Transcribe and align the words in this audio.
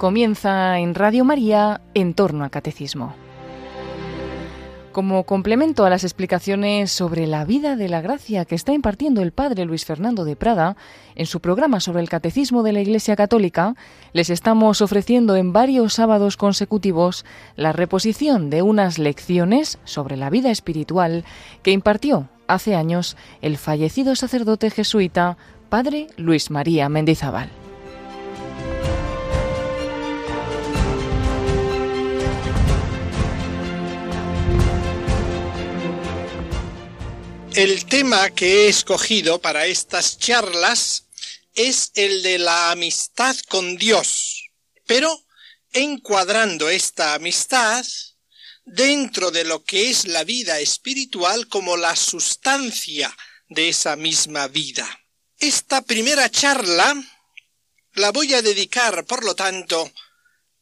Comienza 0.00 0.78
en 0.78 0.94
Radio 0.94 1.26
María 1.26 1.82
en 1.92 2.14
torno 2.14 2.42
al 2.42 2.50
catecismo. 2.50 3.14
Como 4.92 5.24
complemento 5.24 5.84
a 5.84 5.90
las 5.90 6.04
explicaciones 6.04 6.90
sobre 6.90 7.26
la 7.26 7.44
vida 7.44 7.76
de 7.76 7.90
la 7.90 8.00
gracia 8.00 8.46
que 8.46 8.54
está 8.54 8.72
impartiendo 8.72 9.20
el 9.20 9.32
padre 9.32 9.66
Luis 9.66 9.84
Fernando 9.84 10.24
de 10.24 10.36
Prada 10.36 10.78
en 11.16 11.26
su 11.26 11.40
programa 11.40 11.80
sobre 11.80 12.00
el 12.00 12.08
catecismo 12.08 12.62
de 12.62 12.72
la 12.72 12.80
Iglesia 12.80 13.14
Católica, 13.14 13.74
les 14.14 14.30
estamos 14.30 14.80
ofreciendo 14.80 15.36
en 15.36 15.52
varios 15.52 15.92
sábados 15.92 16.38
consecutivos 16.38 17.26
la 17.54 17.72
reposición 17.72 18.48
de 18.48 18.62
unas 18.62 18.98
lecciones 18.98 19.78
sobre 19.84 20.16
la 20.16 20.30
vida 20.30 20.50
espiritual 20.50 21.26
que 21.62 21.72
impartió 21.72 22.30
hace 22.48 22.74
años 22.74 23.18
el 23.42 23.58
fallecido 23.58 24.16
sacerdote 24.16 24.70
jesuita 24.70 25.36
padre 25.68 26.06
Luis 26.16 26.50
María 26.50 26.88
Mendizábal. 26.88 27.59
El 37.54 37.84
tema 37.86 38.30
que 38.30 38.46
he 38.46 38.68
escogido 38.68 39.40
para 39.40 39.66
estas 39.66 40.18
charlas 40.18 41.06
es 41.54 41.90
el 41.96 42.22
de 42.22 42.38
la 42.38 42.70
amistad 42.70 43.36
con 43.48 43.76
Dios, 43.76 44.50
pero 44.86 45.26
encuadrando 45.72 46.70
esta 46.70 47.14
amistad 47.14 47.84
dentro 48.64 49.32
de 49.32 49.42
lo 49.42 49.64
que 49.64 49.90
es 49.90 50.06
la 50.06 50.22
vida 50.22 50.60
espiritual 50.60 51.48
como 51.48 51.76
la 51.76 51.96
sustancia 51.96 53.14
de 53.48 53.68
esa 53.68 53.96
misma 53.96 54.46
vida. 54.46 54.88
Esta 55.36 55.82
primera 55.82 56.30
charla 56.30 56.94
la 57.94 58.12
voy 58.12 58.32
a 58.34 58.42
dedicar, 58.42 59.04
por 59.06 59.24
lo 59.24 59.34
tanto, 59.34 59.90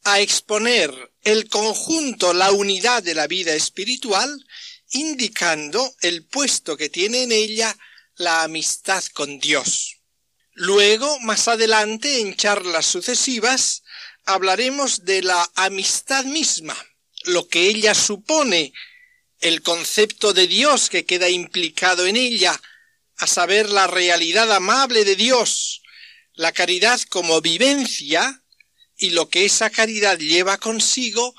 a 0.05 0.21
exponer 0.21 0.91
el 1.21 1.49
conjunto, 1.49 2.33
la 2.33 2.51
unidad 2.51 3.03
de 3.03 3.13
la 3.13 3.27
vida 3.27 3.53
espiritual 3.53 4.43
indicando 4.91 5.95
el 6.01 6.25
puesto 6.25 6.77
que 6.77 6.89
tiene 6.89 7.23
en 7.23 7.31
ella 7.31 7.77
la 8.15 8.43
amistad 8.43 9.03
con 9.13 9.39
Dios. 9.39 9.97
Luego, 10.53 11.19
más 11.21 11.47
adelante, 11.47 12.19
en 12.19 12.35
charlas 12.35 12.85
sucesivas, 12.85 13.83
hablaremos 14.25 15.05
de 15.05 15.21
la 15.21 15.49
amistad 15.55 16.25
misma, 16.25 16.75
lo 17.23 17.47
que 17.47 17.67
ella 17.67 17.93
supone, 17.93 18.73
el 19.39 19.61
concepto 19.61 20.33
de 20.33 20.47
Dios 20.47 20.89
que 20.89 21.05
queda 21.05 21.29
implicado 21.29 22.05
en 22.05 22.17
ella, 22.17 22.59
a 23.17 23.27
saber 23.27 23.69
la 23.69 23.87
realidad 23.87 24.51
amable 24.51 25.05
de 25.05 25.15
Dios, 25.15 25.81
la 26.33 26.51
caridad 26.51 26.99
como 27.09 27.41
vivencia 27.41 28.43
y 28.97 29.11
lo 29.11 29.29
que 29.29 29.45
esa 29.45 29.69
caridad 29.69 30.17
lleva 30.17 30.57
consigo, 30.57 31.35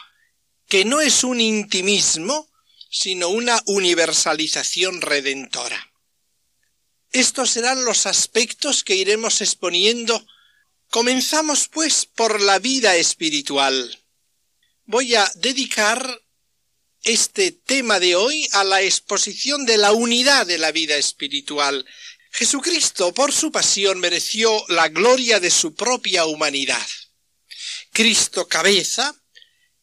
que 0.69 0.85
no 0.85 1.01
es 1.01 1.25
un 1.25 1.41
intimismo, 1.41 2.50
sino 2.91 3.29
una 3.29 3.63
universalización 3.67 5.01
redentora. 5.01 5.91
Estos 7.13 7.51
serán 7.51 7.85
los 7.85 8.07
aspectos 8.07 8.85
que 8.85 8.97
iremos 8.97 9.41
exponiendo. 9.41 10.27
Comenzamos, 10.91 11.69
pues, 11.69 12.05
por 12.05 12.41
la 12.41 12.59
vida 12.59 12.97
espiritual. 12.97 14.05
Voy 14.85 15.15
a 15.15 15.31
dedicar 15.37 16.21
este 17.03 17.53
tema 17.53 17.99
de 18.01 18.17
hoy 18.17 18.49
a 18.53 18.65
la 18.65 18.83
exposición 18.83 19.65
de 19.65 19.79
la 19.79 19.93
unidad 19.93 20.47
de 20.47 20.59
la 20.59 20.73
vida 20.73 20.97
espiritual. 20.97 21.87
Jesucristo, 22.33 23.13
por 23.15 23.33
su 23.33 23.51
pasión, 23.51 23.99
mereció 23.99 24.65
la 24.69 24.89
gloria 24.89 25.41
de 25.41 25.51
su 25.51 25.75
propia 25.75 26.27
humanidad. 26.27 26.87
Cristo 27.93 28.47
cabeza, 28.47 29.20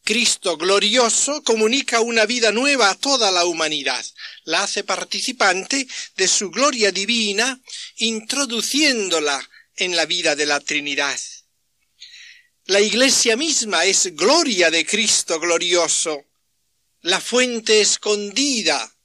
Cristo 0.08 0.56
glorioso 0.56 1.42
comunica 1.42 2.00
una 2.00 2.24
vida 2.24 2.50
nueva 2.50 2.88
a 2.88 2.94
toda 2.94 3.30
la 3.30 3.44
humanidad, 3.44 4.02
la 4.44 4.62
hace 4.62 4.82
participante 4.82 5.86
de 6.16 6.26
su 6.26 6.50
gloria 6.50 6.90
divina, 6.90 7.60
introduciéndola 7.98 9.46
en 9.76 9.96
la 9.96 10.06
vida 10.06 10.34
de 10.34 10.46
la 10.46 10.60
Trinidad. 10.60 11.20
La 12.64 12.80
Iglesia 12.80 13.36
misma 13.36 13.84
es 13.84 14.16
gloria 14.16 14.70
de 14.70 14.86
Cristo 14.86 15.38
glorioso, 15.38 16.24
la 17.02 17.20
fuente 17.20 17.82
escondida. 17.82 18.96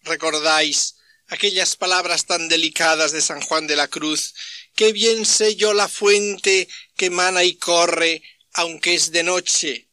¿Recordáis 0.00 0.94
aquellas 1.26 1.76
palabras 1.76 2.24
tan 2.24 2.48
delicadas 2.48 3.12
de 3.12 3.20
San 3.20 3.42
Juan 3.42 3.66
de 3.66 3.76
la 3.76 3.88
Cruz? 3.88 4.34
Qué 4.74 4.94
bien 4.94 5.26
sé 5.26 5.56
yo 5.56 5.74
la 5.74 5.88
fuente 5.88 6.68
que 6.96 7.10
mana 7.10 7.44
y 7.44 7.56
corre, 7.56 8.22
aunque 8.54 8.94
es 8.94 9.12
de 9.12 9.24
noche 9.24 9.91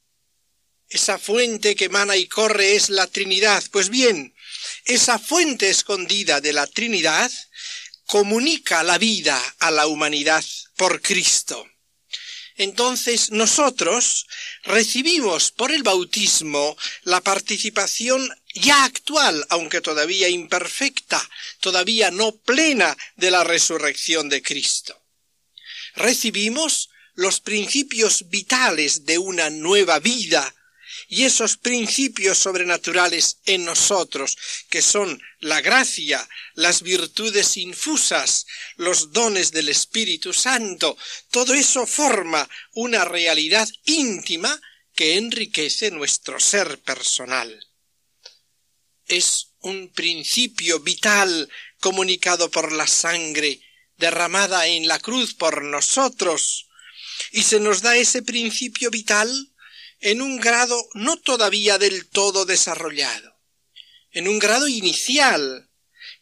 esa 0.89 1.19
fuente 1.19 1.75
que 1.75 1.85
emana 1.85 2.15
y 2.17 2.27
corre 2.27 2.75
es 2.75 2.89
la 2.89 3.07
Trinidad. 3.07 3.63
Pues 3.71 3.89
bien, 3.89 4.33
esa 4.85 5.19
fuente 5.19 5.69
escondida 5.69 6.41
de 6.41 6.53
la 6.53 6.67
Trinidad 6.67 7.31
comunica 8.05 8.81
la 8.83 8.97
vida 8.97 9.39
a 9.59 9.69
la 9.69 9.85
humanidad 9.85 10.43
por 10.75 11.01
Cristo. 11.01 11.67
Entonces 12.55 13.31
nosotros 13.31 14.27
recibimos 14.63 15.51
por 15.51 15.71
el 15.71 15.83
bautismo 15.83 16.75
la 17.03 17.21
participación 17.21 18.29
ya 18.53 18.83
actual, 18.83 19.45
aunque 19.49 19.79
todavía 19.79 20.27
imperfecta, 20.27 21.29
todavía 21.61 22.11
no 22.11 22.35
plena 22.35 22.97
de 23.15 23.31
la 23.31 23.43
resurrección 23.43 24.27
de 24.27 24.41
Cristo. 24.41 24.99
Recibimos 25.95 26.89
los 27.13 27.39
principios 27.39 28.29
vitales 28.29 29.05
de 29.05 29.19
una 29.19 29.49
nueva 29.49 29.99
vida 29.99 30.53
y 31.11 31.25
esos 31.25 31.57
principios 31.57 32.37
sobrenaturales 32.37 33.39
en 33.45 33.65
nosotros, 33.65 34.37
que 34.69 34.83
son 34.83 35.19
la 35.39 35.59
gracia, 35.59 36.29
las 36.53 36.83
virtudes 36.83 37.57
infusas, 37.57 38.45
los 38.77 39.11
dones 39.11 39.51
del 39.51 39.69
Espíritu 39.69 40.33
Santo, 40.33 40.95
todo 41.31 41.55
eso 41.55 41.87
forma 41.87 42.47
una 42.73 43.05
realidad 43.05 43.67
íntima 43.85 44.61
que 44.93 45.17
enriquece 45.17 45.89
nuestro 45.89 46.39
ser 46.39 46.79
personal. 46.83 47.67
Es 49.07 49.53
un 49.61 49.91
principio 49.91 50.79
vital 50.79 51.49
comunicado 51.79 52.51
por 52.51 52.71
la 52.71 52.85
sangre 52.85 53.59
derramada 53.97 54.67
en 54.67 54.87
la 54.87 54.99
cruz 54.99 55.33
por 55.33 55.63
nosotros, 55.63 56.67
y 57.31 57.41
se 57.41 57.59
nos 57.59 57.81
da 57.81 57.97
ese 57.97 58.21
principio 58.21 58.91
vital 58.91 59.51
en 59.99 60.21
un 60.21 60.37
grado 60.37 60.89
no 60.93 61.17
todavía 61.17 61.77
del 61.77 62.07
todo 62.07 62.45
desarrollado, 62.45 63.37
en 64.11 64.27
un 64.27 64.39
grado 64.39 64.67
inicial, 64.67 65.69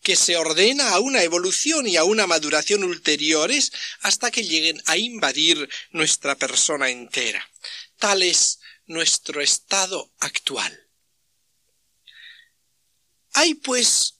que 0.01 0.15
se 0.15 0.37
ordena 0.37 0.91
a 0.91 0.99
una 0.99 1.23
evolución 1.23 1.87
y 1.87 1.97
a 1.97 2.03
una 2.03 2.27
maduración 2.27 2.83
ulteriores 2.83 3.71
hasta 4.01 4.31
que 4.31 4.43
lleguen 4.43 4.81
a 4.85 4.95
invadir 4.97 5.69
nuestra 5.91 6.35
persona 6.35 6.89
entera. 6.89 7.49
Tal 7.97 8.23
es 8.23 8.59
nuestro 8.85 9.41
estado 9.41 10.13
actual. 10.19 10.87
Hay 13.33 13.55
pues 13.55 14.15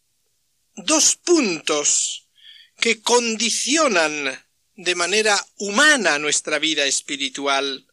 dos 0.75 1.15
puntos 1.15 2.27
que 2.79 3.01
condicionan 3.01 4.45
de 4.75 4.95
manera 4.95 5.43
humana 5.57 6.19
nuestra 6.19 6.59
vida 6.59 6.85
espiritual 6.85 7.86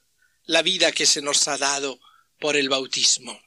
la 0.47 0.62
vida 0.62 0.93
que 0.93 1.06
se 1.06 1.22
nos 1.22 1.49
ha 1.49 1.59
dado 1.59 2.00
por 2.38 2.56
el 2.56 2.69
bautismo. 2.69 3.41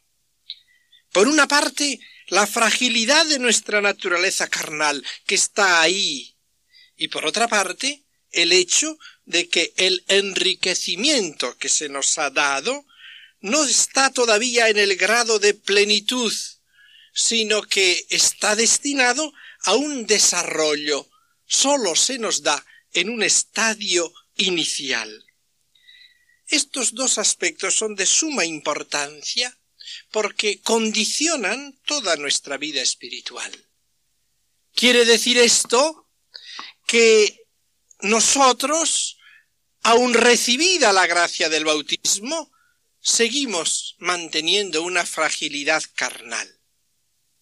Por 1.12 1.28
una 1.28 1.48
parte, 1.48 2.00
la 2.28 2.46
fragilidad 2.46 3.26
de 3.26 3.40
nuestra 3.40 3.82
naturaleza 3.82 4.48
carnal, 4.48 5.04
que 5.26 5.36
está 5.36 5.82
ahí, 5.82 6.36
y 6.96 7.08
por 7.08 7.26
otra 7.26 7.48
parte, 7.48 8.04
el 8.32 8.52
hecho 8.52 8.98
de 9.26 9.48
que 9.48 9.74
el 9.78 10.04
enriquecimiento 10.08 11.58
que 11.58 11.70
se 11.70 11.90
nos 11.90 12.18
ha 12.18 12.30
dado 12.30 12.86
no 13.40 13.64
está 13.64 14.12
todavía 14.12 14.70
en 14.70 14.78
el 14.78 14.96
grado 14.96 15.40
de 15.40 15.54
plenitud, 15.54 16.34
sino 17.14 17.62
que 17.64 18.06
está 18.10 18.56
destinado 18.56 19.34
a 19.66 19.76
un 19.76 20.06
desarrollo, 20.06 21.10
sólo 21.46 21.96
se 21.96 22.20
nos 22.20 22.42
da 22.42 22.64
en 22.94 23.10
un 23.10 23.24
estadio 23.24 24.12
inicial. 24.36 25.27
Estos 26.48 26.94
dos 26.94 27.18
aspectos 27.18 27.76
son 27.76 27.96
de 27.96 28.06
suma 28.06 28.46
importancia 28.46 29.58
porque 30.12 30.62
condicionan 30.62 31.78
toda 31.86 32.16
nuestra 32.16 32.58
vida 32.58 32.82
espiritual. 32.82 33.52
Quiere 34.74 35.06
decir 35.06 35.38
esto 35.38 36.08
que 36.86 37.46
nosotros, 38.02 39.18
aun 39.84 40.14
recibida 40.14 40.94
la 40.94 41.08
gracia 41.08 41.50
del 41.50 41.66
bautismo, 41.66 42.52
seguimos 43.02 43.96
manteniendo 44.00 44.84
una 44.84 45.06
fragilidad 45.06 45.84
carnal. 45.96 46.60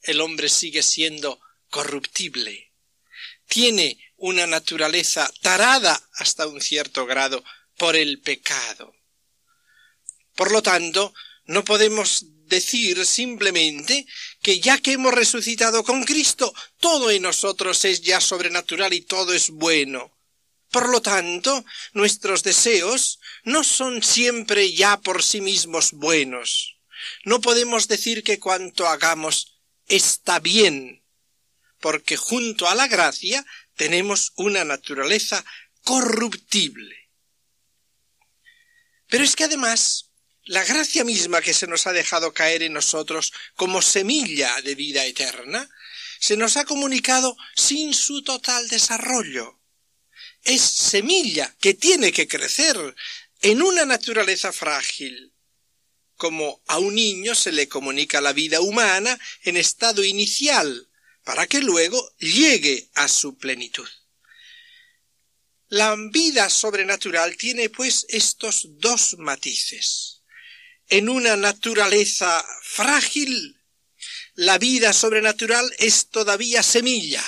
El 0.01 0.21
hombre 0.21 0.49
sigue 0.49 0.81
siendo 0.81 1.39
corruptible. 1.69 2.71
Tiene 3.47 3.99
una 4.17 4.47
naturaleza 4.47 5.31
tarada 5.41 6.09
hasta 6.13 6.47
un 6.47 6.61
cierto 6.61 7.05
grado 7.05 7.43
por 7.77 7.95
el 7.95 8.19
pecado. 8.19 8.93
Por 10.35 10.51
lo 10.51 10.61
tanto, 10.61 11.13
no 11.45 11.63
podemos 11.63 12.25
decir 12.47 13.05
simplemente 13.05 14.05
que 14.41 14.59
ya 14.59 14.77
que 14.77 14.93
hemos 14.93 15.13
resucitado 15.13 15.83
con 15.83 16.03
Cristo, 16.03 16.53
todo 16.79 17.09
en 17.11 17.23
nosotros 17.23 17.85
es 17.85 18.01
ya 18.01 18.21
sobrenatural 18.21 18.93
y 18.93 19.01
todo 19.01 19.33
es 19.33 19.49
bueno. 19.49 20.11
Por 20.71 20.89
lo 20.89 21.01
tanto, 21.01 21.63
nuestros 21.93 22.43
deseos 22.43 23.19
no 23.43 23.63
son 23.63 24.03
siempre 24.03 24.73
ya 24.73 24.99
por 24.99 25.23
sí 25.23 25.41
mismos 25.41 25.91
buenos. 25.93 26.77
No 27.23 27.39
podemos 27.39 27.87
decir 27.87 28.23
que 28.23 28.39
cuanto 28.39 28.87
hagamos 28.87 29.59
está 29.87 30.39
bien, 30.39 31.03
porque 31.79 32.17
junto 32.17 32.67
a 32.67 32.75
la 32.75 32.87
gracia 32.87 33.45
tenemos 33.75 34.33
una 34.35 34.63
naturaleza 34.63 35.45
corruptible. 35.83 37.04
Pero 39.07 39.23
es 39.23 39.35
que 39.35 39.45
además 39.45 40.09
la 40.45 40.63
gracia 40.63 41.03
misma 41.03 41.41
que 41.41 41.53
se 41.53 41.67
nos 41.67 41.87
ha 41.87 41.93
dejado 41.93 42.33
caer 42.33 42.63
en 42.63 42.73
nosotros 42.73 43.33
como 43.55 43.81
semilla 43.81 44.61
de 44.61 44.75
vida 44.75 45.05
eterna, 45.05 45.67
se 46.19 46.37
nos 46.37 46.57
ha 46.57 46.65
comunicado 46.65 47.35
sin 47.55 47.93
su 47.93 48.23
total 48.23 48.67
desarrollo. 48.67 49.59
Es 50.43 50.61
semilla 50.61 51.55
que 51.59 51.73
tiene 51.73 52.11
que 52.11 52.27
crecer 52.27 52.95
en 53.41 53.61
una 53.61 53.85
naturaleza 53.85 54.51
frágil, 54.51 55.33
como 56.15 56.61
a 56.67 56.77
un 56.77 56.95
niño 56.95 57.35
se 57.35 57.51
le 57.51 57.67
comunica 57.67 58.21
la 58.21 58.33
vida 58.33 58.61
humana 58.61 59.19
en 59.43 59.57
estado 59.57 60.03
inicial, 60.03 60.87
para 61.23 61.47
que 61.47 61.59
luego 61.59 62.15
llegue 62.19 62.89
a 62.93 63.07
su 63.07 63.37
plenitud. 63.37 63.87
La 65.67 65.95
vida 66.11 66.49
sobrenatural 66.49 67.37
tiene 67.37 67.69
pues 67.69 68.05
estos 68.09 68.67
dos 68.79 69.15
matices 69.17 70.15
en 70.87 71.09
una 71.09 71.35
naturaleza 71.35 72.45
frágil, 72.61 73.59
la 74.35 74.57
vida 74.57 74.93
sobrenatural 74.93 75.73
es 75.79 76.09
todavía 76.09 76.61
semilla. 76.61 77.23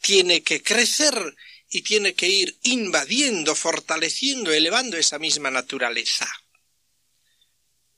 Tiene 0.00 0.42
que 0.42 0.62
crecer 0.62 1.36
y 1.68 1.82
tiene 1.82 2.14
que 2.14 2.28
ir 2.28 2.58
invadiendo, 2.62 3.54
fortaleciendo, 3.54 4.52
elevando 4.52 4.96
esa 4.96 5.18
misma 5.18 5.50
naturaleza. 5.50 6.28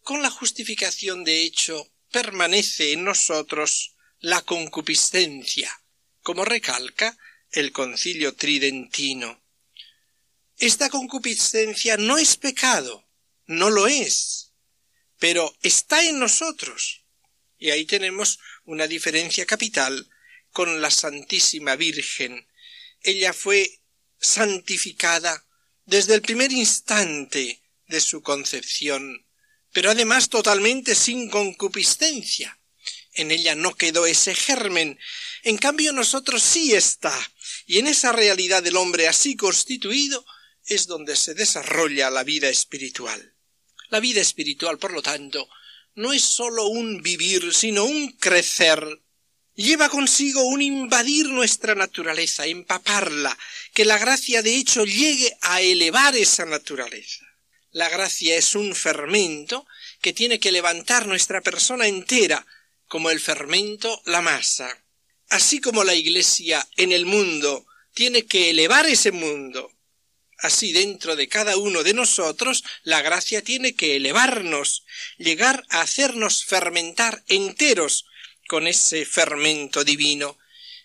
Con 0.03 0.21
la 0.21 0.31
justificación 0.31 1.25
de 1.25 1.43
hecho 1.43 1.91
permanece 2.11 2.93
en 2.93 3.05
nosotros 3.05 3.95
la 4.19 4.43
concupiscencia, 4.43 5.73
como 6.21 6.45
recalca 6.45 7.17
el 7.51 7.73
concilio 7.73 8.35
tridentino. 8.35 9.42
Esta 10.62 10.91
concupiscencia 10.91 11.97
no 11.97 12.19
es 12.19 12.37
pecado, 12.37 13.05
no 13.47 13.69
lo 13.69 13.88
es, 13.88 14.53
pero 15.19 15.53
está 15.61 16.05
en 16.05 16.20
nosotros. 16.20 17.03
Y 17.59 17.73
ahí 17.73 17.85
tenemos 17.85 18.38
una 18.64 18.87
diferencia 18.87 19.44
capital 19.44 20.09
con 20.53 20.81
la 20.81 20.93
Santísima 20.93 21.75
Virgen. 21.75 22.47
Ella 23.03 23.32
fue 23.32 23.81
santificada 24.20 25.44
desde 25.85 26.14
el 26.14 26.23
primer 26.23 26.53
instante 26.53 27.61
de 27.88 28.00
su 28.00 28.23
concepción, 28.23 29.26
pero 29.73 29.91
además 29.91 30.29
totalmente 30.29 30.94
sin 30.94 31.29
concupiscencia. 31.29 32.56
En 33.14 33.32
ella 33.32 33.56
no 33.56 33.75
quedó 33.75 34.06
ese 34.06 34.37
germen, 34.37 34.97
en 35.43 35.59
cambio 35.59 35.93
nosotros 35.93 36.41
sí 36.41 36.73
está, 36.73 37.19
y 37.67 37.81
en 37.81 37.88
esa 37.88 38.12
realidad 38.12 38.62
del 38.62 38.76
hombre 38.76 39.09
así 39.09 39.35
constituido 39.35 40.25
es 40.73 40.87
donde 40.87 41.17
se 41.17 41.35
desarrolla 41.35 42.11
la 42.11 42.25
vida 42.25 42.49
espiritual. 42.49 43.35
La 43.91 44.01
vida 44.01 44.21
espiritual, 44.21 44.79
por 44.79 44.93
lo 44.93 45.03
tanto, 45.03 45.49
no 45.95 46.13
es 46.13 46.23
sólo 46.23 46.67
un 46.67 47.03
vivir, 47.03 47.53
sino 47.53 47.85
un 47.85 48.13
crecer. 48.13 49.03
Lleva 49.55 49.91
consigo 49.91 50.43
un 50.43 50.63
invadir 50.63 51.29
nuestra 51.29 51.75
naturaleza, 51.75 52.47
empaparla, 52.47 53.37
que 53.75 53.85
la 53.85 53.99
gracia 53.99 54.43
de 54.43 54.57
hecho 54.57 54.85
llegue 54.85 55.37
a 55.43 55.61
elevar 55.61 56.17
esa 56.17 56.47
naturaleza. 56.47 57.27
La 57.71 57.89
gracia 57.89 58.37
es 58.37 58.55
un 58.55 58.75
fermento 58.75 59.67
que 60.01 60.13
tiene 60.13 60.41
que 60.41 60.53
levantar 60.53 61.07
nuestra 61.07 61.43
persona 61.43 61.87
entera, 61.87 62.47
como 62.89 63.11
el 63.11 63.21
fermento 63.21 64.03
la 64.07 64.21
masa. 64.21 64.85
Así 65.29 65.61
como 65.61 65.85
la 65.85 65.95
Iglesia 65.95 66.67
en 66.77 66.93
el 66.93 67.07
mundo 67.07 67.67
tiene 67.95 68.25
que 68.25 68.51
elevar 68.51 68.87
ese 68.87 69.13
mundo, 69.13 69.71
Así 70.43 70.73
dentro 70.73 71.15
de 71.15 71.29
cada 71.29 71.56
uno 71.56 71.85
de 71.85 71.94
nosotros 71.94 72.65
la 72.83 73.00
gracia 73.00 73.43
tiene 73.43 73.77
que 73.77 73.94
elevarnos, 73.94 74.85
llegar 75.17 75.65
a 75.69 75.83
hacernos 75.83 76.44
fermentar 76.44 77.23
enteros 77.29 78.06
con 78.49 78.67
ese 78.67 79.05
fermento 79.05 79.85
divino. 79.85 80.37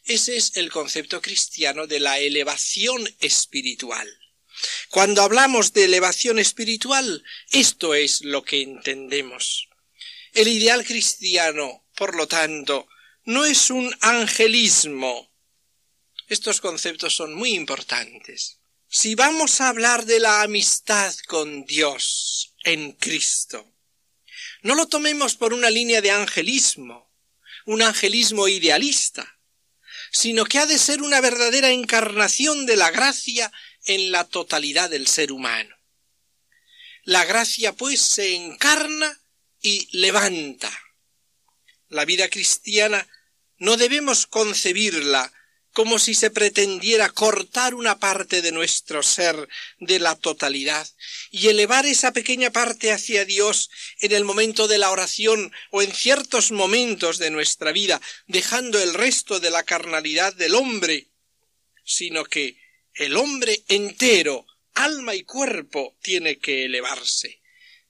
Ese 0.05 0.37
es 0.37 0.57
el 0.57 0.71
concepto 0.71 1.23
cristiano 1.23 1.87
de 1.87 1.99
la 1.99 2.19
elevación 2.19 3.09
espiritual. 3.19 4.07
Cuando 4.89 5.23
hablamos 5.23 5.73
de 5.73 5.85
elevación 5.85 6.37
espiritual, 6.37 7.23
esto 7.49 7.95
es 7.95 8.21
lo 8.21 8.43
que 8.43 8.61
entendemos. 8.61 9.69
El 10.33 10.49
ideal 10.49 10.85
cristiano, 10.85 11.83
por 11.95 12.15
lo 12.15 12.27
tanto, 12.27 12.87
no 13.25 13.43
es 13.43 13.71
un 13.71 13.91
angelismo. 14.01 15.31
Estos 16.27 16.61
conceptos 16.61 17.15
son 17.15 17.33
muy 17.33 17.55
importantes. 17.55 18.56
Si 18.89 19.15
vamos 19.15 19.59
a 19.59 19.67
hablar 19.67 20.05
de 20.05 20.19
la 20.21 20.43
amistad 20.43 21.13
con 21.27 21.65
Dios 21.65 22.55
en 22.63 22.93
Cristo, 22.93 23.73
no 24.61 24.75
lo 24.75 24.87
tomemos 24.87 25.35
por 25.35 25.53
una 25.53 25.69
línea 25.69 26.01
de 26.01 26.11
angelismo, 26.11 27.13
un 27.65 27.81
angelismo 27.81 28.47
idealista, 28.47 29.39
sino 30.11 30.45
que 30.45 30.59
ha 30.59 30.65
de 30.65 30.79
ser 30.79 31.01
una 31.01 31.19
verdadera 31.19 31.69
encarnación 31.69 32.65
de 32.65 32.77
la 32.77 32.89
gracia 32.91 33.51
en 33.85 34.11
la 34.11 34.23
totalidad 34.23 34.89
del 34.89 35.07
ser 35.07 35.33
humano. 35.33 35.75
La 37.03 37.25
gracia, 37.25 37.73
pues, 37.73 37.99
se 37.99 38.35
encarna 38.35 39.19
y 39.61 39.89
levanta. 39.97 40.71
La 41.89 42.05
vida 42.05 42.29
cristiana 42.29 43.05
no 43.57 43.75
debemos 43.75 44.27
concebirla 44.27 45.33
como 45.77 45.99
si 45.99 46.15
se 46.15 46.31
pretendiera 46.31 47.07
cortar 47.11 47.75
una 47.75 47.99
parte 47.99 48.41
de 48.41 48.51
nuestro 48.51 49.03
ser 49.03 49.47
de 49.79 49.99
la 49.99 50.15
totalidad 50.15 50.89
y 51.29 51.49
elevar 51.49 51.85
esa 51.85 52.13
pequeña 52.13 52.49
parte 52.49 52.91
hacia 52.91 53.25
Dios 53.25 53.69
en 53.99 54.11
el 54.11 54.23
momento 54.23 54.67
de 54.67 54.79
la 54.79 54.89
oración 54.89 55.51
o 55.69 55.83
en 55.83 55.93
ciertos 55.93 56.51
momentos 56.51 57.19
de 57.19 57.29
nuestra 57.29 57.71
vida, 57.73 58.01
dejando 58.25 58.81
el 58.81 58.95
resto 58.95 59.39
de 59.39 59.51
la 59.51 59.61
carnalidad 59.61 60.33
del 60.33 60.55
hombre, 60.55 61.09
sino 61.85 62.25
que 62.25 62.57
el 62.95 63.15
hombre 63.15 63.63
entero, 63.67 64.47
alma 64.73 65.13
y 65.13 65.25
cuerpo, 65.25 65.95
tiene 66.01 66.39
que 66.39 66.65
elevarse, 66.65 67.43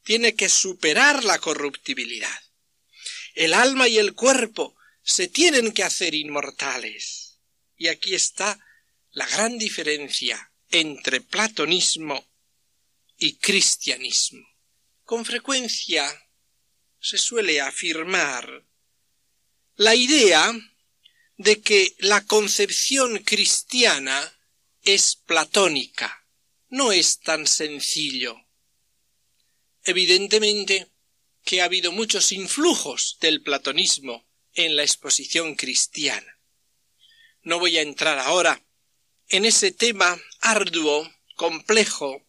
tiene 0.04 0.36
que 0.36 0.50
superar 0.50 1.24
la 1.24 1.40
corruptibilidad. 1.40 2.42
El 3.34 3.54
alma 3.54 3.88
y 3.88 3.98
el 3.98 4.14
cuerpo 4.14 4.76
se 5.04 5.30
tienen 5.30 5.72
que 5.72 5.84
hacer 5.84 6.16
inmortales 6.16 7.27
y 7.78 7.88
aquí 7.88 8.16
está 8.16 8.60
la 9.12 9.26
gran 9.28 9.58
diferencia 9.58 10.52
entre 10.70 11.22
platonismo 11.22 12.28
y 13.18 13.38
cristianismo. 13.38 14.48
Con 15.04 15.26
frecuencia 15.26 16.06
se 17.00 17.18
suele 17.18 17.62
afirmar 17.62 18.66
la 19.76 19.96
idea 19.96 20.52
de 21.38 21.62
que 21.62 21.96
la 22.00 22.26
concepción 22.26 23.20
cristiana 23.20 24.34
es 24.82 25.16
platónica. 25.16 26.26
No 26.70 26.92
es 26.92 27.20
tan 27.20 27.48
sencillo. 27.48 28.36
Evidentemente 29.84 30.92
que 31.44 31.62
ha 31.62 31.66
habido 31.66 31.92
muchos 31.92 32.34
influjos 32.34 33.18
del 33.22 33.42
platonismo 33.42 34.28
en 34.54 34.76
la 34.76 34.84
exposición 34.84 35.56
cristiana. 35.56 36.37
No 37.48 37.60
voy 37.60 37.78
a 37.78 37.82
entrar 37.82 38.20
ahora 38.20 38.62
en 39.30 39.46
ese 39.46 39.72
tema 39.72 40.22
arduo, 40.42 41.10
complejo, 41.38 42.28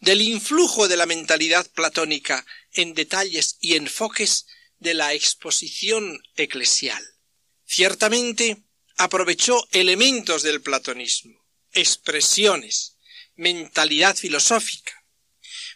del 0.00 0.22
influjo 0.22 0.88
de 0.88 0.96
la 0.96 1.04
mentalidad 1.04 1.70
platónica 1.72 2.46
en 2.72 2.94
detalles 2.94 3.58
y 3.60 3.74
enfoques 3.74 4.46
de 4.78 4.94
la 4.94 5.12
exposición 5.12 6.18
eclesial. 6.36 7.04
Ciertamente 7.66 8.64
aprovechó 8.96 9.68
elementos 9.72 10.42
del 10.42 10.62
platonismo, 10.62 11.44
expresiones, 11.72 12.96
mentalidad 13.34 14.16
filosófica, 14.16 15.04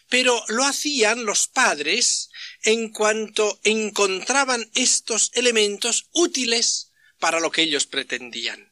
pero 0.09 0.43
lo 0.47 0.65
hacían 0.65 1.25
los 1.25 1.47
padres 1.47 2.31
en 2.63 2.89
cuanto 2.89 3.59
encontraban 3.63 4.67
estos 4.73 5.29
elementos 5.35 6.09
útiles 6.11 6.91
para 7.19 7.39
lo 7.39 7.51
que 7.51 7.61
ellos 7.61 7.85
pretendían. 7.85 8.68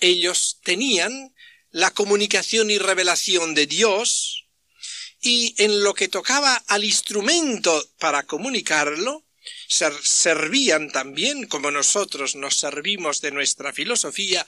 Ellos 0.00 0.60
tenían 0.62 1.34
la 1.70 1.90
comunicación 1.90 2.70
y 2.70 2.78
revelación 2.78 3.54
de 3.54 3.66
Dios 3.66 4.46
y 5.20 5.54
en 5.58 5.82
lo 5.82 5.94
que 5.94 6.08
tocaba 6.08 6.54
al 6.68 6.84
instrumento 6.84 7.90
para 7.98 8.24
comunicarlo, 8.24 9.24
servían 9.68 10.90
también, 10.92 11.46
como 11.46 11.70
nosotros 11.70 12.36
nos 12.36 12.56
servimos 12.56 13.20
de 13.20 13.30
nuestra 13.30 13.72
filosofía, 13.72 14.46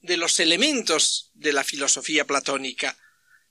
de 0.00 0.16
los 0.16 0.38
elementos 0.40 1.30
de 1.34 1.52
la 1.52 1.64
filosofía 1.64 2.24
platónica, 2.24 2.96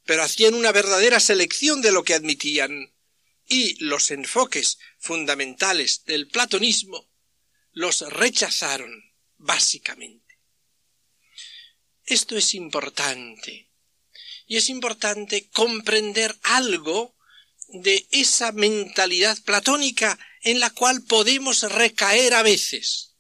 pero 0.06 0.24
hacían 0.24 0.54
una 0.54 0.72
verdadera 0.72 1.20
selección 1.20 1.82
de 1.82 1.92
lo 1.92 2.04
que 2.04 2.14
admitían, 2.14 2.94
y 3.48 3.76
los 3.84 4.10
enfoques 4.12 4.80
fundamentales 4.98 6.06
del 6.06 6.28
platonismo 6.28 7.10
los 7.74 8.02
rechazaron 8.02 9.14
básicamente. 9.38 10.25
Esto 12.06 12.38
es 12.38 12.54
importante, 12.54 13.70
y 14.46 14.58
es 14.58 14.70
importante 14.70 15.50
comprender 15.50 16.38
algo 16.44 17.16
de 17.68 18.08
esa 18.12 18.52
mentalidad 18.52 19.42
platónica 19.44 20.20
en 20.42 20.60
la 20.60 20.70
cual 20.70 21.04
podemos 21.04 21.64
recaer 21.64 22.36
a 22.36 22.44
veces. 22.44 23.16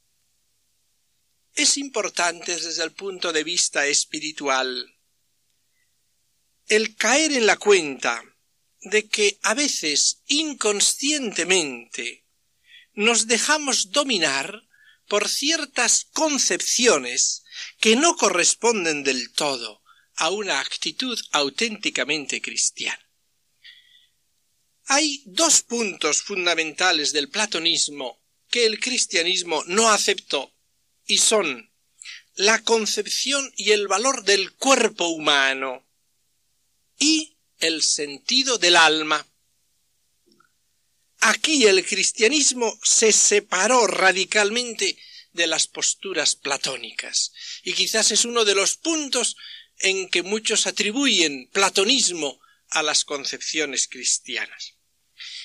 Es 1.56 1.78
importante 1.78 2.56
desde 2.56 2.84
el 2.84 2.92
punto 2.92 3.34
de 3.34 3.44
vista 3.44 3.88
espiritual 3.88 4.92
el 6.68 6.96
caer 6.96 7.32
en 7.32 7.46
la 7.46 7.58
cuenta 7.58 8.24
de 8.82 9.08
que 9.08 9.40
a 9.44 9.54
veces 9.54 10.22
inconscientemente 10.28 12.26
nos 12.94 13.28
dejamos 13.28 13.92
dominar 13.92 14.64
por 15.08 15.30
ciertas 15.30 16.06
concepciones 16.14 17.45
que 17.86 17.96
no 17.96 18.16
corresponden 18.16 19.04
del 19.04 19.32
todo 19.32 19.84
a 20.16 20.32
una 20.32 20.60
actitud 20.60 21.20
auténticamente 21.34 22.42
cristiana. 22.42 23.08
Hay 24.86 25.22
dos 25.28 25.62
puntos 25.62 26.24
fundamentales 26.24 27.14
del 27.14 27.30
platonismo 27.30 28.20
que 28.50 28.66
el 28.66 28.80
cristianismo 28.80 29.64
no 29.68 29.92
aceptó 29.92 30.52
y 31.06 31.20
son 31.20 31.72
la 32.34 32.64
concepción 32.64 33.54
y 33.56 33.70
el 33.70 33.88
valor 33.88 34.24
del 34.24 34.54
cuerpo 34.54 35.10
humano 35.10 35.86
y 36.98 37.38
el 37.60 37.84
sentido 37.84 38.58
del 38.58 38.78
alma. 38.78 39.28
Aquí 41.20 41.68
el 41.68 41.86
cristianismo 41.86 42.80
se 42.82 43.12
separó 43.12 43.86
radicalmente 43.86 44.98
de 45.36 45.48
las 45.48 45.68
posturas 45.68 46.36
platónicas 46.36 47.34
y 47.64 47.74
quizás 47.74 48.12
es 48.12 48.26
uno 48.26 48.46
de 48.46 48.56
los 48.56 48.78
puntos 48.78 49.36
en 49.80 50.10
que 50.10 50.24
muchos 50.24 50.66
atribuyen 50.68 51.50
platonismo 51.52 52.40
a 52.70 52.82
las 52.82 53.06
concepciones 53.06 53.88
cristianas. 53.88 54.76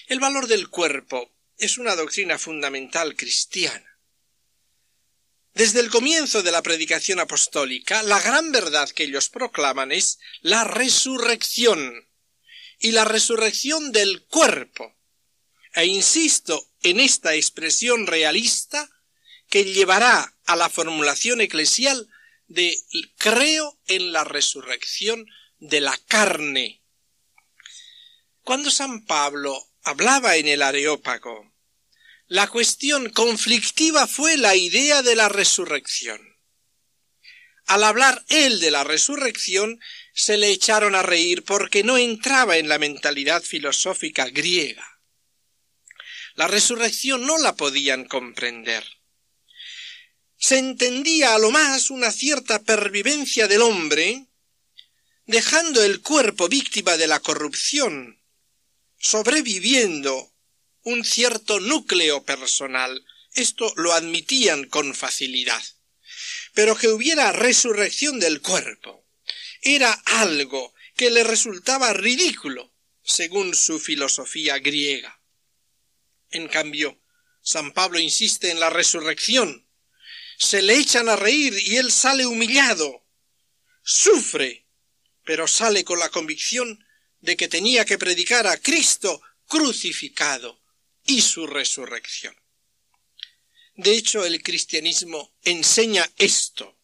El 0.07 0.21
valor 0.21 0.47
del 0.47 0.69
cuerpo 0.69 1.37
es 1.59 1.79
una 1.79 1.95
doctrina 1.97 2.39
fundamental 2.39 3.17
cristiana. 3.17 3.87
Desde 5.53 5.81
el 5.81 5.91
comienzo 5.91 6.43
de 6.43 6.53
la 6.53 6.63
predicación 6.63 7.19
apostólica, 7.19 8.03
la 8.05 8.21
gran 8.21 8.53
verdad 8.53 8.89
que 8.91 9.05
ellos 9.05 9.29
proclaman 9.29 9.91
es 9.91 10.19
la 10.41 10.65
resurrección 10.65 12.09
y 12.79 12.93
la 12.93 13.05
resurrección 13.05 13.93
del 13.93 14.25
cuerpo. 14.27 14.97
E 15.75 15.87
insisto 15.87 16.69
en 16.83 16.99
esta 16.99 17.35
expresión 17.35 18.07
realista 18.07 18.91
que 19.51 19.65
llevará 19.65 20.35
a 20.47 20.57
la 20.57 20.71
formulación 20.71 21.41
eclesial 21.41 22.09
de 22.47 22.75
creo 23.19 23.79
en 23.87 24.13
la 24.13 24.25
resurrección 24.25 25.27
de 25.59 25.81
la 25.81 25.99
carne. 26.09 26.83
Cuando 28.43 28.71
San 28.71 29.05
Pablo 29.05 29.71
hablaba 29.83 30.37
en 30.37 30.49
el 30.49 30.63
Areópago. 30.63 31.53
La 32.27 32.47
cuestión 32.49 33.11
conflictiva 33.11 34.07
fue 34.07 34.37
la 34.37 34.55
idea 34.55 35.03
de 35.03 35.17
la 35.17 35.29
resurrección. 35.29 36.21
Al 37.67 37.85
hablar 37.85 38.25
él 38.29 38.61
de 38.61 38.71
la 38.71 38.85
resurrección, 38.85 39.81
se 40.13 40.37
le 40.37 40.51
echaron 40.51 40.95
a 40.95 41.03
reír 41.03 41.45
porque 41.45 41.83
no 41.83 41.99
entraba 41.99 42.57
en 42.57 42.69
la 42.69 42.79
mentalidad 42.79 43.43
filosófica 43.43 44.29
griega. 44.29 44.87
La 46.35 46.47
resurrección 46.47 47.27
no 47.27 47.39
la 47.39 47.57
podían 47.57 48.05
comprender. 48.05 49.00
Se 50.43 50.57
entendía 50.57 51.35
a 51.35 51.39
lo 51.39 51.51
más 51.51 51.91
una 51.91 52.11
cierta 52.11 52.63
pervivencia 52.63 53.47
del 53.47 53.61
hombre, 53.61 54.27
dejando 55.27 55.83
el 55.85 56.01
cuerpo 56.01 56.49
víctima 56.49 56.97
de 56.97 57.07
la 57.07 57.21
corrupción, 57.21 58.19
sobreviviendo 58.99 60.33
un 60.83 61.05
cierto 61.05 61.61
núcleo 61.61 62.25
personal. 62.25 63.05
Esto 63.35 63.71
lo 63.77 63.93
admitían 63.93 64.65
con 64.65 64.95
facilidad. 64.95 65.63
Pero 66.55 66.75
que 66.75 66.89
hubiera 66.89 67.33
resurrección 67.33 68.19
del 68.19 68.41
cuerpo 68.41 69.07
era 69.61 69.93
algo 70.07 70.73
que 70.97 71.11
le 71.11 71.23
resultaba 71.23 71.93
ridículo, 71.93 72.73
según 73.03 73.55
su 73.55 73.79
filosofía 73.79 74.59
griega. 74.59 75.21
En 76.31 76.49
cambio, 76.49 76.99
San 77.43 77.73
Pablo 77.73 77.99
insiste 77.99 78.51
en 78.51 78.59
la 78.59 78.71
resurrección. 78.71 79.67
Se 80.41 80.63
le 80.63 80.79
echan 80.79 81.11
a 81.11 81.17
reír 81.17 81.55
y 81.67 81.77
él 81.77 81.93
sale 81.93 82.25
humillado. 82.25 83.05
Sufre, 83.83 84.67
pero 85.23 85.47
sale 85.47 85.85
con 85.85 85.99
la 85.99 86.09
convicción 86.09 86.83
de 87.21 87.37
que 87.37 87.47
tenía 87.47 87.85
que 87.85 87.99
predicar 87.99 88.47
a 88.47 88.57
Cristo 88.57 89.21
crucificado 89.47 90.59
y 91.05 91.21
su 91.21 91.47
resurrección. 91.47 92.35
De 93.77 93.95
hecho, 93.95 94.25
el 94.25 94.43
cristianismo 94.43 95.31
enseña 95.43 96.11
esto. 96.17 96.75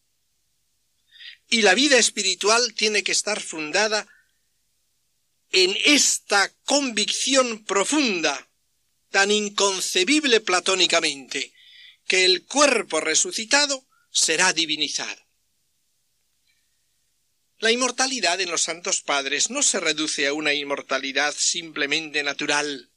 Y 1.49 1.63
la 1.63 1.73
vida 1.73 1.97
espiritual 1.97 2.75
tiene 2.75 3.03
que 3.03 3.11
estar 3.11 3.41
fundada 3.41 4.07
en 5.51 5.75
esta 5.83 6.53
convicción 6.63 7.65
profunda, 7.65 8.51
tan 9.09 9.31
inconcebible 9.31 10.41
platónicamente, 10.41 11.55
que 12.07 12.25
el 12.25 12.45
cuerpo 12.45 13.01
resucitado 13.01 13.85
será 14.09 14.53
divinizado. 14.53 15.27
La 17.59 17.71
inmortalidad 17.71 18.39
en 18.39 18.49
los 18.49 18.63
santos 18.63 19.01
padres 19.01 19.49
no 19.49 19.61
se 19.61 19.79
reduce 19.79 20.27
a 20.27 20.33
una 20.33 20.53
inmortalidad 20.53 21.35
simplemente 21.37 22.23
natural, 22.23 22.91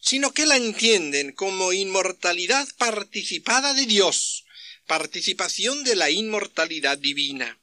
sino 0.00 0.32
que 0.32 0.46
la 0.46 0.56
entienden 0.56 1.32
como 1.32 1.72
inmortalidad 1.72 2.66
participada 2.78 3.74
de 3.74 3.86
Dios, 3.86 4.44
participación 4.86 5.84
de 5.84 5.94
la 5.94 6.10
inmortalidad 6.10 6.98
divina. 6.98 7.60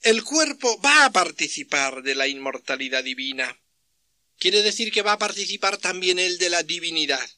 El 0.00 0.22
cuerpo 0.22 0.80
va 0.80 1.04
a 1.04 1.12
participar 1.12 2.02
de 2.02 2.14
la 2.14 2.28
inmortalidad 2.28 3.04
divina. 3.04 3.60
Quiere 4.38 4.62
decir 4.62 4.92
que 4.92 5.02
va 5.02 5.12
a 5.12 5.18
participar 5.18 5.76
también 5.78 6.20
él 6.20 6.38
de 6.38 6.48
la 6.48 6.62
divinidad. 6.62 7.28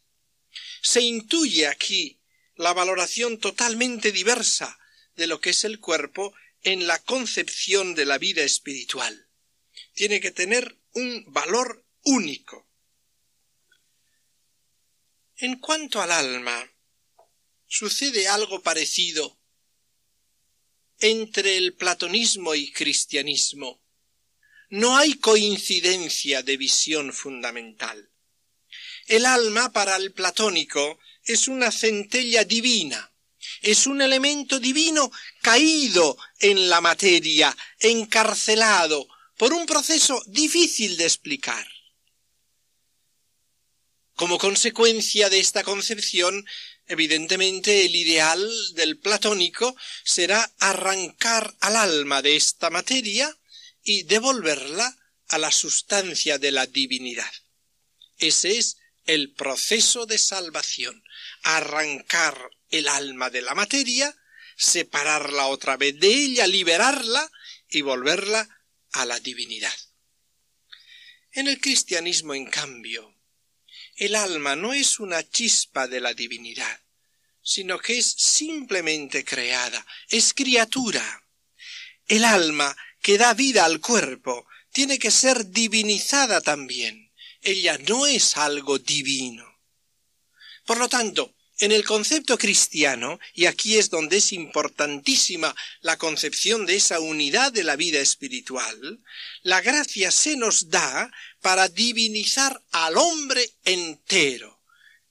Se 0.82 1.00
intuye 1.00 1.66
aquí 1.66 2.19
la 2.60 2.74
valoración 2.74 3.38
totalmente 3.38 4.12
diversa 4.12 4.78
de 5.16 5.26
lo 5.26 5.40
que 5.40 5.50
es 5.50 5.64
el 5.64 5.80
cuerpo 5.80 6.34
en 6.62 6.86
la 6.86 7.02
concepción 7.02 7.94
de 7.94 8.04
la 8.04 8.18
vida 8.18 8.42
espiritual. 8.42 9.28
Tiene 9.94 10.20
que 10.20 10.30
tener 10.30 10.76
un 10.92 11.24
valor 11.28 11.86
único. 12.02 12.68
En 15.38 15.58
cuanto 15.58 16.02
al 16.02 16.12
alma, 16.12 16.70
sucede 17.66 18.28
algo 18.28 18.62
parecido 18.62 19.38
entre 20.98 21.56
el 21.56 21.72
platonismo 21.72 22.54
y 22.54 22.70
cristianismo. 22.72 23.80
No 24.68 24.98
hay 24.98 25.14
coincidencia 25.14 26.42
de 26.42 26.58
visión 26.58 27.14
fundamental. 27.14 28.10
El 29.06 29.24
alma 29.24 29.72
para 29.72 29.96
el 29.96 30.12
platónico 30.12 30.98
es 31.32 31.48
una 31.48 31.70
centella 31.70 32.44
divina, 32.44 33.12
es 33.62 33.86
un 33.86 34.02
elemento 34.02 34.58
divino 34.58 35.10
caído 35.42 36.16
en 36.38 36.68
la 36.68 36.80
materia, 36.80 37.56
encarcelado 37.78 39.08
por 39.36 39.52
un 39.52 39.66
proceso 39.66 40.22
difícil 40.26 40.96
de 40.96 41.04
explicar. 41.04 41.66
Como 44.14 44.38
consecuencia 44.38 45.30
de 45.30 45.38
esta 45.38 45.64
concepción, 45.64 46.46
evidentemente 46.86 47.86
el 47.86 47.96
ideal 47.96 48.50
del 48.74 48.98
platónico 48.98 49.74
será 50.04 50.52
arrancar 50.58 51.56
al 51.60 51.76
alma 51.76 52.20
de 52.20 52.36
esta 52.36 52.68
materia 52.68 53.34
y 53.82 54.02
devolverla 54.02 54.94
a 55.28 55.38
la 55.38 55.50
sustancia 55.50 56.38
de 56.38 56.52
la 56.52 56.66
divinidad. 56.66 57.32
Ese 58.18 58.58
es 58.58 58.76
el 59.06 59.32
proceso 59.32 60.04
de 60.04 60.18
salvación, 60.18 61.02
arrancar 61.42 62.50
el 62.68 62.88
alma 62.88 63.30
de 63.30 63.42
la 63.42 63.54
materia, 63.54 64.16
separarla 64.56 65.46
otra 65.46 65.76
vez 65.76 65.98
de 65.98 66.08
ella, 66.08 66.46
liberarla 66.46 67.30
y 67.68 67.82
volverla 67.82 68.48
a 68.92 69.04
la 69.06 69.18
divinidad. 69.20 69.72
En 71.32 71.48
el 71.48 71.60
cristianismo, 71.60 72.34
en 72.34 72.46
cambio, 72.46 73.14
el 73.96 74.14
alma 74.14 74.56
no 74.56 74.72
es 74.72 74.98
una 74.98 75.22
chispa 75.28 75.86
de 75.86 76.00
la 76.00 76.14
divinidad, 76.14 76.80
sino 77.42 77.78
que 77.78 77.98
es 77.98 78.06
simplemente 78.06 79.24
creada, 79.24 79.86
es 80.08 80.34
criatura. 80.34 81.24
El 82.06 82.24
alma 82.24 82.76
que 83.00 83.18
da 83.18 83.34
vida 83.34 83.64
al 83.64 83.80
cuerpo 83.80 84.46
tiene 84.72 84.98
que 84.98 85.10
ser 85.10 85.46
divinizada 85.46 86.40
también. 86.40 87.12
Ella 87.42 87.78
no 87.88 88.06
es 88.06 88.36
algo 88.36 88.78
divino. 88.78 89.49
Por 90.64 90.78
lo 90.78 90.88
tanto, 90.88 91.34
en 91.60 91.72
el 91.72 91.84
concepto 91.84 92.38
cristiano, 92.38 93.20
y 93.34 93.44
aquí 93.44 93.76
es 93.76 93.90
donde 93.90 94.16
es 94.16 94.32
importantísima 94.32 95.54
la 95.82 95.98
concepción 95.98 96.64
de 96.64 96.76
esa 96.76 97.00
unidad 97.00 97.52
de 97.52 97.64
la 97.64 97.76
vida 97.76 98.00
espiritual, 98.00 99.00
la 99.42 99.60
gracia 99.60 100.10
se 100.10 100.36
nos 100.36 100.70
da 100.70 101.12
para 101.42 101.68
divinizar 101.68 102.62
al 102.70 102.96
hombre 102.96 103.46
entero, 103.64 104.62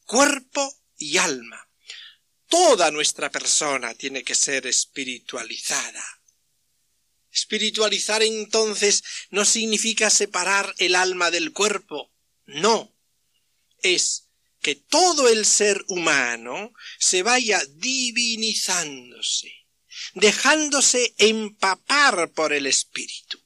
cuerpo 0.06 0.76
y 0.98 1.18
alma. 1.18 1.70
Toda 2.48 2.90
nuestra 2.90 3.30
persona 3.30 3.94
tiene 3.94 4.24
que 4.24 4.34
ser 4.34 4.66
espiritualizada. 4.66 6.04
Espiritualizar 7.32 8.24
entonces 8.24 9.04
no 9.30 9.46
significa 9.46 10.10
separar 10.10 10.74
el 10.80 10.96
alma 10.96 11.30
del 11.30 11.54
cuerpo, 11.54 12.12
no. 12.48 12.92
Es 13.84 14.29
que 14.62 14.76
todo 14.76 15.30
el 15.30 15.46
ser 15.46 15.84
humano 15.88 16.74
se 16.98 17.24
vaya 17.24 17.62
divinizándose, 17.76 19.66
dejándose 20.14 21.14
empapar 21.18 22.32
por 22.32 22.54
el 22.54 22.66
espíritu. 22.66 23.42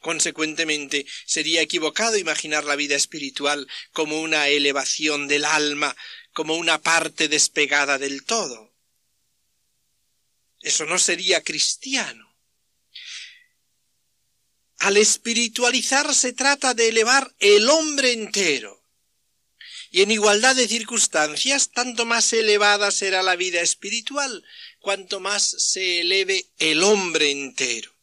Consecuentemente, 0.00 1.06
sería 1.26 1.60
equivocado 1.60 2.16
imaginar 2.16 2.64
la 2.64 2.76
vida 2.76 2.94
espiritual 2.94 3.66
como 3.92 4.20
una 4.20 4.48
elevación 4.48 5.26
del 5.26 5.44
alma, 5.44 5.96
como 6.32 6.54
una 6.56 6.80
parte 6.80 7.28
despegada 7.28 7.98
del 7.98 8.24
todo. 8.24 8.74
Eso 10.60 10.86
no 10.86 10.98
sería 10.98 11.42
cristiano. 11.42 12.28
Al 14.78 14.96
espiritualizar 14.96 16.14
se 16.14 16.32
trata 16.32 16.74
de 16.74 16.88
elevar 16.88 17.34
el 17.40 17.68
hombre 17.68 18.12
entero, 18.12 18.77
y 19.90 20.02
en 20.02 20.10
igualdad 20.10 20.54
de 20.54 20.68
circunstancias, 20.68 21.70
tanto 21.70 22.04
más 22.04 22.32
elevada 22.32 22.90
será 22.90 23.22
la 23.22 23.36
vida 23.36 23.60
espiritual, 23.60 24.44
cuanto 24.80 25.20
más 25.20 25.42
se 25.42 26.00
eleve 26.00 26.46
el 26.58 26.82
hombre 26.82 27.30
entero. 27.30 27.94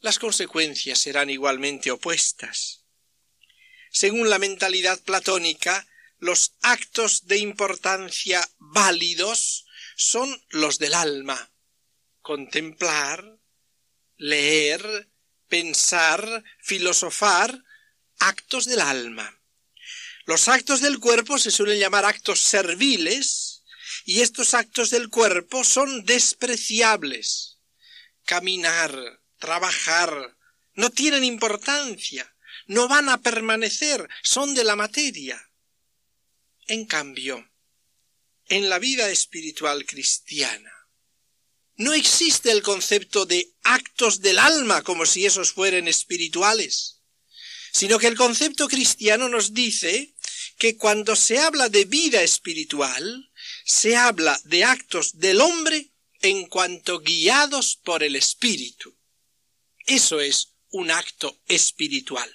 Las 0.00 0.18
consecuencias 0.18 0.98
serán 0.98 1.30
igualmente 1.30 1.90
opuestas. 1.90 2.84
Según 3.90 4.28
la 4.28 4.38
mentalidad 4.38 5.00
platónica, 5.02 5.86
los 6.18 6.54
actos 6.60 7.26
de 7.26 7.38
importancia 7.38 8.46
válidos 8.58 9.66
son 9.96 10.42
los 10.50 10.78
del 10.78 10.94
alma. 10.94 11.50
Contemplar, 12.20 13.38
leer, 14.16 15.08
pensar, 15.48 16.44
filosofar, 16.58 17.62
actos 18.18 18.66
del 18.66 18.80
alma. 18.80 19.40
Los 20.26 20.48
actos 20.48 20.80
del 20.80 20.98
cuerpo 20.98 21.38
se 21.38 21.52
suelen 21.52 21.78
llamar 21.78 22.04
actos 22.04 22.40
serviles 22.40 23.62
y 24.04 24.22
estos 24.22 24.54
actos 24.54 24.90
del 24.90 25.08
cuerpo 25.08 25.62
son 25.62 26.04
despreciables. 26.04 27.58
Caminar, 28.24 29.20
trabajar, 29.38 30.36
no 30.74 30.90
tienen 30.90 31.22
importancia, 31.22 32.34
no 32.66 32.88
van 32.88 33.08
a 33.08 33.22
permanecer, 33.22 34.08
son 34.22 34.54
de 34.54 34.64
la 34.64 34.74
materia. 34.74 35.40
En 36.66 36.86
cambio, 36.86 37.48
en 38.48 38.68
la 38.68 38.80
vida 38.80 39.08
espiritual 39.10 39.86
cristiana, 39.86 40.72
no 41.76 41.92
existe 41.92 42.50
el 42.50 42.62
concepto 42.62 43.26
de 43.26 43.54
actos 43.62 44.20
del 44.20 44.40
alma 44.40 44.82
como 44.82 45.06
si 45.06 45.24
esos 45.24 45.52
fueran 45.52 45.86
espirituales, 45.86 46.96
sino 47.70 47.98
que 47.98 48.06
el 48.06 48.16
concepto 48.16 48.68
cristiano 48.68 49.28
nos 49.28 49.52
dice 49.52 50.14
que 50.58 50.76
cuando 50.76 51.16
se 51.16 51.38
habla 51.38 51.68
de 51.68 51.84
vida 51.84 52.22
espiritual, 52.22 53.30
se 53.64 53.96
habla 53.96 54.40
de 54.44 54.64
actos 54.64 55.18
del 55.18 55.40
hombre 55.40 55.90
en 56.22 56.46
cuanto 56.46 57.00
guiados 57.00 57.76
por 57.76 58.02
el 58.02 58.16
espíritu. 58.16 58.96
Eso 59.86 60.20
es 60.20 60.54
un 60.70 60.90
acto 60.90 61.40
espiritual. 61.46 62.30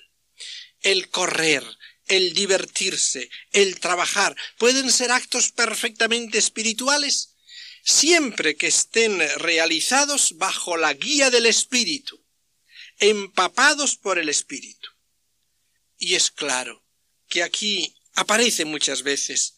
El 0.81 1.09
correr, 1.09 1.63
el 2.07 2.33
divertirse, 2.33 3.29
el 3.51 3.79
trabajar, 3.79 4.35
pueden 4.57 4.91
ser 4.91 5.11
actos 5.11 5.51
perfectamente 5.51 6.37
espirituales 6.37 7.35
siempre 7.83 8.55
que 8.55 8.67
estén 8.67 9.19
realizados 9.39 10.37
bajo 10.37 10.77
la 10.77 10.93
guía 10.93 11.29
del 11.29 11.47
espíritu, 11.47 12.23
empapados 12.99 13.95
por 13.95 14.19
el 14.19 14.29
espíritu. 14.29 14.89
Y 15.97 16.15
es 16.15 16.31
claro 16.31 16.83
que 17.27 17.43
aquí 17.43 17.95
aparece 18.13 18.65
muchas 18.65 19.03
veces 19.03 19.55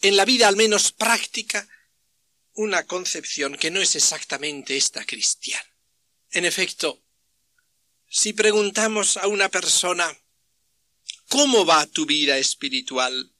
en 0.00 0.16
la 0.16 0.24
vida 0.24 0.48
al 0.48 0.56
menos 0.56 0.92
práctica 0.92 1.68
una 2.52 2.86
concepción 2.86 3.56
que 3.56 3.70
no 3.70 3.80
es 3.80 3.94
exactamente 3.96 4.76
esta 4.76 5.04
cristiana. 5.04 5.68
En 6.30 6.44
efecto, 6.44 7.02
si 8.08 8.32
preguntamos 8.32 9.16
a 9.16 9.26
una 9.26 9.48
persona 9.48 10.16
¿Cómo 11.28 11.66
va 11.66 11.84
tu 11.86 12.06
vida 12.06 12.38
espiritual? 12.38 13.34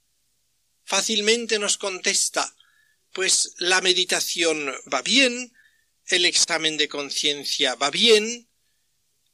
Fácilmente 0.84 1.58
nos 1.58 1.78
contesta 1.78 2.54
pues 3.14 3.54
la 3.56 3.80
meditación 3.80 4.70
va 4.92 5.00
bien, 5.00 5.54
el 6.08 6.26
examen 6.26 6.76
de 6.76 6.88
conciencia 6.88 7.74
va 7.76 7.90
bien, 7.90 8.46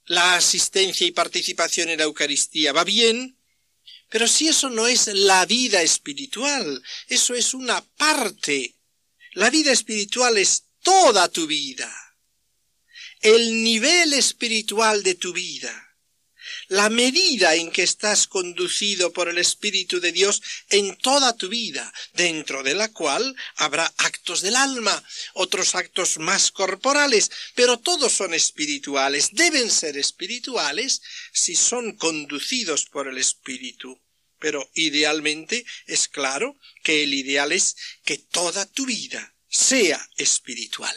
la 0.06 0.36
asistencia 0.36 1.04
y 1.04 1.10
participación 1.10 1.88
en 1.88 1.98
la 1.98 2.04
Eucaristía 2.04 2.72
va 2.72 2.84
bien, 2.84 3.36
pero 4.14 4.28
si 4.28 4.46
eso 4.46 4.70
no 4.70 4.86
es 4.86 5.08
la 5.08 5.44
vida 5.44 5.82
espiritual, 5.82 6.80
eso 7.08 7.34
es 7.34 7.52
una 7.52 7.84
parte. 7.84 8.76
La 9.32 9.50
vida 9.50 9.72
espiritual 9.72 10.38
es 10.38 10.66
toda 10.84 11.28
tu 11.28 11.48
vida. 11.48 11.92
El 13.20 13.64
nivel 13.64 14.12
espiritual 14.12 15.02
de 15.02 15.16
tu 15.16 15.32
vida 15.32 15.84
la 16.68 16.88
medida 16.88 17.54
en 17.54 17.70
que 17.70 17.82
estás 17.82 18.26
conducido 18.26 19.12
por 19.12 19.28
el 19.28 19.38
Espíritu 19.38 20.00
de 20.00 20.12
Dios 20.12 20.42
en 20.70 20.96
toda 20.96 21.36
tu 21.36 21.48
vida, 21.48 21.92
dentro 22.14 22.62
de 22.62 22.74
la 22.74 22.90
cual 22.92 23.34
habrá 23.56 23.92
actos 23.98 24.40
del 24.40 24.56
alma, 24.56 25.04
otros 25.34 25.74
actos 25.74 26.18
más 26.18 26.50
corporales, 26.50 27.30
pero 27.54 27.78
todos 27.78 28.12
son 28.12 28.34
espirituales, 28.34 29.30
deben 29.32 29.70
ser 29.70 29.96
espirituales 29.96 31.02
si 31.32 31.54
son 31.54 31.96
conducidos 31.96 32.86
por 32.86 33.08
el 33.08 33.18
Espíritu. 33.18 34.03
Pero 34.44 34.70
idealmente 34.74 35.64
es 35.86 36.06
claro 36.06 36.58
que 36.82 37.02
el 37.02 37.14
ideal 37.14 37.50
es 37.50 37.76
que 38.04 38.18
toda 38.18 38.70
tu 38.70 38.84
vida 38.84 39.34
sea 39.48 40.06
espiritual. 40.18 40.94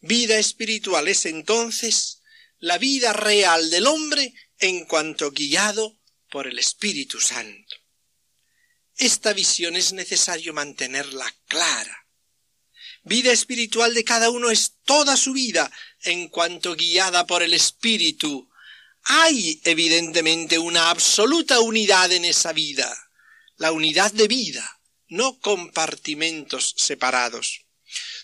Vida 0.00 0.38
espiritual 0.38 1.06
es 1.06 1.26
entonces 1.26 2.22
la 2.60 2.78
vida 2.78 3.12
real 3.12 3.68
del 3.68 3.86
hombre 3.86 4.32
en 4.58 4.86
cuanto 4.86 5.32
guiado 5.32 6.00
por 6.30 6.46
el 6.46 6.58
Espíritu 6.58 7.20
Santo. 7.20 7.76
Esta 8.96 9.34
visión 9.34 9.76
es 9.76 9.92
necesario 9.92 10.54
mantenerla 10.54 11.30
clara. 11.46 12.06
Vida 13.02 13.32
espiritual 13.32 13.92
de 13.92 14.04
cada 14.04 14.30
uno 14.30 14.50
es 14.50 14.78
toda 14.86 15.18
su 15.18 15.34
vida 15.34 15.70
en 16.04 16.28
cuanto 16.28 16.74
guiada 16.74 17.26
por 17.26 17.42
el 17.42 17.52
Espíritu. 17.52 18.48
Hay 19.10 19.58
evidentemente 19.64 20.58
una 20.58 20.90
absoluta 20.90 21.60
unidad 21.60 22.12
en 22.12 22.26
esa 22.26 22.52
vida, 22.52 22.94
la 23.56 23.72
unidad 23.72 24.12
de 24.12 24.28
vida, 24.28 24.82
no 25.08 25.40
compartimentos 25.40 26.74
separados. 26.76 27.64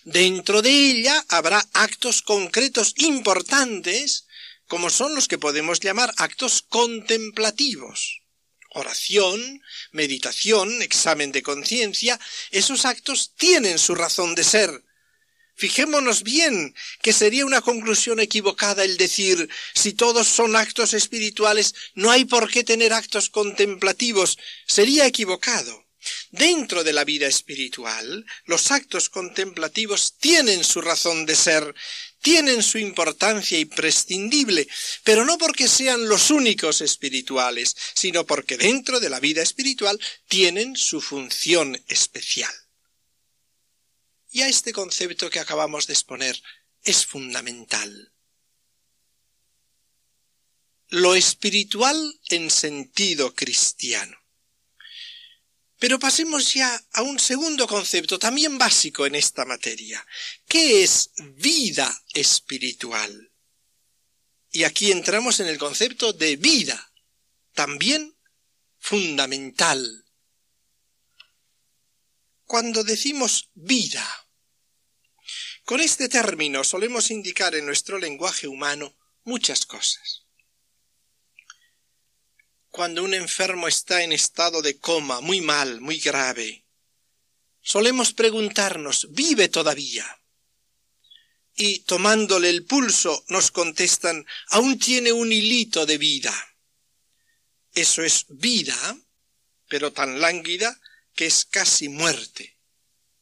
Dentro 0.03 0.61
de 0.61 0.71
ella 0.71 1.25
habrá 1.31 1.67
actos 1.73 2.21
concretos 2.21 2.93
importantes, 2.99 4.27
como 4.67 4.91
son 4.91 5.15
los 5.15 5.27
que 5.27 5.39
podemos 5.39 5.81
llamar 5.81 6.13
actos 6.19 6.61
contemplativos. 6.69 8.21
Oración, 8.69 9.63
meditación, 9.93 10.83
examen 10.83 11.33
de 11.33 11.43
conciencia, 11.43 12.21
esos 12.51 12.85
actos 12.85 13.33
tienen 13.39 13.79
su 13.79 13.95
razón 13.95 14.35
de 14.35 14.45
ser. 14.45 14.84
Fijémonos 15.57 16.25
bien 16.25 16.75
que 17.01 17.13
sería 17.13 17.47
una 17.47 17.61
conclusión 17.61 18.19
equivocada 18.19 18.83
el 18.85 18.97
decir 18.97 19.49
si 19.75 19.93
todos 19.93 20.27
son 20.27 20.57
actos 20.57 20.95
espirituales 20.95 21.75
no 21.95 22.11
hay 22.11 22.25
por 22.25 22.51
qué 22.51 22.65
tener 22.65 22.93
actos 22.93 23.31
contemplativos. 23.31 24.37
Sería 24.67 25.07
equivocado. 25.07 25.85
Dentro 26.31 26.85
de 26.85 26.93
la 26.93 27.05
vida 27.05 27.27
espiritual, 27.27 28.27
los 28.45 28.71
actos 28.71 29.09
contemplativos 29.09 30.17
tienen 30.19 30.63
su 30.65 30.83
razón 30.83 31.25
de 31.25 31.35
ser, 31.35 31.75
tienen 32.21 32.63
su 32.63 32.79
importancia 32.79 33.59
imprescindible, 33.59 34.69
pero 35.03 35.25
no 35.25 35.39
porque 35.39 35.69
sean 35.69 36.09
los 36.09 36.31
únicos 36.31 36.83
espirituales, 36.83 37.75
sino 37.95 38.27
porque 38.27 38.59
dentro 38.59 39.01
de 39.01 39.09
la 39.09 39.21
vida 39.21 39.43
espiritual 39.43 39.99
tienen 40.29 40.77
su 40.77 41.01
función 41.01 41.83
especial. 41.89 42.53
Y 44.35 44.43
a 44.43 44.49
este 44.49 44.73
concepto 44.73 45.31
que 45.31 45.39
acabamos 45.39 45.87
de 45.87 45.93
exponer 45.93 46.43
es 46.83 47.07
fundamental. 47.07 48.13
Lo 50.89 51.15
espiritual 51.15 52.21
en 52.31 52.51
sentido 52.51 53.33
cristiano. 53.33 54.19
Pero 55.79 56.01
pasemos 56.01 56.53
ya 56.53 56.85
a 56.95 57.03
un 57.03 57.21
segundo 57.21 57.69
concepto, 57.69 58.19
también 58.19 58.59
básico 58.59 59.07
en 59.07 59.15
esta 59.15 59.45
materia. 59.45 60.05
¿Qué 60.49 60.83
es 60.83 61.13
vida 61.37 62.03
espiritual? 62.13 63.31
Y 64.51 64.65
aquí 64.65 64.91
entramos 64.91 65.39
en 65.39 65.47
el 65.47 65.59
concepto 65.59 66.13
de 66.13 66.35
vida, 66.35 66.91
también 67.53 68.17
fundamental. 68.81 70.05
Cuando 72.47 72.83
decimos 72.83 73.51
vida, 73.55 74.24
con 75.65 75.81
este 75.81 76.09
término 76.09 76.65
solemos 76.65 77.11
indicar 77.11 77.55
en 77.55 77.67
nuestro 77.67 77.99
lenguaje 77.99 78.47
humano 78.49 78.95
muchas 79.25 79.67
cosas 79.67 80.25
cuando 82.75 83.05
un 83.05 83.15
enfermo 83.15 83.69
está 83.69 84.03
en 84.03 84.13
estado 84.13 84.61
de 84.61 84.81
coma 84.81 85.21
muy 85.21 85.41
mal, 85.41 85.81
muy 85.81 85.99
grave. 86.01 86.65
Solemos 87.63 88.13
preguntarnos, 88.13 89.07
¿vive 89.13 89.49
todavía? 89.49 90.21
Y 91.55 91.79
tomándole 91.85 92.51
el 92.51 92.65
pulso 92.65 93.25
nos 93.29 93.53
contestan, 93.53 94.27
aún 94.49 94.77
tiene 94.81 95.13
un 95.13 95.33
hilito 95.33 95.87
de 95.87 95.99
vida. 95.99 96.35
Eso 97.73 98.03
es 98.03 98.27
vida, 98.29 98.99
pero 99.69 99.93
tan 99.93 100.21
lánguida 100.21 100.77
que 101.15 101.27
es 101.27 101.45
casi 101.45 101.89
muerte. 101.89 102.59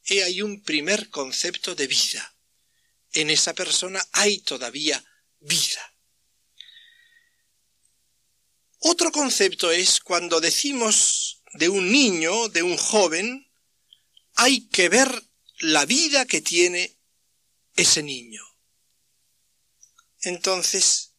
He 0.03 0.23
ahí 0.23 0.41
un 0.41 0.63
primer 0.63 1.11
concepto 1.11 1.75
de 1.75 1.85
vida. 1.85 2.32
En 3.13 3.29
esa 3.29 3.53
persona 3.53 4.05
hay 4.11 4.39
todavía 4.39 5.03
vida. 5.39 5.93
Otro 8.79 9.11
concepto 9.11 9.71
es 9.71 10.01
cuando 10.01 10.41
decimos 10.41 11.41
de 11.53 11.69
un 11.69 11.91
niño, 11.91 12.49
de 12.49 12.63
un 12.63 12.75
joven, 12.75 13.49
hay 14.35 14.67
que 14.67 14.89
ver 14.89 15.23
la 15.59 15.85
vida 15.85 16.25
que 16.25 16.41
tiene 16.41 16.97
ese 17.75 18.03
niño. 18.03 18.43
Entonces, 20.21 21.13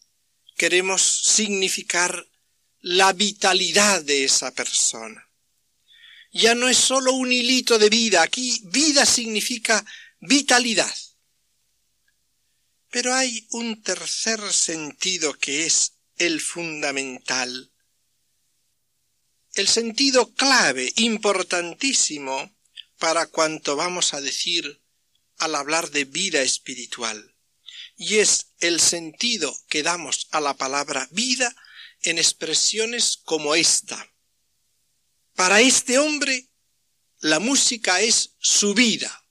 queremos 0.56 1.02
significar 1.02 2.28
la 2.80 3.12
vitalidad 3.12 4.02
de 4.02 4.24
esa 4.24 4.52
persona. 4.52 5.28
Ya 6.32 6.54
no 6.54 6.68
es 6.68 6.76
sólo 6.76 7.12
un 7.12 7.32
hilito 7.32 7.78
de 7.78 7.88
vida, 7.88 8.22
aquí 8.22 8.60
vida 8.64 9.06
significa 9.06 9.84
vitalidad. 10.20 10.94
Pero 12.94 13.12
hay 13.12 13.44
un 13.50 13.82
tercer 13.82 14.52
sentido 14.52 15.34
que 15.34 15.66
es 15.66 15.94
el 16.14 16.40
fundamental, 16.40 17.72
el 19.54 19.66
sentido 19.66 20.32
clave, 20.32 20.92
importantísimo 20.94 22.56
para 23.00 23.26
cuanto 23.26 23.74
vamos 23.74 24.14
a 24.14 24.20
decir 24.20 24.80
al 25.38 25.56
hablar 25.56 25.90
de 25.90 26.04
vida 26.04 26.42
espiritual, 26.42 27.34
y 27.96 28.18
es 28.18 28.52
el 28.60 28.78
sentido 28.78 29.52
que 29.66 29.82
damos 29.82 30.28
a 30.30 30.40
la 30.40 30.54
palabra 30.54 31.08
vida 31.10 31.52
en 32.02 32.18
expresiones 32.18 33.16
como 33.16 33.56
esta. 33.56 34.08
Para 35.34 35.60
este 35.60 35.98
hombre, 35.98 36.48
la 37.18 37.40
música 37.40 38.00
es 38.00 38.36
su 38.38 38.72
vida. 38.72 39.23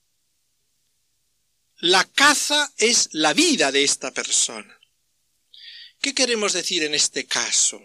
La 1.86 2.02
caza 2.06 2.72
es 2.78 3.10
la 3.12 3.34
vida 3.34 3.70
de 3.70 3.84
esta 3.84 4.10
persona. 4.10 4.80
¿Qué 6.00 6.14
queremos 6.14 6.54
decir 6.54 6.82
en 6.82 6.94
este 6.94 7.26
caso? 7.26 7.78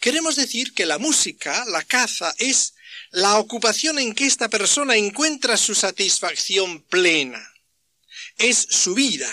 Queremos 0.00 0.36
decir 0.36 0.72
que 0.72 0.86
la 0.86 0.96
música, 0.96 1.66
la 1.66 1.82
caza, 1.82 2.34
es 2.38 2.72
la 3.10 3.38
ocupación 3.38 3.98
en 3.98 4.14
que 4.14 4.24
esta 4.24 4.48
persona 4.48 4.96
encuentra 4.96 5.58
su 5.58 5.74
satisfacción 5.74 6.80
plena. 6.84 7.52
Es 8.38 8.66
su 8.70 8.94
vida, 8.94 9.28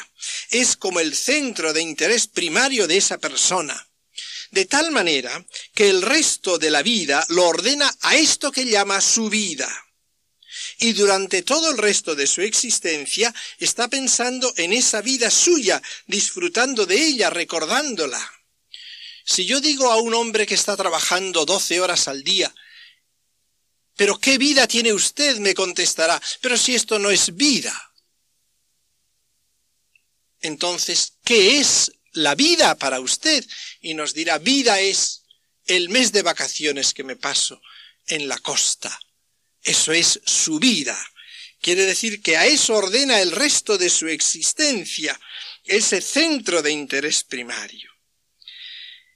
es 0.50 0.76
como 0.76 1.00
el 1.00 1.16
centro 1.16 1.72
de 1.72 1.82
interés 1.82 2.28
primario 2.28 2.86
de 2.86 2.98
esa 2.98 3.18
persona. 3.18 3.90
De 4.52 4.66
tal 4.66 4.92
manera 4.92 5.46
que 5.74 5.90
el 5.90 6.02
resto 6.02 6.58
de 6.58 6.70
la 6.70 6.82
vida 6.82 7.26
lo 7.30 7.48
ordena 7.48 7.96
a 8.02 8.18
esto 8.18 8.52
que 8.52 8.66
llama 8.66 9.00
su 9.00 9.30
vida 9.30 9.87
y 10.80 10.94
durante 10.94 11.42
todo 11.42 11.72
el 11.72 11.78
resto 11.78 12.16
de 12.16 12.28
su 12.28 12.42
existencia 12.42 13.34
está 13.58 13.88
pensando 13.88 14.54
en 14.58 14.74
esa 14.74 15.02
vida 15.02 15.32
suya, 15.32 15.82
disfrutando 16.06 16.86
de 16.86 16.96
ella, 16.96 17.30
recordándola. 17.30 18.22
Si 19.26 19.46
yo 19.46 19.60
digo 19.60 19.92
a 19.92 19.98
un 19.98 20.14
hombre 20.14 20.46
que 20.46 20.54
está 20.54 20.78
trabajando 20.78 21.46
doce 21.46 21.80
horas 21.80 22.08
al 22.08 22.24
día, 22.24 22.54
pero 23.96 24.20
¿qué 24.20 24.38
vida 24.38 24.68
tiene 24.68 24.94
usted? 24.94 25.38
me 25.38 25.56
contestará, 25.56 26.22
pero 26.42 26.56
si 26.56 26.76
esto 26.76 27.00
no 27.00 27.10
es 27.10 27.36
vida. 27.36 27.74
Entonces, 30.42 31.14
¿qué 31.24 31.60
es 31.60 31.92
la 32.12 32.36
vida 32.36 32.76
para 32.76 33.00
usted? 33.00 33.44
Y 33.82 33.96
nos 33.96 34.14
dirá, 34.14 34.38
vida 34.38 34.80
es 34.80 35.24
el 35.66 35.90
mes 35.90 36.12
de 36.12 36.22
vacaciones 36.22 36.94
que 36.94 37.04
me 37.04 37.16
paso 37.16 37.60
en 38.06 38.28
la 38.28 38.38
costa 38.38 38.98
eso 39.68 39.92
es 39.92 40.22
su 40.26 40.60
vida. 40.60 40.98
Quiere 41.62 41.86
decir 41.86 42.22
que 42.22 42.38
a 42.38 42.46
eso 42.46 42.74
ordena 42.74 43.20
el 43.20 43.32
resto 43.32 43.78
de 43.78 43.90
su 43.90 44.08
existencia, 44.08 45.20
ese 45.66 46.00
centro 46.00 46.62
de 46.62 46.72
interés 46.72 47.26
primario. 47.26 47.92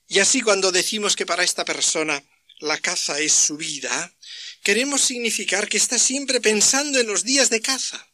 Y 0.10 0.20
así 0.20 0.42
cuando 0.42 0.74
decimos 0.74 1.16
que 1.16 1.26
para 1.26 1.46
esta 1.46 1.64
persona 1.64 2.22
la 2.60 2.78
caza 2.80 3.18
es 3.20 3.32
su 3.32 3.56
vida, 3.56 4.14
queremos 4.62 5.00
significar 5.00 5.70
que 5.70 5.78
está 5.78 5.98
siempre 5.98 6.42
pensando 6.42 7.00
en 7.00 7.08
los 7.08 7.24
días 7.24 7.50
de 7.50 7.62
caza, 7.62 8.06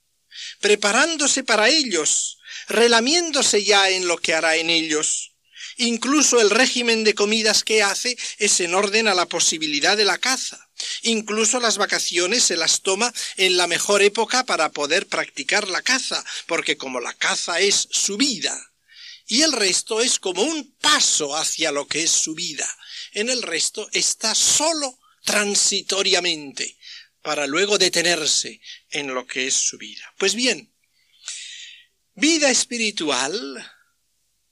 preparándose 0.59 1.43
para 1.43 1.69
ellos, 1.69 2.37
relamiéndose 2.67 3.63
ya 3.63 3.89
en 3.89 4.07
lo 4.07 4.19
que 4.19 4.35
hará 4.35 4.57
en 4.57 4.69
ellos. 4.69 5.33
Incluso 5.77 6.39
el 6.39 6.51
régimen 6.51 7.03
de 7.03 7.15
comidas 7.15 7.63
que 7.63 7.81
hace 7.81 8.15
es 8.37 8.59
en 8.59 8.75
orden 8.75 9.07
a 9.07 9.15
la 9.15 9.25
posibilidad 9.25 9.97
de 9.97 10.05
la 10.05 10.19
caza. 10.19 10.66
Incluso 11.03 11.59
las 11.59 11.77
vacaciones 11.77 12.43
se 12.43 12.57
las 12.57 12.81
toma 12.81 13.13
en 13.35 13.57
la 13.57 13.67
mejor 13.67 14.01
época 14.01 14.45
para 14.45 14.71
poder 14.71 15.07
practicar 15.07 15.67
la 15.67 15.81
caza, 15.81 16.23
porque 16.45 16.77
como 16.77 16.99
la 16.99 17.13
caza 17.13 17.59
es 17.59 17.87
su 17.91 18.17
vida, 18.17 18.73
y 19.27 19.41
el 19.41 19.51
resto 19.51 20.01
es 20.01 20.19
como 20.19 20.41
un 20.41 20.71
paso 20.75 21.35
hacia 21.35 21.71
lo 21.71 21.87
que 21.87 22.03
es 22.03 22.11
su 22.11 22.33
vida, 22.35 22.67
en 23.13 23.29
el 23.29 23.41
resto 23.41 23.89
está 23.91 24.33
solo 24.35 24.99
transitoriamente, 25.23 26.77
para 27.21 27.45
luego 27.45 27.77
detenerse 27.77 28.61
en 28.89 29.13
lo 29.13 29.27
que 29.27 29.47
es 29.47 29.53
su 29.53 29.77
vida. 29.77 30.13
Pues 30.17 30.33
bien, 30.33 30.73
vida 32.13 32.49
espiritual, 32.49 33.69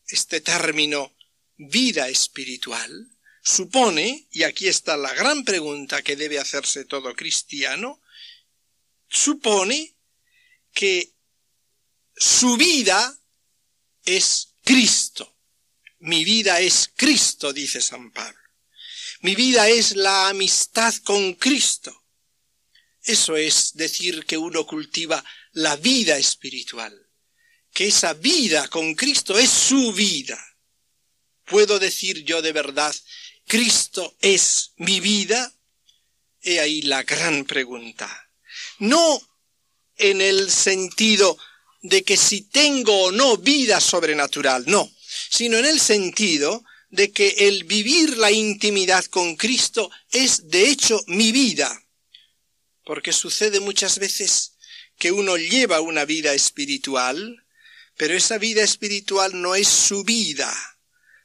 este 0.08 0.42
término 0.42 1.16
vida 1.58 2.10
espiritual, 2.10 3.15
supone, 3.46 4.28
y 4.32 4.42
aquí 4.42 4.68
está 4.68 4.98
la 4.98 5.14
gran 5.14 5.46
pregunta 5.46 6.02
que 6.02 6.16
debe 6.16 6.40
hacerse 6.40 6.84
todo 6.86 7.14
cristiano, 7.14 8.02
supone 9.08 9.96
que 10.74 11.14
su 12.16 12.58
vida 12.58 13.22
es 14.04 14.56
Cristo. 14.64 15.38
Mi 16.00 16.26
vida 16.26 16.60
es 16.60 16.92
Cristo, 16.96 17.54
dice 17.54 17.82
San 17.82 18.12
Pablo. 18.12 18.40
Mi 19.22 19.36
vida 19.36 19.70
es 19.70 19.96
la 19.96 20.30
amistad 20.30 20.94
con 21.04 21.36
Cristo. 21.36 22.04
Eso 23.04 23.36
es 23.38 23.74
decir 23.76 24.26
que 24.26 24.38
uno 24.38 24.66
cultiva 24.66 25.24
la 25.52 25.76
vida 25.76 26.18
espiritual, 26.18 27.10
que 27.72 27.88
esa 27.88 28.14
vida 28.14 28.68
con 28.70 28.96
Cristo 28.96 29.38
es 29.38 29.52
su 29.52 29.94
vida. 29.94 30.44
¿Puedo 31.46 31.78
decir 31.78 32.24
yo 32.24 32.42
de 32.42 32.52
verdad 32.52 32.96
Cristo 33.48 34.16
es 34.22 34.72
mi 34.78 35.00
vida? 35.00 35.54
He 36.42 36.60
ahí 36.60 36.82
la 36.84 37.04
gran 37.04 37.46
pregunta. 37.46 38.30
No 38.80 39.22
en 39.98 40.22
el 40.22 40.52
sentido 40.52 41.38
de 41.82 42.04
que 42.04 42.18
si 42.18 42.42
tengo 42.42 43.06
o 43.06 43.12
no 43.12 43.38
vida 43.38 43.80
sobrenatural, 43.80 44.66
no, 44.68 44.92
sino 45.30 45.58
en 45.58 45.66
el 45.66 45.80
sentido 45.80 46.64
de 46.90 47.12
que 47.12 47.36
el 47.40 47.66
vivir 47.66 48.18
la 48.18 48.32
intimidad 48.32 49.06
con 49.06 49.36
Cristo 49.36 49.92
es 50.12 50.50
de 50.50 50.70
hecho 50.70 51.04
mi 51.08 51.32
vida. 51.32 51.84
Porque 52.84 53.14
sucede 53.14 53.60
muchas 53.60 54.00
veces 54.00 54.54
que 54.98 55.12
uno 55.12 55.38
lleva 55.38 55.82
una 55.82 56.06
vida 56.06 56.34
espiritual, 56.34 57.46
pero 57.98 58.16
esa 58.16 58.38
vida 58.38 58.64
espiritual 58.64 59.40
no 59.42 59.56
es 59.56 59.68
su 59.68 60.04
vida, 60.04 60.54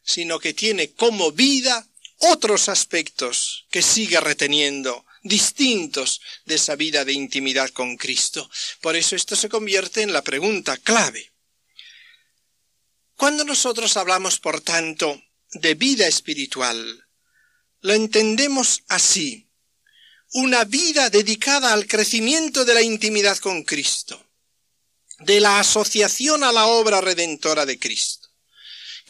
sino 0.02 0.38
que 0.38 0.54
tiene 0.54 0.92
como 0.92 1.32
vida 1.32 1.89
otros 2.20 2.68
aspectos 2.68 3.66
que 3.70 3.82
sigue 3.82 4.20
reteniendo, 4.20 5.04
distintos 5.22 6.20
de 6.44 6.56
esa 6.56 6.76
vida 6.76 7.04
de 7.04 7.12
intimidad 7.12 7.70
con 7.70 7.96
Cristo. 7.96 8.50
Por 8.80 8.96
eso 8.96 9.16
esto 9.16 9.36
se 9.36 9.48
convierte 9.48 10.02
en 10.02 10.12
la 10.12 10.22
pregunta 10.22 10.76
clave. 10.76 11.32
Cuando 13.16 13.44
nosotros 13.44 13.96
hablamos, 13.96 14.38
por 14.38 14.60
tanto, 14.60 15.22
de 15.52 15.74
vida 15.74 16.06
espiritual, 16.06 17.06
lo 17.80 17.92
entendemos 17.92 18.82
así, 18.88 19.50
una 20.32 20.64
vida 20.64 21.10
dedicada 21.10 21.72
al 21.72 21.86
crecimiento 21.86 22.64
de 22.64 22.74
la 22.74 22.82
intimidad 22.82 23.36
con 23.38 23.62
Cristo, 23.64 24.26
de 25.18 25.40
la 25.40 25.58
asociación 25.58 26.44
a 26.44 26.52
la 26.52 26.66
obra 26.66 27.00
redentora 27.00 27.66
de 27.66 27.78
Cristo. 27.78 28.19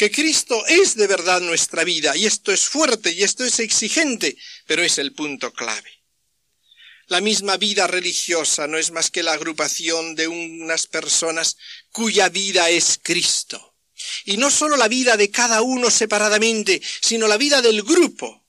Que 0.00 0.10
Cristo 0.10 0.64
es 0.66 0.96
de 0.96 1.06
verdad 1.06 1.42
nuestra 1.42 1.84
vida, 1.84 2.16
y 2.16 2.24
esto 2.24 2.52
es 2.52 2.66
fuerte 2.70 3.12
y 3.12 3.22
esto 3.22 3.44
es 3.44 3.60
exigente, 3.60 4.34
pero 4.66 4.82
es 4.82 4.96
el 4.96 5.12
punto 5.12 5.52
clave. 5.52 6.02
La 7.08 7.20
misma 7.20 7.58
vida 7.58 7.86
religiosa 7.86 8.66
no 8.66 8.78
es 8.78 8.92
más 8.92 9.10
que 9.10 9.22
la 9.22 9.34
agrupación 9.34 10.14
de 10.14 10.26
unas 10.26 10.86
personas 10.86 11.58
cuya 11.92 12.30
vida 12.30 12.70
es 12.70 12.98
Cristo. 13.02 13.76
Y 14.24 14.38
no 14.38 14.50
sólo 14.50 14.78
la 14.78 14.88
vida 14.88 15.18
de 15.18 15.30
cada 15.30 15.60
uno 15.60 15.90
separadamente, 15.90 16.80
sino 17.02 17.28
la 17.28 17.36
vida 17.36 17.60
del 17.60 17.82
grupo. 17.82 18.46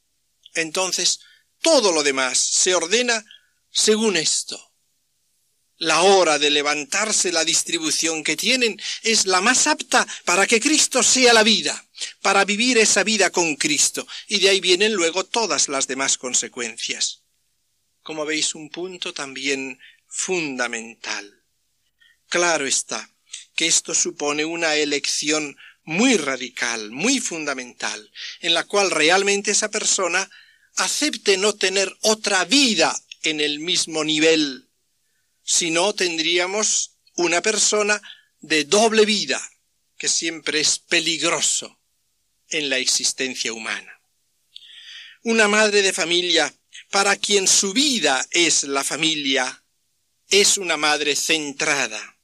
Entonces, 0.54 1.20
todo 1.60 1.92
lo 1.92 2.02
demás 2.02 2.38
se 2.38 2.76
ordena 2.76 3.26
según 3.70 4.16
esto. 4.16 4.71
La 5.82 6.02
hora 6.02 6.38
de 6.38 6.50
levantarse 6.50 7.32
la 7.32 7.44
distribución 7.44 8.24
que 8.24 8.38
tienen 8.38 8.80
es 9.02 9.26
la 9.26 9.42
más 9.42 9.68
apta 9.68 10.08
para 10.26 10.46
que 10.46 10.60
Cristo 10.60 11.02
sea 11.02 11.34
la 11.34 11.44
vida, 11.44 11.74
para 12.22 12.46
vivir 12.46 12.78
esa 12.78 13.04
vida 13.04 13.32
con 13.32 13.56
Cristo, 13.56 14.08
y 14.28 14.40
de 14.40 14.50
ahí 14.50 14.62
vienen 14.62 14.94
luego 14.94 15.26
todas 15.26 15.70
las 15.70 15.88
demás 15.88 16.18
consecuencias 16.18 17.22
como 18.04 18.26
veis, 18.26 18.56
un 18.56 18.70
punto 18.70 19.14
también 19.14 19.80
fundamental. 20.08 21.44
Claro 22.28 22.66
está 22.66 23.10
que 23.56 23.68
esto 23.68 23.94
supone 23.94 24.46
una 24.46 24.76
elección 24.76 25.58
muy 25.84 26.18
radical, 26.18 26.92
muy 26.92 27.20
fundamental, 27.20 28.12
en 28.40 28.54
la 28.54 28.64
cual 28.66 28.92
realmente 28.92 29.52
esa 29.52 29.70
persona 29.70 30.30
acepte 30.76 31.38
no 31.38 31.54
tener 31.54 31.96
otra 32.02 32.46
vida 32.46 32.96
en 33.24 33.40
el 33.40 33.60
mismo 33.60 34.04
nivel, 34.04 34.70
si 35.54 35.70
no 35.70 35.94
tendríamos 35.94 36.94
una 37.16 37.42
persona 37.42 38.02
de 38.40 38.64
doble 38.64 39.04
vida, 39.04 39.38
que 39.98 40.08
siempre 40.08 40.62
es 40.62 40.80
peligroso 40.80 41.78
en 42.48 42.70
la 42.70 42.78
existencia 42.78 43.52
humana. 43.52 44.02
Una 45.24 45.50
madre 45.50 45.82
de 45.82 45.92
familia 45.92 46.56
para 46.90 47.18
quien 47.18 47.50
su 47.50 47.74
vida 47.74 48.26
es 48.32 48.64
la 48.64 48.86
familia, 48.86 49.66
es 50.30 50.58
una 50.58 50.78
madre 50.78 51.18
centrada. 51.18 52.18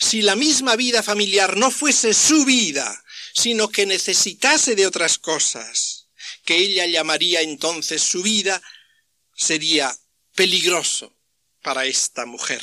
Si 0.00 0.20
la 0.20 0.34
misma 0.34 0.74
vida 0.74 1.04
familiar 1.04 1.56
no 1.56 1.70
fuese 1.70 2.12
su 2.14 2.44
vida, 2.44 3.04
sino 3.32 3.68
que 3.68 3.86
necesitase 3.86 4.74
de 4.74 4.88
otras 4.88 5.18
cosas, 5.18 6.08
que 6.44 6.56
ella 6.56 6.84
llamaría 6.86 7.42
entonces 7.42 8.02
su 8.02 8.24
vida, 8.24 8.60
sería 9.36 9.96
peligroso 10.34 11.19
para 11.62 11.86
esta 11.86 12.26
mujer. 12.26 12.62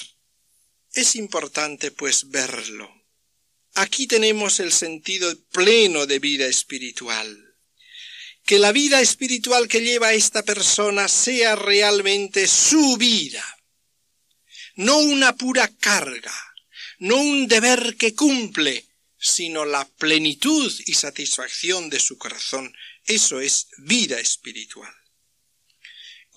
Es 0.94 1.16
importante 1.16 1.92
pues 1.92 2.30
verlo. 2.30 2.92
Aquí 3.74 4.08
tenemos 4.08 4.60
el 4.60 4.72
sentido 4.72 5.34
pleno 5.52 6.06
de 6.06 6.20
vida 6.20 6.48
espiritual 6.48 7.48
que 8.48 8.60
la 8.60 8.72
vida 8.72 9.02
espiritual 9.02 9.68
que 9.68 9.82
lleva 9.82 10.14
esta 10.14 10.42
persona 10.42 11.10
sea 11.10 11.58
realmente 11.58 12.48
su 12.48 12.96
vida, 12.96 13.44
no 14.76 15.00
una 15.00 15.36
pura 15.36 15.68
carga, 15.68 16.34
no 17.00 17.18
un 17.18 17.50
deber 17.50 17.98
que 17.98 18.16
cumple, 18.16 18.86
sino 19.20 19.66
la 19.66 19.86
plenitud 19.86 20.74
y 20.86 20.94
satisfacción 20.94 21.90
de 21.90 22.00
su 22.00 22.18
corazón. 22.18 22.74
Eso 23.04 23.42
es 23.42 23.68
vida 23.80 24.18
espiritual. 24.18 24.96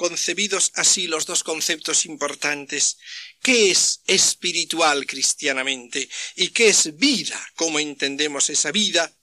Concebidos 0.00 0.72
así 0.76 1.08
los 1.08 1.26
dos 1.26 1.44
conceptos 1.44 2.06
importantes, 2.06 2.96
¿qué 3.42 3.70
es 3.70 4.00
espiritual 4.06 5.04
cristianamente 5.04 6.08
y 6.36 6.48
qué 6.48 6.68
es 6.68 6.96
vida? 6.96 7.38
¿Cómo 7.54 7.78
entendemos 7.78 8.48
esa 8.48 8.72
vida? 8.72 9.14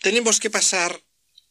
Tenemos 0.00 0.38
que 0.38 0.48
pasar 0.48 1.02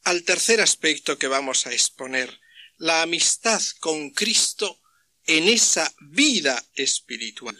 al 0.03 0.23
tercer 0.23 0.61
aspecto 0.61 1.17
que 1.17 1.27
vamos 1.27 1.67
a 1.67 1.73
exponer, 1.73 2.39
la 2.77 3.01
amistad 3.01 3.61
con 3.81 4.11
Cristo 4.11 4.79
en 5.25 5.49
esa 5.49 5.93
vida 5.99 6.65
espiritual. 6.75 7.57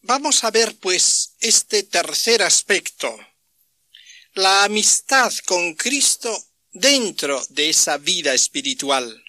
Vamos 0.00 0.42
a 0.42 0.50
ver 0.50 0.74
pues 0.78 1.34
este 1.38 1.82
tercer 1.82 2.40
aspecto, 2.42 3.14
la 4.32 4.64
amistad 4.64 5.34
con 5.44 5.74
Cristo 5.74 6.32
dentro 6.72 7.44
de 7.50 7.68
esa 7.68 7.98
vida 7.98 8.32
espiritual. 8.32 9.22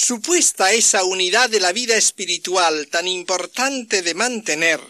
Supuesta 0.00 0.72
esa 0.72 1.02
unidad 1.02 1.50
de 1.50 1.58
la 1.58 1.72
vida 1.72 1.96
espiritual 1.96 2.86
tan 2.86 3.08
importante 3.08 4.02
de 4.02 4.14
mantener, 4.14 4.80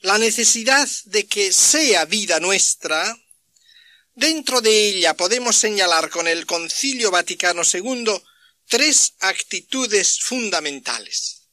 la 0.00 0.16
necesidad 0.16 0.88
de 1.04 1.26
que 1.26 1.52
sea 1.52 2.06
vida 2.06 2.40
nuestra, 2.40 3.14
Dentro 4.14 4.60
de 4.60 4.88
ella 4.88 5.14
podemos 5.14 5.56
señalar 5.56 6.10
con 6.10 6.28
el 6.28 6.44
Concilio 6.44 7.10
Vaticano 7.10 7.62
II 7.62 8.20
tres 8.66 9.14
actitudes 9.20 10.20
fundamentales. 10.20 11.48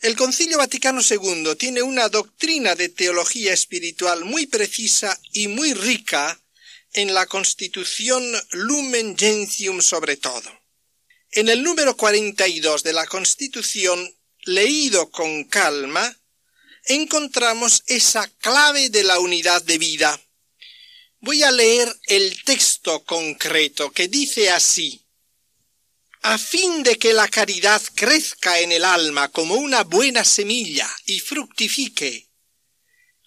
El 0.00 0.16
Concilio 0.16 0.58
Vaticano 0.58 1.00
II 1.00 1.54
tiene 1.56 1.82
una 1.82 2.08
doctrina 2.08 2.74
de 2.74 2.88
teología 2.90 3.54
espiritual 3.54 4.24
muy 4.24 4.46
precisa 4.46 5.18
y 5.32 5.48
muy 5.48 5.72
rica 5.72 6.38
en 6.92 7.14
la 7.14 7.26
Constitución 7.26 8.22
Lumen 8.50 9.16
Gentium 9.16 9.80
sobre 9.80 10.16
todo. 10.16 10.59
En 11.32 11.48
el 11.48 11.62
número 11.62 11.96
42 11.96 12.82
de 12.82 12.92
la 12.92 13.06
Constitución, 13.06 14.14
leído 14.44 15.10
con 15.10 15.44
calma, 15.44 16.16
encontramos 16.86 17.82
esa 17.86 18.28
clave 18.38 18.90
de 18.90 19.04
la 19.04 19.18
unidad 19.18 19.62
de 19.62 19.78
vida 19.78 20.20
Voy 21.22 21.42
a 21.42 21.50
leer 21.50 21.94
el 22.06 22.42
texto 22.44 23.04
concreto 23.04 23.92
que 23.92 24.08
dice 24.08 24.50
así. 24.50 25.04
A 26.22 26.38
fin 26.38 26.82
de 26.82 26.96
que 26.96 27.12
la 27.12 27.28
caridad 27.28 27.82
crezca 27.94 28.58
en 28.60 28.72
el 28.72 28.84
alma 28.84 29.28
como 29.28 29.56
una 29.56 29.84
buena 29.84 30.24
semilla 30.24 30.88
y 31.04 31.20
fructifique, 31.20 32.30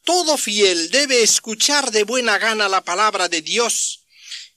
todo 0.03 0.37
fiel 0.37 0.89
debe 0.89 1.21
escuchar 1.21 1.91
de 1.91 2.03
buena 2.03 2.39
gana 2.39 2.67
la 2.67 2.83
palabra 2.83 3.29
de 3.29 3.43
Dios 3.43 4.02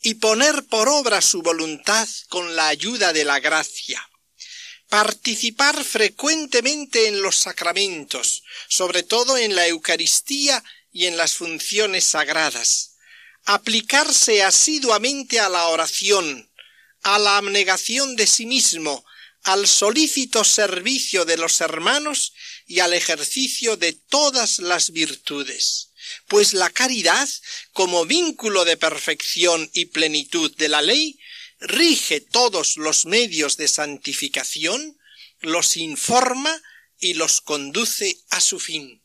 y 0.07 0.15
poner 0.15 0.65
por 0.67 0.89
obra 0.89 1.21
su 1.21 1.43
voluntad 1.43 2.09
con 2.29 2.55
la 2.55 2.69
ayuda 2.69 3.13
de 3.13 3.25
la 3.25 3.41
gracia. 3.41 4.09
Participar 4.89 5.83
frecuentemente 5.83 7.09
en 7.09 7.23
los 7.23 7.37
sacramentos, 7.37 8.45
sobre 8.69 9.03
todo 9.03 9.37
en 9.37 9.57
la 9.57 9.67
Eucaristía 9.67 10.63
y 10.93 11.07
en 11.07 11.17
las 11.17 11.35
funciones 11.35 12.05
sagradas 12.05 12.97
aplicarse 13.47 14.43
asiduamente 14.43 15.39
a 15.39 15.49
la 15.49 15.69
oración, 15.69 16.51
a 17.03 17.19
la 17.19 17.37
abnegación 17.37 18.17
de 18.17 18.27
sí 18.27 18.45
mismo, 18.45 19.05
al 19.45 19.69
solícito 19.69 20.43
servicio 20.43 21.25
de 21.25 21.37
los 21.37 21.61
hermanos 21.61 22.33
y 22.67 22.81
al 22.81 22.93
ejercicio 22.93 23.77
de 23.77 23.93
todas 23.93 24.59
las 24.59 24.91
virtudes, 24.91 25.86
pues 26.29 26.53
la 26.53 26.71
caridad, 26.71 27.29
como 27.73 28.05
vínculo 28.05 28.65
de 28.65 28.77
perfección 28.77 29.71
y 29.73 29.87
plenitud 29.87 30.55
de 30.57 30.69
la 30.69 30.83
ley, 30.83 31.19
rige 31.61 32.21
todos 32.21 32.77
los 32.77 33.07
medios 33.07 33.57
de 33.57 33.69
santificación, 33.69 34.99
los 35.41 35.77
informa 35.77 36.63
y 36.99 37.15
los 37.15 37.41
conduce 37.41 38.19
a 38.31 38.41
su 38.41 38.59
fin. 38.59 39.03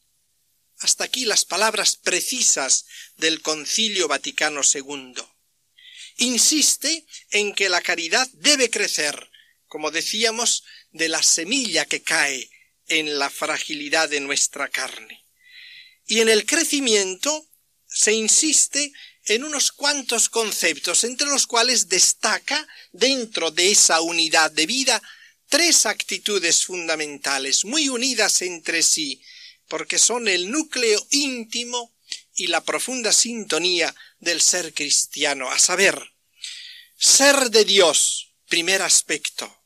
Hasta 0.80 1.04
aquí 1.04 1.26
las 1.26 1.46
palabras 1.46 1.96
precisas 1.98 2.86
del 3.18 3.42
Concilio 3.42 4.08
Vaticano 4.08 4.62
II. 4.64 5.14
Insiste 6.18 7.06
en 7.30 7.54
que 7.54 7.70
la 7.70 7.82
caridad 7.82 8.28
debe 8.34 8.70
crecer, 8.70 9.30
como 9.68 9.92
decíamos, 9.92 10.64
de 10.92 11.08
la 11.08 11.22
semilla 11.22 11.86
que 11.86 12.02
cae 12.02 12.50
en 12.88 13.20
la 13.20 13.30
fragilidad 13.30 14.10
de 14.10 14.20
nuestra 14.20 14.68
carne. 14.70 15.24
Y 16.12 16.19
en 16.19 16.28
el 16.28 16.45
crecimiento 16.45 17.47
se 17.88 18.12
insiste 18.12 18.91
en 19.28 19.45
unos 19.45 19.71
cuantos 19.71 20.28
conceptos, 20.28 21.06
entre 21.06 21.28
los 21.28 21.47
cuales 21.47 21.88
destaca, 21.88 22.67
dentro 22.91 23.50
de 23.50 23.71
esa 23.71 24.02
unidad 24.02 24.52
de 24.52 24.65
vida, 24.65 25.02
tres 25.47 25.86
actitudes 25.86 26.65
fundamentales, 26.65 27.63
muy 27.63 27.88
unidas 27.88 28.41
entre 28.41 28.84
sí, 28.84 29.24
porque 29.69 29.97
son 29.97 30.28
el 30.28 30.52
núcleo 30.52 31.02
íntimo 31.12 31.95
y 32.36 32.47
la 32.47 32.62
profunda 32.62 33.13
sintonía 33.13 33.95
del 34.19 34.41
ser 34.41 34.74
cristiano, 34.74 35.50
a 35.50 35.60
saber, 35.60 35.97
ser 36.97 37.52
de 37.52 37.63
Dios, 37.63 38.34
primer 38.50 38.82
aspecto. 38.82 39.63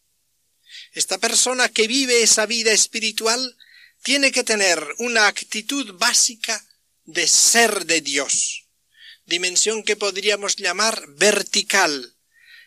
Esta 0.91 1.17
persona 1.17 1.69
que 1.69 1.87
vive 1.87 2.21
esa 2.21 2.45
vida 2.45 2.71
espiritual 2.71 3.57
tiene 4.05 4.31
que 4.31 4.43
tener 4.43 4.87
una 4.99 5.25
actitud 5.25 5.93
básica 5.93 6.63
de 7.05 7.27
ser 7.27 7.87
de 7.87 8.01
Dios, 8.01 8.67
dimensión 9.25 9.81
que 9.81 9.95
podríamos 9.95 10.57
llamar 10.57 11.07
vertical, 11.15 12.15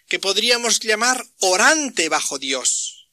que 0.09 0.19
podríamos 0.19 0.81
llamar 0.81 1.25
orante 1.39 2.09
bajo 2.09 2.41
Dios. 2.41 3.09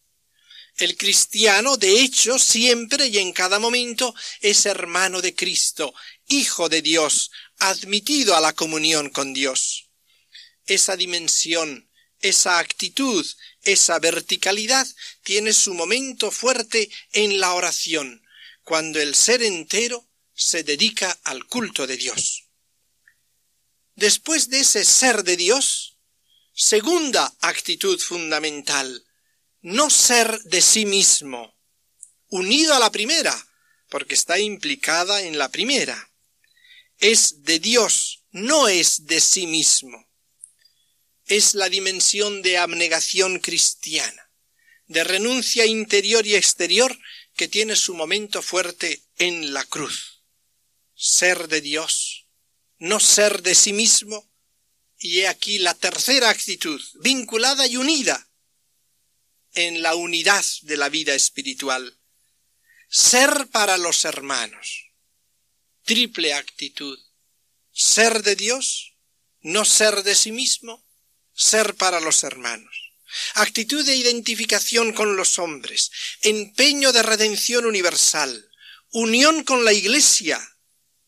El 0.78 0.98
cristiano, 0.98 1.78
de 1.78 2.02
hecho, 2.02 2.40
siempre 2.40 3.10
y 3.10 3.20
en 3.20 3.32
cada 3.32 3.60
momento 3.60 4.16
es 4.42 4.66
hermano 4.66 5.22
de 5.22 5.36
Cristo, 5.36 5.94
hijo 6.26 6.68
de 6.68 6.82
Dios, 6.82 7.30
admitido 7.60 8.36
a 8.36 8.42
la 8.42 8.54
comunión 8.54 9.12
con 9.12 9.36
Dios. 9.36 9.92
Esa 10.66 10.98
dimensión, 10.98 11.88
esa 12.22 12.60
actitud, 12.60 13.26
esa 13.62 14.00
verticalidad 14.00 14.88
tiene 15.24 15.54
su 15.54 15.74
momento 15.74 16.32
fuerte 16.32 16.90
en 17.12 17.40
la 17.40 17.54
oración, 17.54 18.26
cuando 18.64 19.00
el 19.00 19.16
ser 19.16 19.44
entero 19.44 20.08
se 20.34 20.64
dedica 20.64 21.18
al 21.24 21.46
culto 21.46 21.88
de 21.88 21.98
Dios. 21.98 22.46
Después 23.96 24.50
de 24.50 24.60
ese 24.60 24.84
ser 24.84 25.24
de 25.24 25.38
Dios, 25.38 25.98
segunda 26.54 27.34
actitud 27.42 28.00
fundamental, 28.00 29.06
no 29.62 29.90
ser 29.90 30.42
de 30.44 30.62
sí 30.62 30.86
mismo, 30.86 31.56
unido 32.28 32.74
a 32.76 32.80
la 32.80 32.92
primera, 32.92 33.34
porque 33.90 34.16
está 34.16 34.40
implicada 34.40 35.22
en 35.22 35.38
la 35.38 35.50
primera. 35.50 36.12
Es 36.98 37.44
de 37.44 37.60
Dios, 37.60 38.24
no 38.32 38.68
es 38.68 39.06
de 39.06 39.22
sí 39.22 39.48
mismo. 39.48 40.05
Es 41.26 41.56
la 41.56 41.70
dimensión 41.70 42.42
de 42.42 42.58
abnegación 42.58 43.40
cristiana, 43.40 44.30
de 44.88 45.04
renuncia 45.04 45.66
interior 45.66 46.26
y 46.28 46.36
exterior 46.36 46.98
que 47.36 47.48
tiene 47.48 47.76
su 47.76 47.96
momento 47.96 48.42
fuerte 48.42 49.04
en 49.18 49.54
la 49.54 49.64
cruz. 49.66 50.24
Ser 50.94 51.48
de 51.48 51.62
Dios, 51.62 52.28
no 52.78 53.00
ser 53.00 53.42
de 53.42 53.56
sí 53.56 53.74
mismo, 53.74 54.32
y 54.98 55.22
he 55.22 55.28
aquí 55.28 55.58
la 55.58 55.74
tercera 55.74 56.30
actitud, 56.30 56.82
vinculada 57.02 57.68
y 57.68 57.78
unida 57.78 58.30
en 59.54 59.82
la 59.82 59.96
unidad 59.96 60.46
de 60.62 60.78
la 60.78 60.90
vida 60.90 61.16
espiritual. 61.16 61.98
Ser 62.90 63.48
para 63.52 63.78
los 63.78 64.06
hermanos. 64.06 64.92
Triple 65.84 66.34
actitud. 66.34 67.00
Ser 67.72 68.24
de 68.24 68.36
Dios, 68.36 68.96
no 69.42 69.66
ser 69.66 70.04
de 70.04 70.16
sí 70.16 70.32
mismo, 70.32 70.85
ser 71.36 71.76
para 71.76 72.00
los 72.00 72.24
hermanos 72.24 72.86
actitud 73.36 73.86
de 73.86 73.96
identificación 73.96 74.94
con 74.94 75.16
los 75.16 75.40
hombres, 75.40 75.92
empeño 76.22 76.92
de 76.92 77.04
redención 77.04 77.66
universal, 77.66 78.50
unión 78.92 79.44
con 79.44 79.66
la 79.66 79.74
Iglesia, 79.74 80.40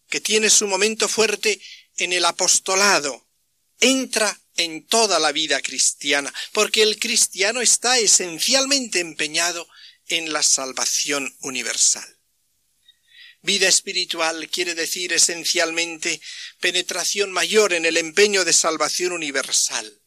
que 0.10 0.22
tiene 0.22 0.50
su 0.50 0.68
momento 0.68 1.08
fuerte 1.08 1.62
en 1.98 2.14
el 2.14 2.26
apostolado, 2.26 3.28
entra 3.80 4.40
en 4.56 4.86
toda 4.88 5.20
la 5.20 5.32
vida 5.32 5.62
cristiana, 5.62 6.34
porque 6.52 6.82
el 6.82 6.98
cristiano 7.00 7.62
está 7.62 8.00
esencialmente 8.00 9.00
empeñado 9.00 9.68
en 10.08 10.32
la 10.32 10.44
salvación 10.44 11.36
universal. 11.42 12.18
Vida 13.42 13.68
espiritual 13.68 14.50
quiere 14.50 14.74
decir 14.74 15.14
esencialmente 15.14 16.20
penetración 16.60 17.32
mayor 17.32 17.74
en 17.74 17.86
el 17.86 17.98
empeño 17.98 18.44
de 18.44 18.54
salvación 18.54 19.12
universal. 19.12 20.02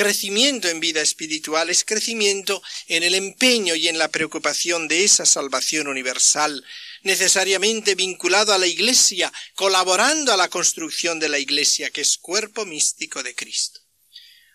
Crecimiento 0.00 0.66
en 0.70 0.80
vida 0.80 1.02
espiritual 1.02 1.68
es 1.68 1.84
crecimiento 1.84 2.62
en 2.88 3.02
el 3.02 3.14
empeño 3.14 3.74
y 3.74 3.86
en 3.86 3.98
la 3.98 4.08
preocupación 4.08 4.88
de 4.88 5.04
esa 5.04 5.26
salvación 5.26 5.88
universal, 5.88 6.64
necesariamente 7.02 7.94
vinculado 7.94 8.54
a 8.54 8.58
la 8.58 8.66
Iglesia, 8.66 9.30
colaborando 9.54 10.32
a 10.32 10.38
la 10.38 10.48
construcción 10.48 11.20
de 11.20 11.28
la 11.28 11.38
Iglesia, 11.38 11.90
que 11.90 12.00
es 12.00 12.16
cuerpo 12.16 12.64
místico 12.64 13.22
de 13.22 13.34
Cristo. 13.34 13.82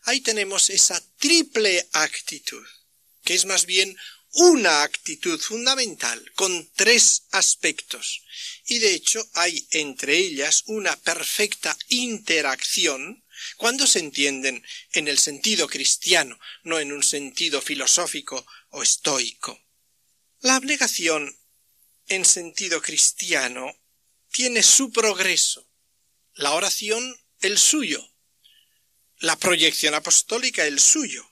Ahí 0.05 0.19
tenemos 0.21 0.71
esa 0.71 0.99
triple 1.19 1.87
actitud, 1.91 2.65
que 3.23 3.35
es 3.35 3.45
más 3.45 3.67
bien 3.67 3.95
una 4.31 4.81
actitud 4.81 5.39
fundamental, 5.39 6.25
con 6.33 6.71
tres 6.73 7.25
aspectos, 7.29 8.23
y 8.65 8.79
de 8.79 8.95
hecho 8.95 9.23
hay 9.35 9.67
entre 9.69 10.17
ellas 10.17 10.63
una 10.65 10.95
perfecta 10.95 11.77
interacción 11.89 13.23
cuando 13.57 13.87
se 13.87 13.99
entienden 13.99 14.63
en 14.93 15.07
el 15.07 15.19
sentido 15.19 15.67
cristiano, 15.67 16.39
no 16.63 16.79
en 16.79 16.91
un 16.91 17.03
sentido 17.03 17.61
filosófico 17.61 18.45
o 18.69 18.83
estoico. 18.83 19.59
La 20.41 20.55
abnegación 20.55 21.37
en 22.07 22.25
sentido 22.25 22.81
cristiano 22.81 23.75
tiene 24.31 24.61
su 24.63 24.91
progreso, 24.91 25.67
la 26.33 26.53
oración 26.53 27.17
el 27.39 27.57
suyo, 27.57 28.05
la 29.19 29.37
proyección 29.37 29.93
apostólica 29.93 30.65
el 30.65 30.79
suyo. 30.79 31.25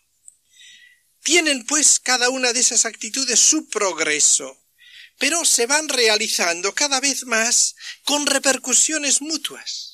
Tienen 1.22 1.66
pues 1.66 2.00
cada 2.00 2.30
una 2.30 2.54
de 2.54 2.60
esas 2.60 2.86
actitudes 2.86 3.40
su 3.40 3.68
progreso, 3.70 4.64
pero 5.18 5.46
se 5.46 5.68
van 5.68 5.90
realizando 5.90 6.74
cada 6.74 7.00
vez 7.00 7.26
más 7.26 7.76
con 8.04 8.26
repercusiones 8.26 9.22
mutuas. 9.22 9.93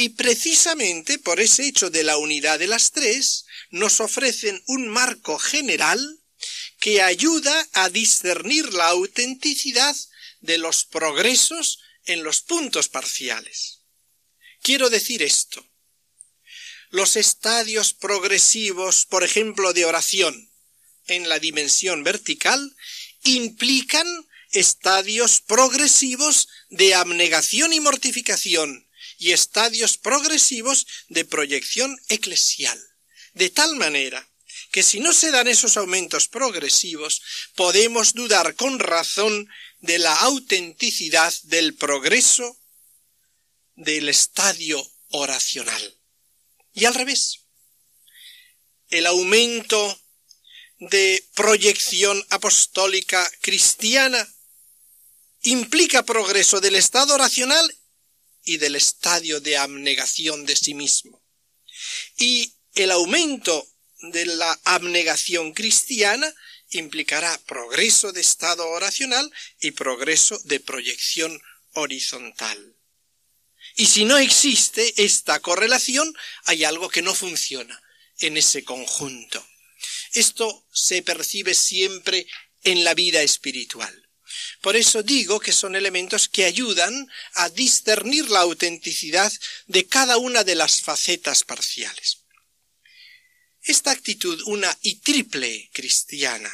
Y 0.00 0.08
precisamente 0.08 1.18
por 1.18 1.40
ese 1.40 1.68
hecho 1.68 1.90
de 1.90 2.04
la 2.04 2.16
unidad 2.16 2.58
de 2.58 2.66
las 2.66 2.90
tres, 2.92 3.44
nos 3.68 4.00
ofrecen 4.00 4.62
un 4.66 4.88
marco 4.88 5.38
general 5.38 6.00
que 6.78 7.02
ayuda 7.02 7.68
a 7.74 7.90
discernir 7.90 8.72
la 8.72 8.88
autenticidad 8.88 9.94
de 10.40 10.56
los 10.56 10.86
progresos 10.86 11.80
en 12.06 12.22
los 12.22 12.40
puntos 12.40 12.88
parciales. 12.88 13.80
Quiero 14.62 14.88
decir 14.88 15.22
esto. 15.22 15.68
Los 16.88 17.16
estadios 17.16 17.92
progresivos, 17.92 19.04
por 19.04 19.22
ejemplo, 19.22 19.74
de 19.74 19.84
oración 19.84 20.50
en 21.08 21.28
la 21.28 21.38
dimensión 21.38 22.04
vertical, 22.04 22.74
implican 23.24 24.06
estadios 24.50 25.42
progresivos 25.42 26.48
de 26.70 26.94
abnegación 26.94 27.74
y 27.74 27.80
mortificación 27.80 28.86
y 29.20 29.32
estadios 29.32 29.98
progresivos 29.98 30.86
de 31.08 31.24
proyección 31.24 31.96
eclesial. 32.08 32.80
De 33.34 33.50
tal 33.50 33.76
manera 33.76 34.26
que 34.72 34.82
si 34.82 34.98
no 34.98 35.12
se 35.12 35.30
dan 35.30 35.46
esos 35.46 35.76
aumentos 35.76 36.26
progresivos, 36.26 37.22
podemos 37.54 38.14
dudar 38.14 38.56
con 38.56 38.78
razón 38.78 39.48
de 39.80 39.98
la 39.98 40.14
autenticidad 40.22 41.32
del 41.44 41.74
progreso 41.74 42.58
del 43.76 44.08
estadio 44.08 44.84
oracional. 45.10 45.98
Y 46.72 46.86
al 46.86 46.94
revés, 46.94 47.40
el 48.88 49.06
aumento 49.06 50.00
de 50.78 51.28
proyección 51.34 52.24
apostólica 52.30 53.28
cristiana 53.42 54.26
implica 55.42 56.04
progreso 56.04 56.60
del 56.60 56.76
estado 56.76 57.14
oracional 57.14 57.79
y 58.50 58.56
del 58.56 58.74
estadio 58.74 59.38
de 59.38 59.56
abnegación 59.56 60.44
de 60.44 60.56
sí 60.56 60.74
mismo. 60.74 61.22
Y 62.18 62.52
el 62.74 62.90
aumento 62.90 63.64
de 64.02 64.26
la 64.26 64.58
abnegación 64.64 65.52
cristiana 65.52 66.34
implicará 66.70 67.38
progreso 67.46 68.10
de 68.10 68.20
estado 68.20 68.68
oracional 68.68 69.30
y 69.60 69.70
progreso 69.70 70.36
de 70.46 70.58
proyección 70.58 71.40
horizontal. 71.74 72.76
Y 73.76 73.86
si 73.86 74.04
no 74.04 74.18
existe 74.18 74.94
esta 74.96 75.38
correlación, 75.38 76.12
hay 76.46 76.64
algo 76.64 76.88
que 76.88 77.02
no 77.02 77.14
funciona 77.14 77.80
en 78.18 78.36
ese 78.36 78.64
conjunto. 78.64 79.46
Esto 80.12 80.66
se 80.72 81.02
percibe 81.02 81.54
siempre 81.54 82.26
en 82.64 82.82
la 82.82 82.94
vida 82.94 83.22
espiritual. 83.22 83.99
Por 84.60 84.76
eso 84.76 85.02
digo 85.02 85.40
que 85.40 85.52
son 85.52 85.74
elementos 85.74 86.28
que 86.28 86.44
ayudan 86.44 87.08
a 87.34 87.48
discernir 87.48 88.28
la 88.28 88.40
autenticidad 88.40 89.32
de 89.66 89.86
cada 89.86 90.18
una 90.18 90.44
de 90.44 90.54
las 90.54 90.82
facetas 90.82 91.44
parciales. 91.44 92.18
Esta 93.62 93.90
actitud 93.90 94.42
una 94.46 94.76
y 94.82 94.96
triple 94.96 95.70
cristiana, 95.72 96.52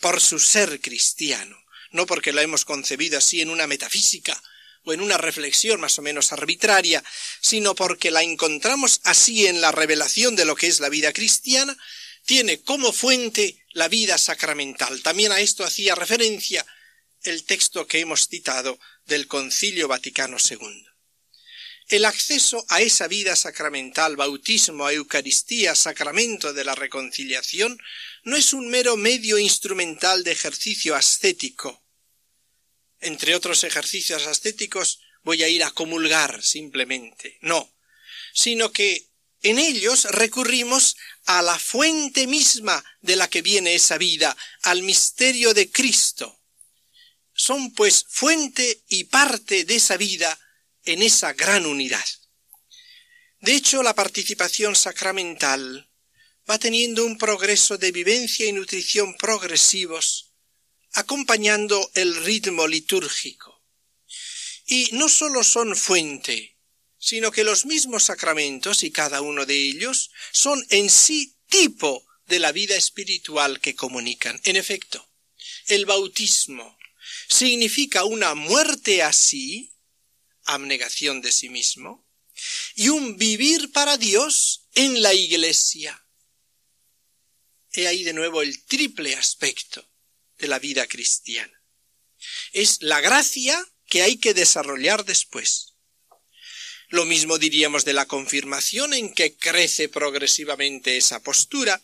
por 0.00 0.20
su 0.20 0.38
ser 0.38 0.80
cristiano, 0.80 1.56
no 1.90 2.06
porque 2.06 2.32
la 2.32 2.42
hemos 2.42 2.64
concebido 2.64 3.18
así 3.18 3.40
en 3.42 3.50
una 3.50 3.66
metafísica 3.66 4.42
o 4.84 4.92
en 4.92 5.00
una 5.00 5.18
reflexión 5.18 5.80
más 5.80 5.98
o 5.98 6.02
menos 6.02 6.32
arbitraria, 6.32 7.04
sino 7.40 7.74
porque 7.74 8.10
la 8.10 8.22
encontramos 8.22 9.00
así 9.04 9.46
en 9.46 9.60
la 9.60 9.70
revelación 9.70 10.34
de 10.34 10.46
lo 10.46 10.56
que 10.56 10.66
es 10.66 10.80
la 10.80 10.88
vida 10.88 11.12
cristiana, 11.12 11.76
tiene 12.24 12.60
como 12.62 12.92
fuente 12.92 13.64
la 13.72 13.88
vida 13.88 14.16
sacramental. 14.16 15.02
También 15.02 15.32
a 15.32 15.40
esto 15.40 15.64
hacía 15.64 15.94
referencia 15.94 16.66
el 17.24 17.44
texto 17.44 17.86
que 17.86 18.00
hemos 18.00 18.28
citado 18.28 18.78
del 19.06 19.26
Concilio 19.26 19.88
Vaticano 19.88 20.36
II. 20.38 20.86
El 21.88 22.04
acceso 22.04 22.64
a 22.68 22.80
esa 22.80 23.06
vida 23.08 23.36
sacramental, 23.36 24.16
bautismo, 24.16 24.88
Eucaristía, 24.88 25.74
sacramento 25.74 26.52
de 26.52 26.64
la 26.64 26.74
reconciliación, 26.74 27.78
no 28.24 28.36
es 28.36 28.52
un 28.52 28.68
mero 28.68 28.96
medio 28.96 29.38
instrumental 29.38 30.24
de 30.24 30.32
ejercicio 30.32 30.94
ascético. 30.94 31.84
Entre 33.00 33.34
otros 33.34 33.64
ejercicios 33.64 34.26
ascéticos 34.26 35.00
voy 35.22 35.42
a 35.42 35.48
ir 35.48 35.64
a 35.64 35.70
comulgar 35.70 36.42
simplemente. 36.42 37.38
No, 37.42 37.74
sino 38.32 38.72
que 38.72 39.08
en 39.42 39.58
ellos 39.58 40.04
recurrimos 40.04 40.96
a 41.24 41.42
la 41.42 41.58
fuente 41.58 42.26
misma 42.26 42.82
de 43.00 43.16
la 43.16 43.28
que 43.28 43.42
viene 43.42 43.74
esa 43.74 43.98
vida, 43.98 44.36
al 44.62 44.82
misterio 44.82 45.52
de 45.52 45.70
Cristo. 45.70 46.41
Son 47.44 47.72
pues 47.72 48.04
fuente 48.08 48.84
y 48.86 49.02
parte 49.02 49.64
de 49.64 49.74
esa 49.74 49.96
vida 49.96 50.38
en 50.84 51.02
esa 51.02 51.32
gran 51.32 51.66
unidad. 51.66 52.04
De 53.40 53.56
hecho, 53.56 53.82
la 53.82 53.96
participación 53.96 54.76
sacramental 54.76 55.90
va 56.48 56.60
teniendo 56.60 57.04
un 57.04 57.18
progreso 57.18 57.78
de 57.78 57.90
vivencia 57.90 58.46
y 58.46 58.52
nutrición 58.52 59.16
progresivos, 59.16 60.30
acompañando 60.92 61.90
el 61.94 62.14
ritmo 62.24 62.68
litúrgico. 62.68 63.60
Y 64.66 64.90
no 64.92 65.08
sólo 65.08 65.42
son 65.42 65.74
fuente, 65.74 66.56
sino 66.96 67.32
que 67.32 67.42
los 67.42 67.66
mismos 67.66 68.04
sacramentos 68.04 68.84
y 68.84 68.92
cada 68.92 69.20
uno 69.20 69.46
de 69.46 69.56
ellos 69.56 70.12
son 70.30 70.64
en 70.70 70.88
sí 70.88 71.34
tipo 71.48 72.06
de 72.26 72.38
la 72.38 72.52
vida 72.52 72.76
espiritual 72.76 73.58
que 73.58 73.74
comunican. 73.74 74.40
En 74.44 74.54
efecto, 74.54 75.10
el 75.66 75.86
bautismo 75.86 76.78
significa 77.32 78.04
una 78.04 78.34
muerte 78.34 79.02
así, 79.02 79.72
abnegación 80.44 81.20
de 81.20 81.32
sí 81.32 81.48
mismo, 81.48 82.06
y 82.74 82.88
un 82.88 83.16
vivir 83.16 83.72
para 83.72 83.96
Dios 83.96 84.68
en 84.74 85.02
la 85.02 85.14
iglesia. 85.14 86.04
He 87.72 87.86
ahí 87.88 88.04
de 88.04 88.12
nuevo 88.12 88.42
el 88.42 88.64
triple 88.64 89.14
aspecto 89.14 89.88
de 90.38 90.48
la 90.48 90.58
vida 90.58 90.86
cristiana. 90.86 91.62
Es 92.52 92.82
la 92.82 93.00
gracia 93.00 93.64
que 93.86 94.02
hay 94.02 94.16
que 94.16 94.34
desarrollar 94.34 95.04
después. 95.04 95.74
Lo 96.88 97.04
mismo 97.06 97.38
diríamos 97.38 97.84
de 97.84 97.94
la 97.94 98.06
confirmación 98.06 98.92
en 98.92 99.14
que 99.14 99.36
crece 99.36 99.88
progresivamente 99.88 100.96
esa 100.96 101.22
postura, 101.22 101.82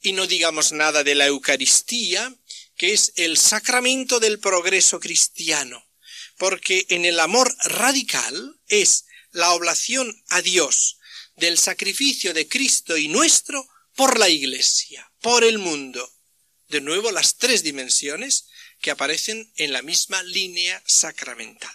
y 0.00 0.12
no 0.12 0.26
digamos 0.26 0.72
nada 0.72 1.02
de 1.02 1.14
la 1.14 1.26
Eucaristía, 1.26 2.37
que 2.78 2.94
es 2.94 3.12
el 3.16 3.36
sacramento 3.36 4.20
del 4.20 4.38
progreso 4.38 5.00
cristiano, 5.00 5.84
porque 6.38 6.86
en 6.88 7.04
el 7.04 7.18
amor 7.20 7.54
radical 7.64 8.58
es 8.68 9.04
la 9.32 9.52
oblación 9.52 10.22
a 10.28 10.40
Dios 10.40 10.98
del 11.36 11.58
sacrificio 11.58 12.32
de 12.32 12.48
Cristo 12.48 12.96
y 12.96 13.08
nuestro 13.08 13.68
por 13.94 14.18
la 14.18 14.28
Iglesia, 14.28 15.12
por 15.20 15.42
el 15.42 15.58
mundo. 15.58 16.08
De 16.68 16.80
nuevo 16.80 17.10
las 17.10 17.36
tres 17.36 17.64
dimensiones 17.64 18.48
que 18.80 18.92
aparecen 18.92 19.52
en 19.56 19.72
la 19.72 19.82
misma 19.82 20.22
línea 20.22 20.80
sacramental. 20.86 21.74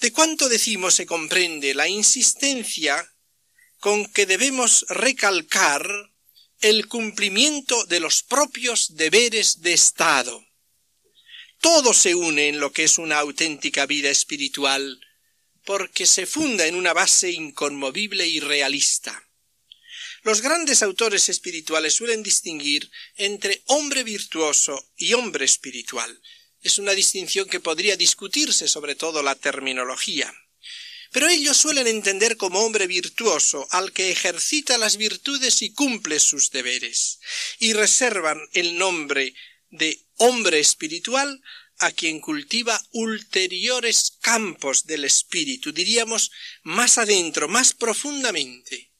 De 0.00 0.12
cuánto 0.12 0.48
decimos 0.48 0.94
se 0.96 1.06
comprende 1.06 1.72
la 1.72 1.86
insistencia 1.88 3.08
con 3.78 4.06
que 4.12 4.26
debemos 4.26 4.86
recalcar 4.88 6.13
el 6.64 6.88
cumplimiento 6.88 7.84
de 7.84 8.00
los 8.00 8.22
propios 8.22 8.96
deberes 8.96 9.60
de 9.60 9.74
Estado. 9.74 10.42
Todo 11.60 11.92
se 11.92 12.14
une 12.14 12.48
en 12.48 12.58
lo 12.58 12.72
que 12.72 12.84
es 12.84 12.96
una 12.96 13.18
auténtica 13.18 13.84
vida 13.84 14.08
espiritual, 14.08 14.98
porque 15.66 16.06
se 16.06 16.24
funda 16.24 16.66
en 16.66 16.74
una 16.74 16.94
base 16.94 17.32
inconmovible 17.32 18.26
y 18.26 18.40
realista. 18.40 19.28
Los 20.22 20.40
grandes 20.40 20.82
autores 20.82 21.28
espirituales 21.28 21.92
suelen 21.92 22.22
distinguir 22.22 22.90
entre 23.16 23.62
hombre 23.66 24.02
virtuoso 24.02 24.90
y 24.96 25.12
hombre 25.12 25.44
espiritual. 25.44 26.18
Es 26.62 26.78
una 26.78 26.92
distinción 26.92 27.46
que 27.46 27.60
podría 27.60 27.98
discutirse 27.98 28.68
sobre 28.68 28.94
todo 28.94 29.22
la 29.22 29.34
terminología. 29.34 30.32
Pero 31.14 31.28
ellos 31.28 31.56
suelen 31.56 31.86
entender 31.86 32.36
como 32.36 32.64
hombre 32.64 32.88
virtuoso 32.88 33.68
al 33.70 33.92
que 33.92 34.10
ejercita 34.10 34.78
las 34.78 34.96
virtudes 34.96 35.62
y 35.62 35.72
cumple 35.72 36.18
sus 36.18 36.50
deberes, 36.50 37.20
y 37.60 37.72
reservan 37.72 38.40
el 38.52 38.76
nombre 38.78 39.32
de 39.70 40.04
hombre 40.16 40.58
espiritual 40.58 41.40
a 41.78 41.92
quien 41.92 42.18
cultiva 42.18 42.84
ulteriores 42.90 44.18
campos 44.22 44.86
del 44.86 45.04
espíritu, 45.04 45.70
diríamos 45.70 46.32
más 46.64 46.98
adentro, 46.98 47.46
más 47.46 47.74
profundamente, 47.74 48.90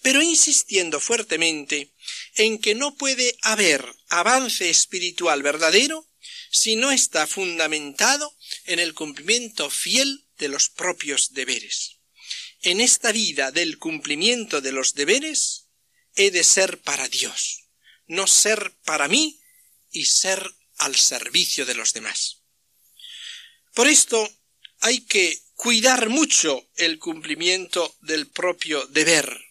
pero 0.00 0.22
insistiendo 0.22 1.00
fuertemente 1.00 1.92
en 2.36 2.60
que 2.60 2.76
no 2.76 2.94
puede 2.94 3.36
haber 3.42 3.84
avance 4.10 4.70
espiritual 4.70 5.42
verdadero 5.42 6.08
si 6.52 6.76
no 6.76 6.92
está 6.92 7.26
fundamentado 7.26 8.32
en 8.66 8.78
el 8.78 8.94
cumplimiento 8.94 9.70
fiel 9.70 10.27
de 10.38 10.48
los 10.48 10.68
propios 10.68 11.32
deberes. 11.32 11.98
En 12.62 12.80
esta 12.80 13.12
vida 13.12 13.52
del 13.52 13.78
cumplimiento 13.78 14.60
de 14.60 14.72
los 14.72 14.94
deberes 14.94 15.68
he 16.14 16.30
de 16.30 16.42
ser 16.42 16.80
para 16.82 17.08
Dios, 17.08 17.68
no 18.06 18.26
ser 18.26 18.74
para 18.84 19.08
mí 19.08 19.40
y 19.90 20.06
ser 20.06 20.50
al 20.78 20.96
servicio 20.96 21.66
de 21.66 21.74
los 21.74 21.92
demás. 21.92 22.42
Por 23.74 23.86
esto 23.86 24.28
hay 24.80 25.00
que 25.02 25.40
cuidar 25.54 26.08
mucho 26.08 26.68
el 26.76 26.98
cumplimiento 26.98 27.96
del 28.00 28.28
propio 28.28 28.86
deber. 28.86 29.44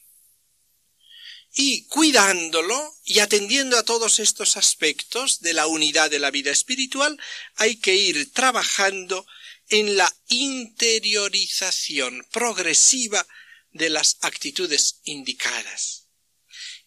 Y 1.53 1.85
cuidándolo 1.85 2.95
y 3.03 3.19
atendiendo 3.19 3.77
a 3.77 3.83
todos 3.83 4.19
estos 4.19 4.57
aspectos 4.57 5.39
de 5.39 5.53
la 5.53 5.67
unidad 5.67 6.11
de 6.11 6.19
la 6.19 6.29
vida 6.29 6.51
espiritual, 6.51 7.19
hay 7.55 7.77
que 7.77 7.95
ir 7.95 8.31
trabajando 8.31 9.25
en 9.69 9.97
la 9.97 10.13
interiorización 10.27 12.25
progresiva 12.31 13.25
de 13.71 13.89
las 13.89 14.17
actitudes 14.21 14.99
indicadas. 15.03 16.07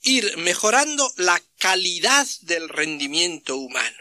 Ir 0.02 0.36
mejorando 0.38 1.12
la 1.16 1.42
calidad 1.58 2.26
del 2.42 2.68
rendimiento 2.68 3.56
humano. 3.56 3.96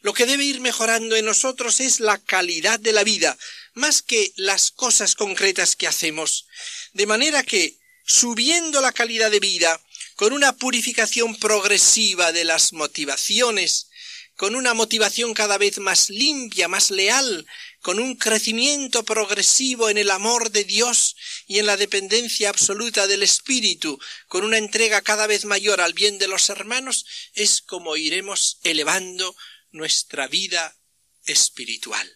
Lo 0.00 0.12
que 0.12 0.26
debe 0.26 0.44
ir 0.44 0.60
mejorando 0.60 1.16
en 1.16 1.24
nosotros 1.24 1.80
es 1.80 2.00
la 2.00 2.18
calidad 2.18 2.78
de 2.78 2.92
la 2.92 3.04
vida, 3.04 3.38
más 3.74 4.02
que 4.02 4.32
las 4.36 4.70
cosas 4.70 5.14
concretas 5.14 5.76
que 5.76 5.86
hacemos. 5.86 6.46
De 6.92 7.06
manera 7.06 7.42
que, 7.42 7.78
subiendo 8.04 8.80
la 8.80 8.92
calidad 8.92 9.30
de 9.30 9.40
vida, 9.40 9.80
con 10.14 10.32
una 10.32 10.56
purificación 10.56 11.36
progresiva 11.36 12.32
de 12.32 12.44
las 12.44 12.72
motivaciones, 12.72 13.88
con 14.36 14.56
una 14.56 14.74
motivación 14.74 15.32
cada 15.32 15.58
vez 15.58 15.78
más 15.78 16.10
limpia, 16.10 16.66
más 16.66 16.90
leal, 16.90 17.46
con 17.80 17.98
un 17.98 18.16
crecimiento 18.16 19.04
progresivo 19.04 19.90
en 19.90 19.98
el 19.98 20.10
amor 20.10 20.50
de 20.50 20.64
Dios 20.64 21.16
y 21.46 21.58
en 21.58 21.66
la 21.66 21.76
dependencia 21.76 22.48
absoluta 22.48 23.06
del 23.06 23.22
Espíritu, 23.22 23.98
con 24.26 24.44
una 24.44 24.58
entrega 24.58 25.02
cada 25.02 25.26
vez 25.26 25.44
mayor 25.44 25.80
al 25.80 25.92
bien 25.92 26.18
de 26.18 26.28
los 26.28 26.48
hermanos, 26.48 27.06
es 27.34 27.60
como 27.62 27.96
iremos 27.96 28.58
elevando 28.62 29.36
nuestra 29.70 30.26
vida 30.28 30.76
espiritual. 31.24 32.10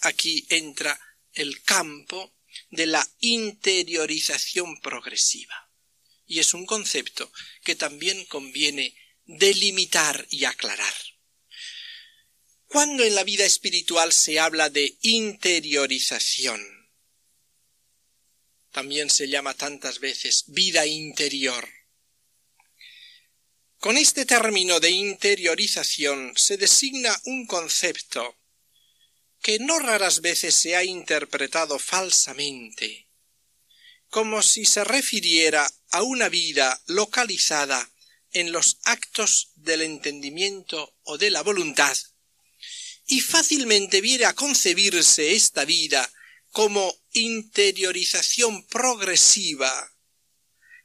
Aquí 0.00 0.46
entra 0.50 0.98
el 1.34 1.62
campo 1.62 2.34
de 2.70 2.86
la 2.86 3.06
interiorización 3.20 4.80
progresiva. 4.80 5.70
Y 6.26 6.38
es 6.38 6.54
un 6.54 6.66
concepto 6.66 7.30
que 7.62 7.76
también 7.76 8.24
conviene 8.26 8.96
delimitar 9.24 10.26
y 10.30 10.44
aclarar. 10.44 10.94
Cuando 12.72 13.04
en 13.04 13.14
la 13.14 13.22
vida 13.22 13.44
espiritual 13.44 14.14
se 14.14 14.40
habla 14.40 14.70
de 14.70 14.96
interiorización, 15.02 16.88
también 18.70 19.10
se 19.10 19.28
llama 19.28 19.52
tantas 19.52 20.00
veces 20.00 20.44
vida 20.46 20.86
interior. 20.86 21.68
Con 23.76 23.98
este 23.98 24.24
término 24.24 24.80
de 24.80 24.88
interiorización 24.88 26.32
se 26.34 26.56
designa 26.56 27.14
un 27.26 27.46
concepto 27.46 28.38
que 29.42 29.58
no 29.58 29.78
raras 29.78 30.22
veces 30.22 30.54
se 30.54 30.74
ha 30.74 30.82
interpretado 30.82 31.78
falsamente, 31.78 33.06
como 34.08 34.40
si 34.40 34.64
se 34.64 34.82
refiriera 34.82 35.70
a 35.90 36.02
una 36.02 36.30
vida 36.30 36.80
localizada 36.86 37.92
en 38.30 38.50
los 38.50 38.78
actos 38.84 39.50
del 39.56 39.82
entendimiento 39.82 40.96
o 41.02 41.18
de 41.18 41.28
la 41.28 41.42
voluntad 41.42 41.98
y 43.12 43.20
fácilmente 43.20 44.00
viene 44.00 44.24
a 44.24 44.32
concebirse 44.32 45.34
esta 45.34 45.66
vida 45.66 46.10
como 46.50 46.96
interiorización 47.12 48.66
progresiva 48.68 49.70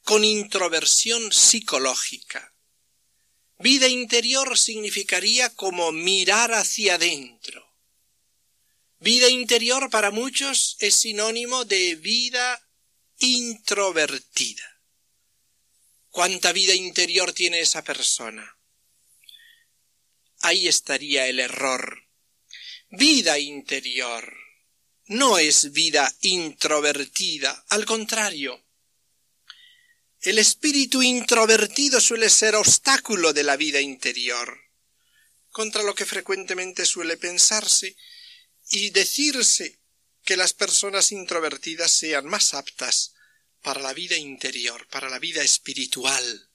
con 0.03 0.25
introversión 0.25 1.31
psicológica. 1.31 2.53
Vida 3.59 3.87
interior 3.87 4.57
significaría 4.57 5.55
como 5.55 5.93
mirar 5.93 6.51
hacia 6.53 6.95
adentro. 6.95 7.65
Vida 8.99 9.29
interior 9.29 9.89
para 9.89 10.11
muchos 10.11 10.75
es 10.79 10.95
sinónimo 10.95 11.63
de 11.63 11.95
vida 11.95 12.61
introvertida. 13.19 14.81
¿Cuánta 16.09 16.51
vida 16.51 16.73
interior 16.73 17.31
tiene 17.31 17.61
esa 17.61 17.85
persona? 17.85 18.57
Ahí 20.41 20.67
estaría 20.67 21.27
el 21.27 21.39
error. 21.39 22.06
Vida 22.89 23.37
interior 23.37 24.33
no 25.07 25.37
es 25.37 25.73
vida 25.73 26.13
introvertida, 26.21 27.65
al 27.69 27.85
contrario. 27.85 28.63
El 30.21 30.39
espíritu 30.39 31.01
introvertido 31.01 31.99
suele 31.99 32.29
ser 32.29 32.55
obstáculo 32.55 33.33
de 33.33 33.43
la 33.43 33.57
vida 33.57 33.81
interior, 33.81 34.57
contra 35.49 35.83
lo 35.83 35.95
que 35.95 36.05
frecuentemente 36.05 36.85
suele 36.85 37.17
pensarse 37.17 37.97
y 38.69 38.89
decirse 38.91 39.79
que 40.23 40.37
las 40.37 40.53
personas 40.53 41.11
introvertidas 41.11 41.91
sean 41.91 42.25
más 42.25 42.53
aptas 42.53 43.13
para 43.61 43.81
la 43.81 43.93
vida 43.93 44.15
interior, 44.15 44.87
para 44.87 45.09
la 45.09 45.19
vida 45.19 45.41
espiritual. 45.41 46.49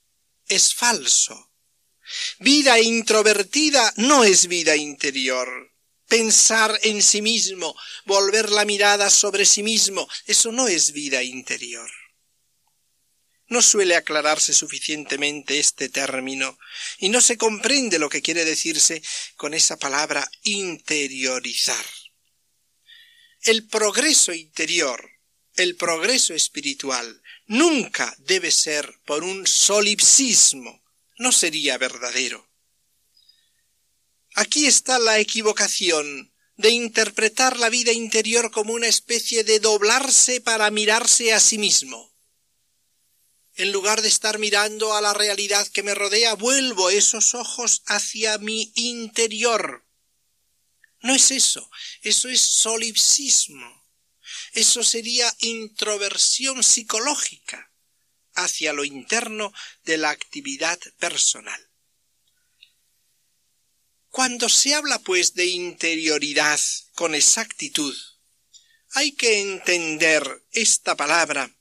Es 0.47 0.73
falso. 0.73 1.51
Vida 2.39 2.79
introvertida 2.79 3.93
no 3.97 4.23
es 4.23 4.47
vida 4.47 4.75
interior. 4.75 5.72
Pensar 6.07 6.79
en 6.83 7.01
sí 7.01 7.21
mismo, 7.21 7.75
volver 8.05 8.49
la 8.49 8.65
mirada 8.65 9.09
sobre 9.09 9.45
sí 9.45 9.63
mismo, 9.63 10.07
eso 10.25 10.51
no 10.51 10.67
es 10.67 10.91
vida 10.91 11.23
interior. 11.23 11.89
No 13.47 13.61
suele 13.61 13.95
aclararse 13.95 14.53
suficientemente 14.53 15.59
este 15.59 15.89
término 15.89 16.57
y 16.97 17.09
no 17.09 17.21
se 17.21 17.37
comprende 17.37 17.99
lo 17.99 18.09
que 18.09 18.21
quiere 18.21 18.45
decirse 18.45 19.03
con 19.35 19.53
esa 19.53 19.77
palabra 19.77 20.29
interiorizar. 20.43 21.85
El 23.41 23.67
progreso 23.67 24.33
interior, 24.33 25.07
el 25.55 25.75
progreso 25.75 26.33
espiritual, 26.33 27.21
nunca 27.45 28.15
debe 28.19 28.51
ser 28.51 28.99
por 29.05 29.23
un 29.23 29.45
solipsismo, 29.45 30.83
no 31.17 31.31
sería 31.31 31.77
verdadero. 31.77 32.52
Aquí 34.35 34.65
está 34.65 34.97
la 34.97 35.19
equivocación 35.19 36.33
de 36.57 36.69
interpretar 36.69 37.57
la 37.57 37.69
vida 37.69 37.91
interior 37.91 38.51
como 38.51 38.73
una 38.73 38.87
especie 38.87 39.43
de 39.43 39.59
doblarse 39.59 40.41
para 40.41 40.71
mirarse 40.71 41.33
a 41.33 41.39
sí 41.39 41.57
mismo. 41.57 42.11
En 43.55 43.71
lugar 43.71 44.01
de 44.01 44.07
estar 44.07 44.39
mirando 44.39 44.95
a 44.95 45.01
la 45.01 45.13
realidad 45.13 45.67
que 45.67 45.83
me 45.83 45.93
rodea, 45.93 46.33
vuelvo 46.33 46.89
esos 46.89 47.35
ojos 47.35 47.83
hacia 47.85 48.39
mi 48.39 48.71
interior. 48.75 49.85
No 51.01 51.13
es 51.13 51.29
eso, 51.29 51.69
eso 52.01 52.29
es 52.29 52.41
solipsismo. 52.41 53.83
Eso 54.53 54.83
sería 54.83 55.31
introversión 55.39 56.63
psicológica 56.63 57.71
hacia 58.33 58.73
lo 58.73 58.83
interno 58.83 59.53
de 59.83 59.97
la 59.97 60.09
actividad 60.09 60.79
personal. 60.97 61.72
Cuando 64.13 64.47
se 64.47 64.75
habla 64.75 64.99
pues 64.99 65.33
de 65.33 65.47
interioridad 65.47 66.59
con 66.93 67.15
exactitud, 67.15 67.97
hay 68.91 69.13
que 69.13 69.41
entender 69.41 70.23
esta 70.51 70.95
palabra 70.95 71.51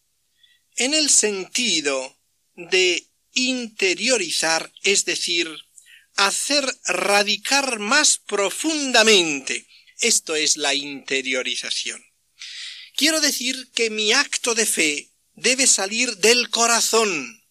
en 0.76 0.92
el 0.92 1.08
sentido 1.08 2.14
de 2.54 3.08
interiorizar, 3.32 4.70
es 4.82 5.06
decir, 5.06 5.48
hacer 6.16 6.62
radicar 6.84 7.78
más 7.78 8.18
profundamente. 8.18 9.66
Esto 10.00 10.36
es 10.36 10.58
la 10.58 10.74
interiorización. 10.74 12.04
Quiero 12.94 13.22
decir 13.22 13.70
que 13.72 13.88
mi 13.88 14.12
acto 14.12 14.54
de 14.54 14.66
fe 14.66 15.10
debe 15.32 15.66
salir 15.66 16.18
del 16.18 16.50
corazón. 16.50 17.46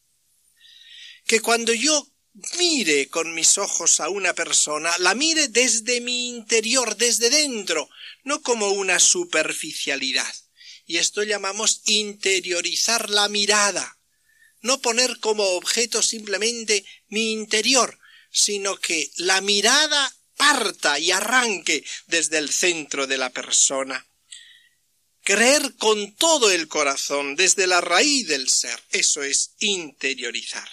Que 1.25 1.41
cuando 1.41 1.73
yo 1.73 2.10
mire 2.57 3.09
con 3.09 3.33
mis 3.33 3.57
ojos 3.57 3.99
a 3.99 4.09
una 4.09 4.33
persona, 4.33 4.91
la 4.99 5.15
mire 5.15 5.47
desde 5.47 6.01
mi 6.01 6.29
interior, 6.29 6.95
desde 6.95 7.29
dentro, 7.29 7.89
no 8.23 8.41
como 8.41 8.69
una 8.69 8.99
superficialidad. 8.99 10.33
Y 10.85 10.97
esto 10.97 11.23
llamamos 11.23 11.81
interiorizar 11.85 13.09
la 13.09 13.29
mirada. 13.29 13.97
No 14.61 14.81
poner 14.81 15.19
como 15.19 15.43
objeto 15.43 16.01
simplemente 16.01 16.85
mi 17.07 17.31
interior, 17.31 17.97
sino 18.31 18.77
que 18.77 19.11
la 19.17 19.41
mirada 19.41 20.15
parta 20.37 20.99
y 20.99 21.11
arranque 21.11 21.83
desde 22.07 22.37
el 22.37 22.51
centro 22.51 23.07
de 23.07 23.17
la 23.17 23.29
persona. 23.29 24.07
Creer 25.23 25.75
con 25.75 26.15
todo 26.15 26.49
el 26.51 26.67
corazón, 26.67 27.35
desde 27.35 27.67
la 27.67 27.81
raíz 27.81 28.27
del 28.27 28.49
ser, 28.49 28.79
eso 28.91 29.21
es 29.23 29.51
interiorizar. 29.59 30.69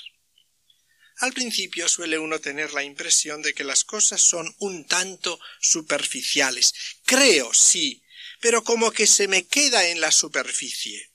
Al 1.18 1.32
principio 1.32 1.88
suele 1.88 2.18
uno 2.18 2.40
tener 2.40 2.72
la 2.72 2.84
impresión 2.84 3.42
de 3.42 3.52
que 3.52 3.64
las 3.64 3.82
cosas 3.82 4.22
son 4.22 4.54
un 4.58 4.86
tanto 4.86 5.40
superficiales. 5.60 6.72
Creo, 7.04 7.52
sí, 7.52 8.02
pero 8.40 8.62
como 8.62 8.92
que 8.92 9.06
se 9.06 9.26
me 9.26 9.44
queda 9.46 9.88
en 9.88 10.00
la 10.00 10.12
superficie. 10.12 11.10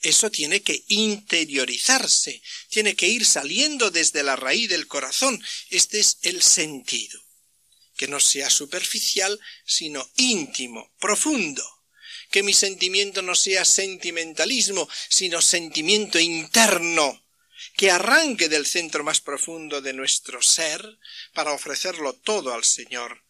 Eso 0.00 0.30
tiene 0.30 0.62
que 0.62 0.84
interiorizarse, 0.88 2.42
tiene 2.68 2.94
que 2.94 3.08
ir 3.08 3.24
saliendo 3.24 3.90
desde 3.90 4.22
la 4.22 4.36
raíz 4.36 4.68
del 4.68 4.86
corazón. 4.86 5.42
Este 5.70 5.98
es 5.98 6.18
el 6.22 6.42
sentido. 6.42 7.20
Que 7.96 8.08
no 8.08 8.20
sea 8.20 8.48
superficial, 8.48 9.38
sino 9.64 10.08
íntimo, 10.16 10.92
profundo. 11.00 11.64
Que 12.30 12.42
mi 12.42 12.52
sentimiento 12.52 13.22
no 13.22 13.34
sea 13.34 13.64
sentimentalismo, 13.64 14.88
sino 15.08 15.42
sentimiento 15.42 16.18
interno, 16.18 17.21
que 17.76 17.90
arranque 17.90 18.48
del 18.48 18.66
centro 18.66 19.04
más 19.04 19.20
profundo 19.20 19.80
de 19.80 19.92
nuestro 19.92 20.42
ser 20.42 20.98
para 21.32 21.52
ofrecerlo 21.52 22.14
todo 22.14 22.52
al 22.52 22.64
Señor. 22.64 23.24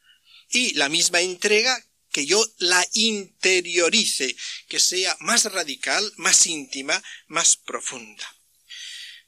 Y 0.51 0.75
la 0.75 0.89
misma 0.89 1.21
entrega 1.21 1.85
que 2.11 2.27
yo 2.27 2.45
la 2.59 2.87
interiorice, 2.93 4.37
que 4.69 4.79
sea 4.79 5.17
más 5.21 5.51
radical, 5.51 6.13
más 6.17 6.47
íntima, 6.47 7.03
más 7.27 7.57
profunda. 7.57 8.37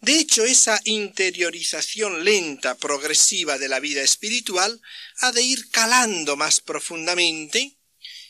De 0.01 0.19
hecho, 0.19 0.45
esa 0.45 0.79
interiorización 0.85 2.25
lenta, 2.25 2.77
progresiva 2.77 3.57
de 3.57 3.69
la 3.69 3.81
vida 3.81 4.03
espiritual 4.03 4.83
ha 5.21 5.33
de 5.33 5.41
ir 5.41 5.71
calando 5.71 6.37
más 6.37 6.61
profundamente 6.61 7.79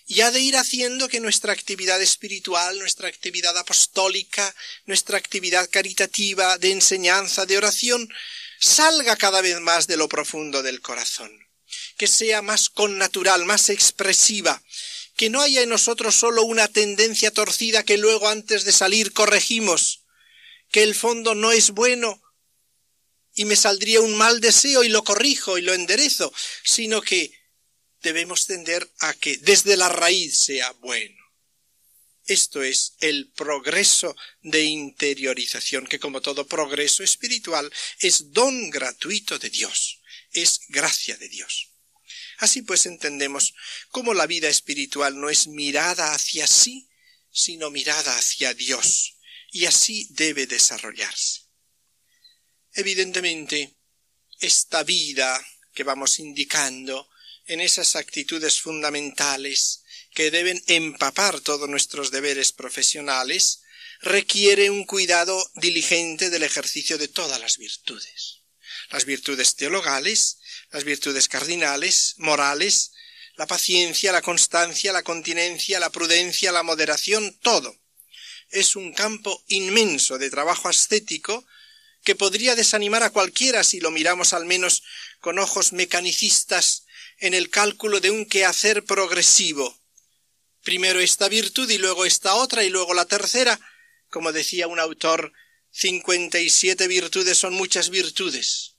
y 0.07 0.21
ha 0.21 0.31
de 0.31 0.41
ir 0.41 0.57
haciendo 0.57 1.09
que 1.09 1.21
nuestra 1.21 1.53
actividad 1.53 2.01
espiritual, 2.03 2.79
nuestra 2.79 3.09
actividad 3.09 3.57
apostólica, 3.57 4.55
nuestra 4.85 5.17
actividad 5.17 5.69
caritativa, 5.71 6.59
de 6.59 6.73
enseñanza, 6.73 7.47
de 7.47 7.57
oración, 7.57 8.09
salga 8.61 9.17
cada 9.17 9.41
vez 9.41 9.61
más 9.61 9.87
de 9.87 9.97
lo 9.97 10.09
profundo 10.09 10.63
del 10.63 10.83
corazón, 10.83 11.33
que 11.97 12.07
sea 12.07 12.43
más 12.43 12.69
connatural, 12.69 13.47
más 13.47 13.71
expresiva, 13.71 14.63
que 15.17 15.31
no 15.31 15.41
haya 15.41 15.63
en 15.63 15.71
nosotros 15.71 16.15
solo 16.15 16.43
una 16.43 16.69
tendencia 16.69 17.31
torcida 17.31 17.83
que 17.83 17.97
luego 17.97 18.29
antes 18.29 18.65
de 18.65 18.73
salir 18.73 19.13
corregimos, 19.13 20.03
que 20.71 20.83
el 20.83 20.95
fondo 20.95 21.35
no 21.35 21.53
es 21.53 21.71
bueno 21.71 22.21
y 23.35 23.47
me 23.47 23.57
saldría 23.57 24.01
un 24.01 24.17
mal 24.17 24.41
deseo 24.41 24.85
y 24.85 24.89
lo 24.89 25.03
corrijo 25.03 25.57
y 25.57 25.63
lo 25.63 25.73
enderezo, 25.73 26.33
sino 26.63 27.01
que 27.01 27.33
debemos 28.05 28.47
tender 28.47 28.89
a 29.01 29.15
que 29.15 29.39
desde 29.39 29.77
la 29.77 29.89
raíz 29.89 30.39
sea 30.39 30.71
bueno. 30.73 31.21
Esto 32.27 32.63
es 32.63 32.95
el 33.01 33.33
progreso 33.33 34.15
de 34.43 34.63
interiorización, 34.63 35.87
que 35.87 35.99
como 35.99 36.21
todo 36.21 36.47
progreso 36.47 37.03
espiritual 37.03 37.71
es 37.99 38.33
don 38.33 38.71
gratuito 38.71 39.39
de 39.39 39.51
Dios, 39.51 40.01
es 40.33 40.61
gracia 40.69 41.17
de 41.17 41.29
Dios. 41.29 41.71
Así 42.39 42.63
pues 42.63 42.87
entendemos 42.87 43.55
cómo 43.91 44.15
la 44.15 44.27
vida 44.27 44.49
espiritual 44.49 45.19
no 45.19 45.29
es 45.29 45.49
mirada 45.49 46.15
hacia 46.15 46.47
sí, 46.47 46.89
sino 47.31 47.71
mirada 47.71 48.17
hacia 48.17 48.55
Dios, 48.55 49.17
y 49.51 49.67
así 49.67 50.07
debe 50.11 50.47
desarrollarse. 50.47 51.43
Evidentemente, 52.73 53.77
esta 54.41 54.83
vida 54.83 55.45
que 55.73 55.85
vamos 55.85 56.19
indicando 56.19 57.09
en 57.47 57.61
esas 57.61 57.97
actitudes 57.97 58.61
fundamentales 58.61 59.83
que 60.15 60.31
deben 60.31 60.63
empapar 60.67 61.41
todos 61.41 61.69
nuestros 61.69 62.11
deberes 62.11 62.53
profesionales, 62.53 63.63
requiere 64.01 64.71
un 64.71 64.85
cuidado 64.85 65.51
diligente 65.55 66.31
del 66.31 66.43
ejercicio 66.43 66.99
de 66.99 67.09
todas 67.09 67.41
las 67.41 67.59
virtudes. 67.59 68.43
Las 68.91 69.05
virtudes 69.05 69.57
teologales, 69.57 70.39
las 70.71 70.85
virtudes 70.85 71.29
cardinales, 71.29 72.15
morales, 72.19 72.93
la 73.37 73.47
paciencia, 73.47 74.13
la 74.13 74.23
constancia, 74.23 74.93
la 74.93 75.03
continencia, 75.03 75.81
la 75.81 75.91
prudencia, 75.91 76.53
la 76.53 76.63
moderación, 76.63 77.37
todo. 77.41 77.77
Es 78.51 78.77
un 78.77 78.93
campo 78.93 79.43
inmenso 79.49 80.19
de 80.19 80.31
trabajo 80.31 80.69
ascético 80.69 81.45
que 82.05 82.15
podría 82.15 82.55
desanimar 82.55 83.03
a 83.03 83.11
cualquiera 83.11 83.65
si 83.65 83.81
lo 83.81 83.91
miramos 83.91 84.33
al 84.33 84.45
menos 84.45 84.83
con 85.21 85.39
ojos 85.39 85.73
mecanicistas 85.73 86.84
en 87.19 87.35
el 87.35 87.51
cálculo 87.51 88.01
de 88.01 88.11
un 88.11 88.27
quehacer 88.27 88.85
progresivo. 88.85 89.81
Primero 90.63 91.01
esta 91.01 91.29
virtud 91.29 91.69
y 91.71 91.79
luego 91.79 92.05
esta 92.05 92.35
otra 92.35 92.65
y 92.65 92.71
luego 92.71 92.95
la 92.95 93.05
tercera. 93.05 93.61
Como 94.09 94.33
decía 94.33 94.67
un 94.67 94.79
autor, 94.79 95.33
cincuenta 95.71 96.41
y 96.41 96.51
siete 96.51 96.89
virtudes 96.89 97.37
son 97.37 97.55
muchas 97.55 97.91
virtudes, 97.91 98.77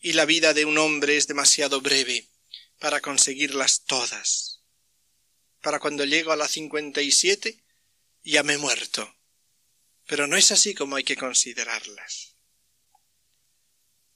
y 0.00 0.12
la 0.12 0.24
vida 0.24 0.54
de 0.54 0.64
un 0.64 0.78
hombre 0.78 1.16
es 1.16 1.26
demasiado 1.26 1.80
breve 1.80 2.28
para 2.78 3.00
conseguirlas 3.00 3.84
todas. 3.84 4.60
Para 5.60 5.80
cuando 5.80 6.04
llego 6.04 6.30
a 6.30 6.36
la 6.36 6.46
cincuenta 6.46 7.02
y 7.02 7.10
siete, 7.10 7.64
ya 8.22 8.42
me 8.42 8.54
he 8.54 8.58
muerto. 8.58 9.12
Pero 10.06 10.26
no 10.26 10.36
es 10.36 10.52
así 10.52 10.74
como 10.74 10.96
hay 10.96 11.04
que 11.04 11.16
considerarlas. 11.16 12.36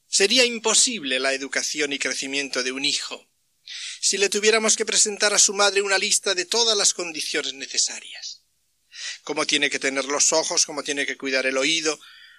Sería 0.06 0.44
imposible 0.44 1.18
la 1.18 1.34
educación 1.34 1.92
y 1.92 1.98
crecimiento 1.98 2.62
de 2.62 2.72
un 2.72 2.84
hijo 2.84 3.28
si 4.00 4.18
le 4.18 4.28
tuviéramos 4.28 4.76
que 4.76 4.86
presentar 4.86 5.34
a 5.34 5.38
su 5.38 5.54
madre 5.54 5.82
una 5.82 5.98
lista 5.98 6.34
de 6.34 6.44
todas 6.44 6.76
las 6.76 6.94
condiciones 6.94 7.54
necesarias. 7.54 8.42
Cómo 9.22 9.46
tiene 9.46 9.70
que 9.70 9.78
tener 9.78 10.04
los 10.04 10.32
ojos, 10.32 10.66
cómo 10.66 10.82
tiene 10.82 11.06
que 11.06 11.16
cuidar 11.16 11.46
el 11.46 11.56
oído, 11.56 11.98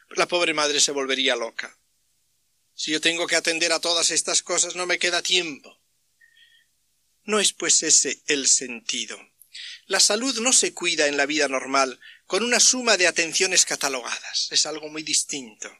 la 0.10 0.28
pobre 0.28 0.54
madre 0.54 0.80
se 0.80 0.92
volvería 0.92 1.36
loca. 1.36 1.78
Si 2.76 2.92
yo 2.92 3.02
tengo 3.02 3.28
que 3.28 3.36
atender 3.36 3.72
a 3.72 3.80
todas 3.80 4.12
estas 4.12 4.42
cosas 4.42 4.76
no 4.76 4.86
me 4.86 5.00
queda 5.00 5.22
tiempo. 5.22 5.80
No 7.24 7.40
es 7.40 7.54
pues 7.54 7.84
ese 7.84 8.22
el 8.28 8.48
sentido. 8.48 9.18
La 9.86 10.00
salud 10.00 10.40
no 10.40 10.54
se 10.54 10.74
cuida 10.74 11.08
en 11.08 11.18
la 11.18 11.26
vida 11.26 11.48
normal 11.48 12.00
con 12.26 12.44
una 12.44 12.60
suma 12.60 12.98
de 12.98 13.08
atenciones 13.08 13.66
catalogadas. 13.66 14.48
Es 14.52 14.66
algo 14.66 14.90
muy 14.90 15.04
distinto. 15.04 15.72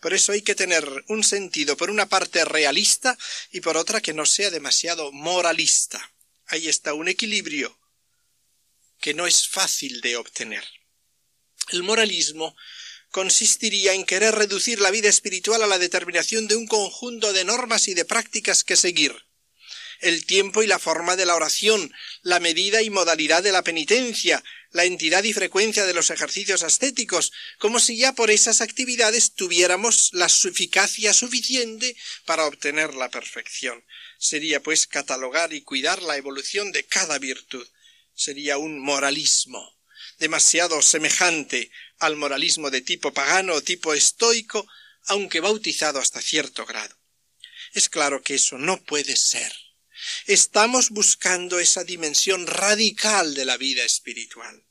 Por 0.00 0.14
eso 0.14 0.32
hay 0.32 0.42
que 0.42 0.54
tener 0.54 0.86
un 1.08 1.24
sentido, 1.24 1.76
por 1.76 1.90
una 1.90 2.08
parte 2.08 2.44
realista 2.44 3.16
y 3.50 3.60
por 3.60 3.76
otra 3.76 4.00
que 4.00 4.14
no 4.14 4.26
sea 4.26 4.50
demasiado 4.50 5.12
moralista. 5.12 6.12
Ahí 6.46 6.68
está 6.68 6.94
un 6.94 7.08
equilibrio 7.08 7.78
que 9.00 9.14
no 9.14 9.26
es 9.26 9.48
fácil 9.48 10.00
de 10.00 10.16
obtener. 10.16 10.64
El 11.72 11.82
moralismo 11.82 12.56
consistiría 13.10 13.94
en 13.94 14.04
querer 14.04 14.34
reducir 14.34 14.80
la 14.80 14.90
vida 14.90 15.08
espiritual 15.08 15.62
a 15.62 15.66
la 15.66 15.78
determinación 15.78 16.46
de 16.46 16.56
un 16.56 16.66
conjunto 16.66 17.32
de 17.32 17.44
normas 17.44 17.88
y 17.88 17.94
de 17.94 18.04
prácticas 18.04 18.62
que 18.62 18.76
seguir. 18.76 19.25
El 20.00 20.26
tiempo 20.26 20.62
y 20.62 20.66
la 20.66 20.78
forma 20.78 21.16
de 21.16 21.26
la 21.26 21.34
oración, 21.34 21.92
la 22.22 22.40
medida 22.40 22.82
y 22.82 22.90
modalidad 22.90 23.42
de 23.42 23.52
la 23.52 23.62
penitencia, 23.62 24.42
la 24.70 24.84
entidad 24.84 25.24
y 25.24 25.32
frecuencia 25.32 25.86
de 25.86 25.94
los 25.94 26.10
ejercicios 26.10 26.62
ascéticos, 26.62 27.32
como 27.58 27.80
si 27.80 27.96
ya 27.96 28.12
por 28.12 28.30
esas 28.30 28.60
actividades 28.60 29.34
tuviéramos 29.34 30.10
la 30.12 30.26
eficacia 30.26 31.12
suficiente 31.12 31.96
para 32.24 32.46
obtener 32.46 32.94
la 32.94 33.10
perfección. 33.10 33.84
Sería 34.18 34.62
pues 34.62 34.86
catalogar 34.86 35.52
y 35.52 35.62
cuidar 35.62 36.02
la 36.02 36.16
evolución 36.16 36.72
de 36.72 36.84
cada 36.84 37.18
virtud. 37.18 37.66
Sería 38.14 38.58
un 38.58 38.78
moralismo 38.78 39.76
demasiado 40.18 40.80
semejante 40.82 41.70
al 41.98 42.16
moralismo 42.16 42.70
de 42.70 42.80
tipo 42.80 43.12
pagano 43.12 43.54
o 43.54 43.62
tipo 43.62 43.94
estoico, 43.94 44.66
aunque 45.06 45.40
bautizado 45.40 45.98
hasta 45.98 46.20
cierto 46.20 46.64
grado. 46.66 46.96
Es 47.72 47.88
claro 47.88 48.22
que 48.22 48.34
eso 48.34 48.58
no 48.58 48.82
puede 48.84 49.16
ser. 49.16 49.52
Estamos 50.26 50.90
buscando 50.90 51.58
esa 51.58 51.84
dimensión 51.84 52.46
radical 52.46 53.34
de 53.34 53.44
la 53.44 53.56
vida 53.56 53.84
espiritual. 53.84 54.64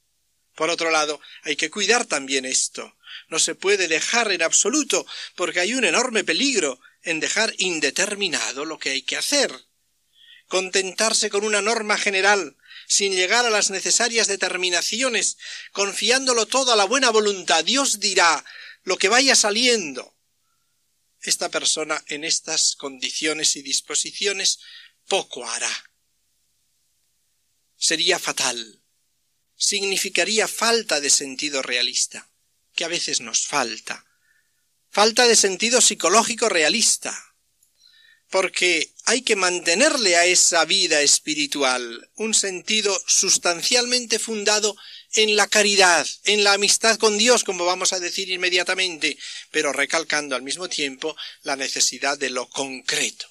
Por 0.55 0.69
otro 0.69 0.89
lado, 0.89 1.19
hay 1.43 1.55
que 1.55 1.69
cuidar 1.69 2.05
también 2.05 2.45
esto. 2.45 2.95
No 3.27 3.39
se 3.39 3.55
puede 3.55 3.87
dejar 3.87 4.31
en 4.31 4.41
absoluto, 4.41 5.05
porque 5.35 5.59
hay 5.59 5.73
un 5.73 5.83
enorme 5.83 6.23
peligro 6.23 6.79
en 7.03 7.19
dejar 7.19 7.53
indeterminado 7.57 8.65
lo 8.65 8.79
que 8.79 8.91
hay 8.91 9.01
que 9.01 9.17
hacer. 9.17 9.51
Contentarse 10.47 11.29
con 11.29 11.43
una 11.43 11.61
norma 11.61 11.97
general, 11.97 12.55
sin 12.87 13.13
llegar 13.15 13.45
a 13.45 13.49
las 13.49 13.69
necesarias 13.69 14.27
determinaciones, 14.27 15.37
confiándolo 15.71 16.45
todo 16.45 16.71
a 16.71 16.75
la 16.75 16.85
buena 16.85 17.09
voluntad. 17.09 17.63
Dios 17.63 17.99
dirá 17.99 18.43
lo 18.83 18.97
que 18.97 19.09
vaya 19.09 19.35
saliendo. 19.35 20.15
Esta 21.21 21.49
persona 21.49 22.03
en 22.07 22.23
estas 22.23 22.75
condiciones 22.75 23.55
y 23.55 23.63
disposiciones 23.63 24.59
poco 25.07 25.45
hará. 25.47 25.91
Sería 27.77 28.19
fatal 28.19 28.81
significaría 29.55 30.47
falta 30.47 30.99
de 30.99 31.09
sentido 31.09 31.61
realista, 31.61 32.29
que 32.75 32.85
a 32.85 32.89
veces 32.89 33.21
nos 33.21 33.47
falta. 33.47 34.05
Falta 34.91 35.27
de 35.27 35.35
sentido 35.35 35.81
psicológico 35.81 36.49
realista, 36.49 37.35
porque 38.29 38.93
hay 39.05 39.21
que 39.21 39.35
mantenerle 39.35 40.15
a 40.15 40.25
esa 40.25 40.65
vida 40.65 41.01
espiritual 41.01 42.09
un 42.15 42.33
sentido 42.33 42.97
sustancialmente 43.07 44.19
fundado 44.19 44.75
en 45.13 45.35
la 45.35 45.47
caridad, 45.47 46.05
en 46.23 46.43
la 46.43 46.53
amistad 46.53 46.97
con 46.97 47.17
Dios, 47.17 47.43
como 47.43 47.65
vamos 47.65 47.93
a 47.93 47.99
decir 47.99 48.29
inmediatamente, 48.29 49.17
pero 49.51 49.71
recalcando 49.71 50.35
al 50.35 50.41
mismo 50.41 50.67
tiempo 50.67 51.15
la 51.43 51.55
necesidad 51.55 52.17
de 52.17 52.29
lo 52.29 52.49
concreto. 52.49 53.27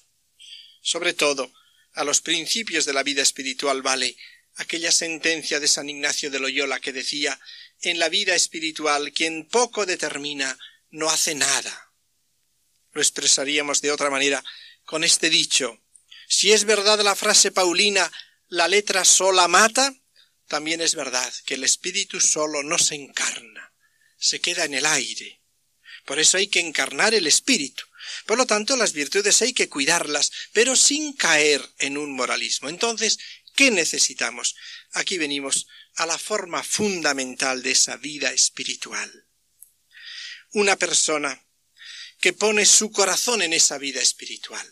Sobre 0.81 1.13
todo, 1.13 1.51
a 1.95 2.03
los 2.03 2.21
principios 2.21 2.85
de 2.85 2.93
la 2.93 3.03
vida 3.03 3.21
espiritual 3.21 3.81
vale 3.81 4.15
aquella 4.55 4.91
sentencia 4.91 5.59
de 5.59 5.67
San 5.67 5.89
Ignacio 5.89 6.29
de 6.29 6.39
Loyola 6.39 6.79
que 6.79 6.93
decía 6.93 7.39
en 7.81 7.99
la 7.99 8.09
vida 8.09 8.35
espiritual 8.35 9.11
quien 9.11 9.47
poco 9.47 9.85
determina 9.85 10.57
no 10.91 11.09
hace 11.09 11.35
nada. 11.35 11.91
Lo 12.93 13.01
expresaríamos 13.01 13.81
de 13.81 13.91
otra 13.91 14.09
manera 14.09 14.43
con 14.85 15.03
este 15.03 15.29
dicho 15.29 15.81
si 16.27 16.51
es 16.51 16.65
verdad 16.65 16.99
la 17.01 17.15
frase 17.15 17.51
paulina 17.51 18.11
la 18.47 18.67
letra 18.67 19.05
sola 19.05 19.47
mata, 19.47 19.93
también 20.47 20.81
es 20.81 20.95
verdad 20.95 21.31
que 21.45 21.55
el 21.55 21.63
espíritu 21.63 22.19
solo 22.19 22.63
no 22.63 22.77
se 22.77 22.95
encarna, 22.95 23.73
se 24.17 24.39
queda 24.39 24.65
en 24.65 24.73
el 24.73 24.85
aire. 24.85 25.41
Por 26.05 26.19
eso 26.19 26.37
hay 26.37 26.47
que 26.47 26.59
encarnar 26.59 27.13
el 27.13 27.27
espíritu. 27.27 27.85
Por 28.25 28.37
lo 28.37 28.45
tanto, 28.45 28.75
las 28.75 28.93
virtudes 28.93 29.41
hay 29.41 29.53
que 29.53 29.69
cuidarlas, 29.69 30.31
pero 30.51 30.75
sin 30.75 31.13
caer 31.13 31.61
en 31.79 31.97
un 31.97 32.15
moralismo. 32.15 32.69
Entonces, 32.69 33.19
¿Qué 33.55 33.71
necesitamos? 33.71 34.55
Aquí 34.91 35.17
venimos 35.17 35.67
a 35.95 36.05
la 36.05 36.17
forma 36.17 36.61
fundamental 36.61 37.63
de 37.63 37.71
esa 37.71 37.95
vida 37.95 38.33
espiritual. 38.33 39.09
Una 40.51 40.75
persona 40.75 41.41
que 42.19 42.33
pone 42.33 42.65
su 42.65 42.91
corazón 42.91 43.41
en 43.41 43.53
esa 43.53 43.77
vida 43.77 44.01
espiritual. 44.01 44.69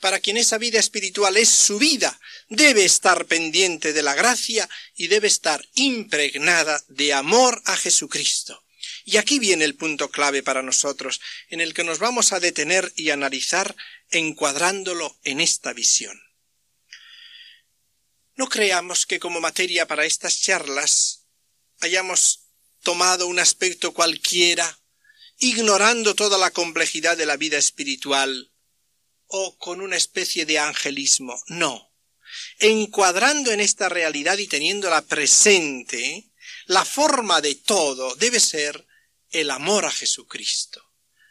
Para 0.00 0.20
quien 0.20 0.36
esa 0.36 0.58
vida 0.58 0.78
espiritual 0.78 1.36
es 1.36 1.48
su 1.48 1.78
vida, 1.78 2.20
debe 2.48 2.84
estar 2.84 3.26
pendiente 3.26 3.92
de 3.92 4.02
la 4.02 4.14
gracia 4.14 4.68
y 4.94 5.08
debe 5.08 5.26
estar 5.26 5.68
impregnada 5.74 6.82
de 6.88 7.12
amor 7.12 7.60
a 7.64 7.76
Jesucristo. 7.76 8.61
Y 9.04 9.16
aquí 9.16 9.38
viene 9.38 9.64
el 9.64 9.76
punto 9.76 10.10
clave 10.10 10.42
para 10.42 10.62
nosotros, 10.62 11.20
en 11.48 11.60
el 11.60 11.74
que 11.74 11.84
nos 11.84 11.98
vamos 11.98 12.32
a 12.32 12.40
detener 12.40 12.92
y 12.96 13.10
analizar 13.10 13.74
encuadrándolo 14.10 15.18
en 15.24 15.40
esta 15.40 15.72
visión. 15.72 16.20
No 18.34 18.48
creamos 18.48 19.06
que 19.06 19.18
como 19.18 19.40
materia 19.40 19.86
para 19.86 20.04
estas 20.04 20.40
charlas 20.40 21.26
hayamos 21.80 22.46
tomado 22.82 23.26
un 23.26 23.38
aspecto 23.38 23.92
cualquiera, 23.92 24.78
ignorando 25.38 26.14
toda 26.14 26.38
la 26.38 26.50
complejidad 26.50 27.16
de 27.16 27.26
la 27.26 27.36
vida 27.36 27.58
espiritual, 27.58 28.52
o 29.26 29.56
con 29.58 29.80
una 29.80 29.96
especie 29.96 30.44
de 30.46 30.58
angelismo. 30.58 31.42
No. 31.48 31.90
Encuadrando 32.58 33.50
en 33.50 33.60
esta 33.60 33.88
realidad 33.88 34.38
y 34.38 34.46
teniéndola 34.46 35.02
presente, 35.02 36.30
la 36.66 36.84
forma 36.84 37.40
de 37.40 37.54
todo 37.54 38.14
debe 38.16 38.40
ser 38.40 38.86
el 39.32 39.50
amor 39.50 39.84
a 39.84 39.90
Jesucristo, 39.90 40.84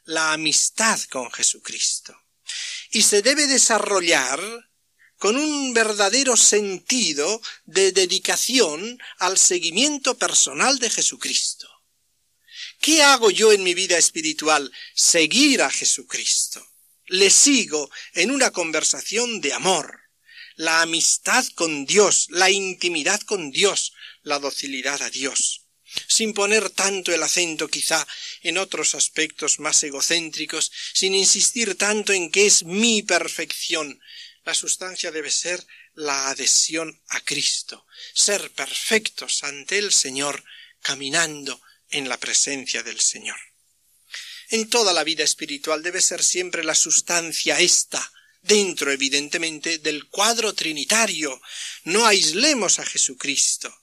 la 0.06 0.34
amistad 0.34 1.00
con 1.04 1.32
Jesucristo. 1.32 2.18
Y 2.90 3.04
se 3.04 3.22
debe 3.22 3.48
desarrollar 3.48 4.42
con 5.18 5.38
un 5.38 5.74
verdadero 5.74 6.36
sentido 6.36 7.42
de 7.66 7.92
dedicación 7.92 8.98
al 9.20 9.38
seguimiento 9.38 10.18
personal 10.18 10.80
de 10.80 10.90
Jesucristo. 10.90 11.70
¿Qué 12.80 13.04
hago 13.04 13.30
yo 13.30 13.52
en 13.52 13.62
mi 13.62 13.76
vida 13.76 14.00
espiritual? 14.00 14.72
Seguir 14.96 15.62
a 15.62 15.70
Jesucristo. 15.70 16.68
Le 17.06 17.30
sigo 17.30 17.92
en 18.14 18.32
una 18.32 18.50
conversación 18.50 19.42
de 19.42 19.54
amor, 19.54 20.02
la 20.56 20.82
amistad 20.82 21.46
con 21.54 21.86
Dios, 21.86 22.28
la 22.32 22.50
intimidad 22.50 23.22
con 23.22 23.52
Dios, 23.52 23.94
la 24.24 24.40
docilidad 24.40 25.02
a 25.04 25.12
Dios, 25.12 25.61
sin 26.08 26.34
poner 26.34 26.70
tanto 26.70 27.14
el 27.14 27.24
acento 27.24 27.68
quizá 27.68 28.08
en 28.42 28.58
otros 28.58 28.96
aspectos 28.96 29.60
más 29.60 29.84
egocéntricos, 29.84 30.72
sin 30.94 31.16
insistir 31.16 31.76
tanto 31.76 32.14
en 32.14 32.32
que 32.32 32.46
es 32.46 32.64
mi 32.64 33.04
perfección, 33.04 34.00
la 34.44 34.54
sustancia 34.54 35.12
debe 35.12 35.30
ser 35.30 35.66
la 35.94 36.30
adhesión 36.30 37.02
a 37.10 37.20
Cristo, 37.22 37.86
ser 38.14 38.52
perfectos 38.52 39.44
ante 39.44 39.78
el 39.78 39.94
Señor, 39.94 40.44
caminando 40.82 41.62
en 41.90 42.10
la 42.10 42.18
presencia 42.18 42.82
del 42.82 43.00
Señor. 43.00 43.38
En 44.50 44.70
toda 44.70 44.94
la 44.94 45.04
vida 45.04 45.24
espiritual 45.24 45.84
debe 45.84 46.02
ser 46.02 46.24
siempre 46.24 46.64
la 46.64 46.76
sustancia 46.76 47.60
esta, 47.60 48.12
dentro 48.42 48.92
evidentemente 48.92 49.78
del 49.78 50.08
cuadro 50.08 50.54
trinitario. 50.54 51.42
No 51.84 52.06
aislemos 52.06 52.80
a 52.80 52.86
Jesucristo. 52.86 53.74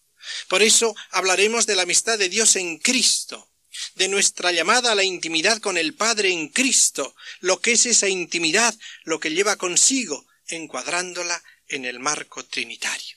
Por 0.49 0.63
eso 0.63 0.95
hablaremos 1.11 1.67
de 1.67 1.77
la 1.77 1.83
amistad 1.83 2.19
de 2.19 2.29
Dios 2.29 2.57
en 2.57 2.79
Cristo, 2.79 3.51
de 3.95 4.09
nuestra 4.09 4.53
llamada 4.53 4.93
a 4.93 4.95
la 4.95 5.05
intimidad 5.05 5.59
con 5.59 5.77
el 5.77 5.95
Padre 5.95 6.31
en 6.31 6.49
Cristo, 6.49 7.15
lo 7.41 7.61
que 7.61 7.73
es 7.73 7.87
esa 7.87 8.09
intimidad, 8.09 8.75
lo 9.05 9.21
que 9.21 9.31
lleva 9.31 9.57
consigo, 9.57 10.27
encuadrándola 10.49 11.43
en 11.69 11.85
el 11.85 12.01
marco 12.01 12.45
trinitario. 12.45 13.17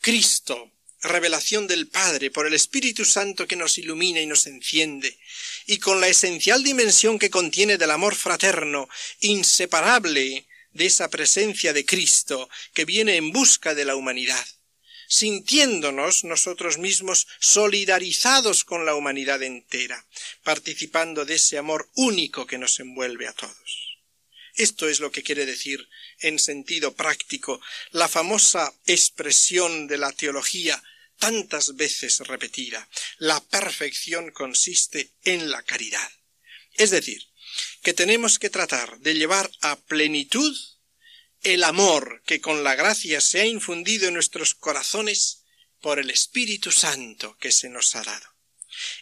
Cristo, 0.00 0.72
revelación 1.02 1.66
del 1.66 1.88
Padre 1.88 2.30
por 2.30 2.46
el 2.46 2.54
Espíritu 2.54 3.04
Santo 3.04 3.46
que 3.46 3.56
nos 3.56 3.78
ilumina 3.78 4.20
y 4.20 4.26
nos 4.26 4.46
enciende, 4.46 5.18
y 5.66 5.78
con 5.78 6.00
la 6.00 6.08
esencial 6.08 6.62
dimensión 6.62 7.18
que 7.18 7.30
contiene 7.30 7.78
del 7.78 7.90
amor 7.90 8.14
fraterno, 8.14 8.88
inseparable 9.20 10.46
de 10.72 10.86
esa 10.86 11.08
presencia 11.08 11.72
de 11.72 11.84
Cristo 11.84 12.48
que 12.72 12.84
viene 12.84 13.16
en 13.16 13.32
busca 13.32 13.74
de 13.74 13.84
la 13.84 13.96
humanidad, 13.96 14.46
sintiéndonos 15.10 16.22
nosotros 16.22 16.78
mismos 16.78 17.26
solidarizados 17.40 18.64
con 18.64 18.86
la 18.86 18.94
humanidad 18.94 19.42
entera, 19.42 20.06
participando 20.44 21.24
de 21.24 21.34
ese 21.34 21.58
amor 21.58 21.90
único 21.96 22.46
que 22.46 22.58
nos 22.58 22.78
envuelve 22.78 23.26
a 23.26 23.32
todos. 23.32 23.98
Esto 24.54 24.88
es 24.88 25.00
lo 25.00 25.10
que 25.10 25.24
quiere 25.24 25.46
decir 25.46 25.88
en 26.20 26.38
sentido 26.38 26.94
práctico 26.94 27.60
la 27.90 28.06
famosa 28.06 28.72
expresión 28.86 29.88
de 29.88 29.98
la 29.98 30.12
teología 30.12 30.80
tantas 31.18 31.74
veces 31.74 32.20
repetida. 32.20 32.88
La 33.18 33.40
perfección 33.40 34.30
consiste 34.30 35.10
en 35.24 35.50
la 35.50 35.62
caridad. 35.64 36.10
Es 36.74 36.90
decir, 36.90 37.26
que 37.82 37.94
tenemos 37.94 38.38
que 38.38 38.48
tratar 38.48 39.00
de 39.00 39.14
llevar 39.14 39.50
a 39.60 39.74
plenitud 39.74 40.56
el 41.42 41.64
amor 41.64 42.22
que 42.26 42.40
con 42.40 42.62
la 42.64 42.74
gracia 42.74 43.20
se 43.20 43.40
ha 43.40 43.46
infundido 43.46 44.08
en 44.08 44.14
nuestros 44.14 44.54
corazones 44.54 45.44
por 45.80 45.98
el 45.98 46.10
Espíritu 46.10 46.70
Santo 46.70 47.36
que 47.38 47.50
se 47.50 47.68
nos 47.68 47.96
ha 47.96 48.02
dado. 48.02 48.26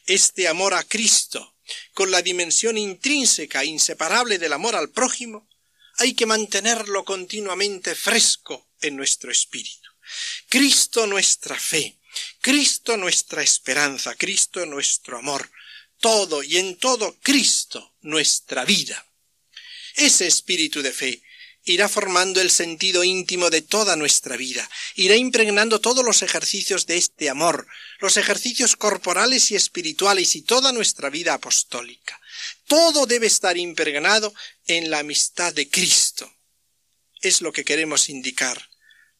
Este 0.06 0.48
amor 0.48 0.74
a 0.74 0.84
Cristo, 0.84 1.56
con 1.92 2.10
la 2.10 2.22
dimensión 2.22 2.78
intrínseca 2.78 3.62
e 3.62 3.66
inseparable 3.66 4.38
del 4.38 4.52
amor 4.52 4.76
al 4.76 4.90
prójimo, 4.90 5.48
hay 5.96 6.14
que 6.14 6.26
mantenerlo 6.26 7.04
continuamente 7.04 7.94
fresco 7.94 8.68
en 8.80 8.96
nuestro 8.96 9.32
espíritu. 9.32 9.90
Cristo 10.48 11.06
nuestra 11.06 11.58
fe, 11.58 11.98
Cristo 12.40 12.96
nuestra 12.96 13.42
esperanza, 13.42 14.14
Cristo 14.14 14.64
nuestro 14.64 15.18
amor, 15.18 15.50
todo 16.00 16.42
y 16.42 16.56
en 16.56 16.76
todo 16.76 17.18
Cristo 17.20 17.96
nuestra 18.00 18.64
vida. 18.64 19.04
Ese 19.96 20.28
espíritu 20.28 20.80
de 20.80 20.92
fe 20.92 21.22
irá 21.68 21.88
formando 21.88 22.40
el 22.40 22.50
sentido 22.50 23.04
íntimo 23.04 23.50
de 23.50 23.62
toda 23.62 23.96
nuestra 23.96 24.36
vida, 24.36 24.68
irá 24.94 25.16
impregnando 25.16 25.80
todos 25.80 26.04
los 26.04 26.22
ejercicios 26.22 26.86
de 26.86 26.96
este 26.96 27.28
amor, 27.28 27.66
los 28.00 28.16
ejercicios 28.16 28.76
corporales 28.76 29.50
y 29.50 29.56
espirituales 29.56 30.36
y 30.36 30.42
toda 30.42 30.72
nuestra 30.72 31.10
vida 31.10 31.34
apostólica. 31.34 32.20
Todo 32.66 33.06
debe 33.06 33.26
estar 33.26 33.56
impregnado 33.56 34.34
en 34.66 34.90
la 34.90 35.00
amistad 35.00 35.52
de 35.52 35.68
Cristo. 35.68 36.32
Es 37.20 37.40
lo 37.40 37.52
que 37.52 37.64
queremos 37.64 38.08
indicar 38.08 38.68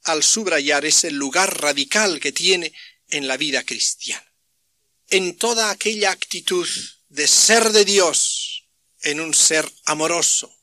al 0.05 0.22
subrayar 0.22 0.84
ese 0.84 1.11
lugar 1.11 1.61
radical 1.61 2.20
que 2.20 2.32
tiene 2.32 2.72
en 3.09 3.26
la 3.26 3.36
vida 3.36 3.64
cristiana. 3.64 4.24
En 5.09 5.36
toda 5.36 5.70
aquella 5.70 6.11
actitud 6.11 6.68
de 7.09 7.26
ser 7.26 7.70
de 7.70 7.84
Dios 7.84 8.68
en 9.03 9.20
un 9.20 9.34
ser 9.34 9.70
amoroso, 9.84 10.55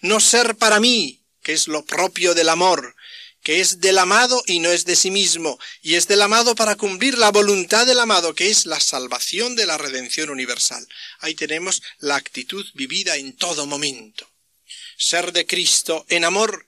no 0.00 0.20
ser 0.20 0.56
para 0.56 0.80
mí, 0.80 1.23
que 1.44 1.52
es 1.52 1.68
lo 1.68 1.84
propio 1.84 2.34
del 2.34 2.48
amor, 2.48 2.96
que 3.44 3.60
es 3.60 3.78
del 3.80 3.98
amado 3.98 4.42
y 4.46 4.58
no 4.58 4.70
es 4.70 4.86
de 4.86 4.96
sí 4.96 5.10
mismo, 5.10 5.60
y 5.82 5.94
es 5.94 6.08
del 6.08 6.22
amado 6.22 6.54
para 6.54 6.76
cumplir 6.76 7.18
la 7.18 7.30
voluntad 7.30 7.86
del 7.86 8.00
amado, 8.00 8.34
que 8.34 8.48
es 8.48 8.64
la 8.64 8.80
salvación 8.80 9.54
de 9.54 9.66
la 9.66 9.76
redención 9.76 10.30
universal. 10.30 10.88
Ahí 11.20 11.34
tenemos 11.34 11.82
la 11.98 12.16
actitud 12.16 12.66
vivida 12.72 13.16
en 13.16 13.36
todo 13.36 13.66
momento. 13.66 14.28
Ser 14.96 15.32
de 15.32 15.46
Cristo 15.46 16.06
en 16.08 16.24
amor, 16.24 16.66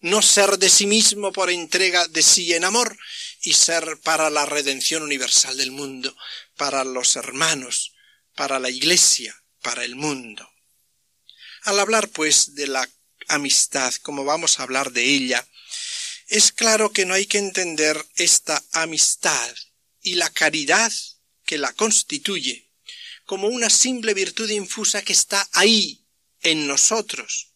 no 0.00 0.20
ser 0.20 0.58
de 0.58 0.68
sí 0.68 0.86
mismo 0.86 1.32
por 1.32 1.48
entrega 1.48 2.08
de 2.08 2.22
sí 2.22 2.52
en 2.52 2.64
amor, 2.64 2.98
y 3.42 3.52
ser 3.52 4.00
para 4.02 4.28
la 4.28 4.44
redención 4.44 5.04
universal 5.04 5.56
del 5.56 5.70
mundo, 5.70 6.16
para 6.56 6.82
los 6.82 7.14
hermanos, 7.14 7.92
para 8.34 8.58
la 8.58 8.70
Iglesia, 8.70 9.40
para 9.62 9.84
el 9.84 9.94
mundo. 9.94 10.50
Al 11.62 11.78
hablar, 11.78 12.08
pues, 12.08 12.56
de 12.56 12.66
la 12.66 12.88
amistad, 13.28 13.94
como 14.02 14.24
vamos 14.24 14.58
a 14.58 14.62
hablar 14.62 14.92
de 14.92 15.04
ella, 15.04 15.46
es 16.28 16.50
claro 16.50 16.90
que 16.90 17.06
no 17.06 17.14
hay 17.14 17.26
que 17.26 17.38
entender 17.38 18.04
esta 18.16 18.62
amistad 18.72 19.54
y 20.02 20.14
la 20.14 20.30
caridad 20.30 20.92
que 21.44 21.58
la 21.58 21.72
constituye 21.72 22.66
como 23.24 23.48
una 23.48 23.70
simple 23.70 24.14
virtud 24.14 24.48
infusa 24.50 25.02
que 25.02 25.12
está 25.12 25.48
ahí, 25.52 26.04
en 26.42 26.66
nosotros. 26.66 27.52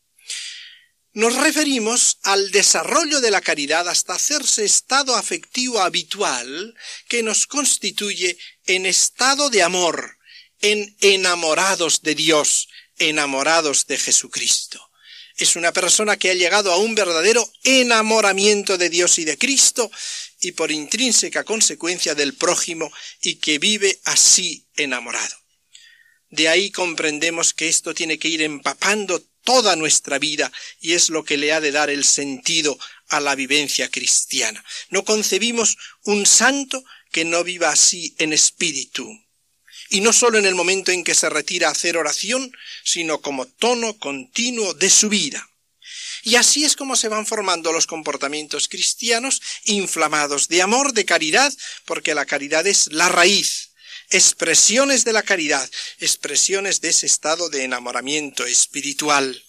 Nos 1.12 1.34
referimos 1.36 2.18
al 2.22 2.50
desarrollo 2.50 3.20
de 3.20 3.30
la 3.30 3.40
caridad 3.40 3.88
hasta 3.88 4.14
hacerse 4.14 4.64
estado 4.64 5.16
afectivo 5.16 5.80
habitual 5.80 6.74
que 7.08 7.22
nos 7.22 7.46
constituye 7.46 8.36
en 8.66 8.86
estado 8.86 9.50
de 9.50 9.62
amor, 9.62 10.18
en 10.60 10.96
enamorados 11.00 12.02
de 12.02 12.14
Dios, 12.14 12.68
enamorados 12.98 13.86
de 13.86 13.98
Jesucristo 13.98 14.89
es 15.40 15.56
una 15.56 15.72
persona 15.72 16.18
que 16.18 16.30
ha 16.30 16.34
llegado 16.34 16.70
a 16.70 16.76
un 16.76 16.94
verdadero 16.94 17.50
enamoramiento 17.64 18.76
de 18.76 18.90
Dios 18.90 19.18
y 19.18 19.24
de 19.24 19.38
Cristo 19.38 19.90
y 20.40 20.52
por 20.52 20.70
intrínseca 20.70 21.44
consecuencia 21.44 22.14
del 22.14 22.34
prójimo 22.34 22.92
y 23.22 23.36
que 23.36 23.58
vive 23.58 23.98
así 24.04 24.66
enamorado. 24.76 25.34
De 26.28 26.48
ahí 26.48 26.70
comprendemos 26.70 27.54
que 27.54 27.68
esto 27.68 27.94
tiene 27.94 28.18
que 28.18 28.28
ir 28.28 28.42
empapando 28.42 29.22
toda 29.42 29.76
nuestra 29.76 30.18
vida 30.18 30.52
y 30.78 30.92
es 30.92 31.08
lo 31.08 31.24
que 31.24 31.38
le 31.38 31.52
ha 31.52 31.60
de 31.60 31.72
dar 31.72 31.88
el 31.88 32.04
sentido 32.04 32.78
a 33.08 33.18
la 33.18 33.34
vivencia 33.34 33.90
cristiana. 33.90 34.62
No 34.90 35.04
concebimos 35.04 35.78
un 36.04 36.26
santo 36.26 36.84
que 37.10 37.24
no 37.24 37.42
viva 37.44 37.70
así 37.70 38.14
en 38.18 38.34
espíritu 38.34 39.10
y 39.90 40.00
no 40.00 40.12
sólo 40.12 40.38
en 40.38 40.46
el 40.46 40.54
momento 40.54 40.92
en 40.92 41.04
que 41.04 41.16
se 41.16 41.28
retira 41.28 41.68
a 41.68 41.72
hacer 41.72 41.96
oración, 41.96 42.50
sino 42.84 43.20
como 43.20 43.46
tono 43.46 43.98
continuo 43.98 44.72
de 44.72 44.88
su 44.88 45.08
vida. 45.08 45.46
Y 46.22 46.36
así 46.36 46.64
es 46.64 46.76
como 46.76 46.96
se 46.96 47.08
van 47.08 47.26
formando 47.26 47.72
los 47.72 47.86
comportamientos 47.86 48.68
cristianos 48.68 49.42
inflamados 49.64 50.48
de 50.48 50.62
amor, 50.62 50.92
de 50.92 51.04
caridad, 51.04 51.52
porque 51.86 52.14
la 52.14 52.24
caridad 52.24 52.66
es 52.68 52.92
la 52.92 53.08
raíz, 53.08 53.70
expresiones 54.10 55.04
de 55.04 55.12
la 55.12 55.24
caridad, 55.24 55.68
expresiones 55.98 56.80
de 56.80 56.90
ese 56.90 57.06
estado 57.06 57.48
de 57.48 57.64
enamoramiento 57.64 58.46
espiritual. 58.46 59.44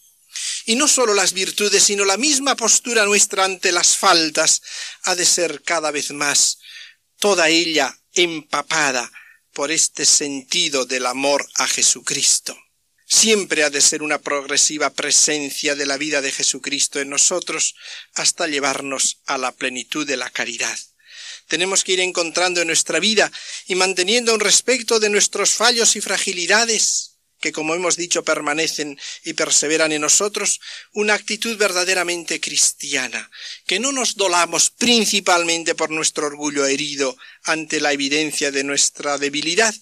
Y 0.65 0.75
no 0.75 0.87
sólo 0.87 1.13
las 1.13 1.33
virtudes, 1.33 1.83
sino 1.83 2.03
la 2.03 2.17
misma 2.17 2.55
postura 2.55 3.05
nuestra 3.05 3.45
ante 3.45 3.71
las 3.71 3.95
faltas 3.95 4.63
ha 5.03 5.13
de 5.13 5.25
ser 5.25 5.61
cada 5.61 5.91
vez 5.91 6.11
más, 6.11 6.57
toda 7.19 7.49
ella 7.49 7.95
empapada 8.13 9.11
por 9.53 9.71
este 9.71 10.05
sentido 10.05 10.85
del 10.85 11.05
amor 11.05 11.47
a 11.55 11.67
Jesucristo. 11.67 12.57
Siempre 13.05 13.63
ha 13.63 13.69
de 13.69 13.81
ser 13.81 14.03
una 14.03 14.19
progresiva 14.19 14.89
presencia 14.89 15.75
de 15.75 15.85
la 15.85 15.97
vida 15.97 16.21
de 16.21 16.31
Jesucristo 16.31 16.99
en 16.99 17.09
nosotros 17.09 17.75
hasta 18.13 18.47
llevarnos 18.47 19.21
a 19.25 19.37
la 19.37 19.51
plenitud 19.51 20.07
de 20.07 20.15
la 20.15 20.29
caridad. 20.29 20.77
Tenemos 21.47 21.83
que 21.83 21.91
ir 21.91 21.99
encontrando 21.99 22.61
en 22.61 22.67
nuestra 22.67 22.99
vida 22.99 23.29
y 23.67 23.75
manteniendo 23.75 24.33
un 24.33 24.39
respecto 24.39 25.01
de 25.01 25.09
nuestros 25.09 25.51
fallos 25.53 25.97
y 25.97 26.01
fragilidades, 26.01 27.10
que 27.41 27.51
como 27.51 27.75
hemos 27.75 27.97
dicho 27.97 28.23
permanecen 28.23 28.97
y 29.23 29.33
perseveran 29.33 29.91
en 29.91 30.01
nosotros, 30.01 30.61
una 30.93 31.15
actitud 31.15 31.57
verdaderamente 31.57 32.39
cristiana, 32.39 33.29
que 33.65 33.79
no 33.79 33.91
nos 33.91 34.15
dolamos 34.15 34.69
principalmente 34.69 35.75
por 35.75 35.89
nuestro 35.89 36.27
orgullo 36.27 36.65
herido 36.65 37.17
ante 37.43 37.81
la 37.81 37.91
evidencia 37.91 38.51
de 38.51 38.63
nuestra 38.63 39.17
debilidad, 39.17 39.75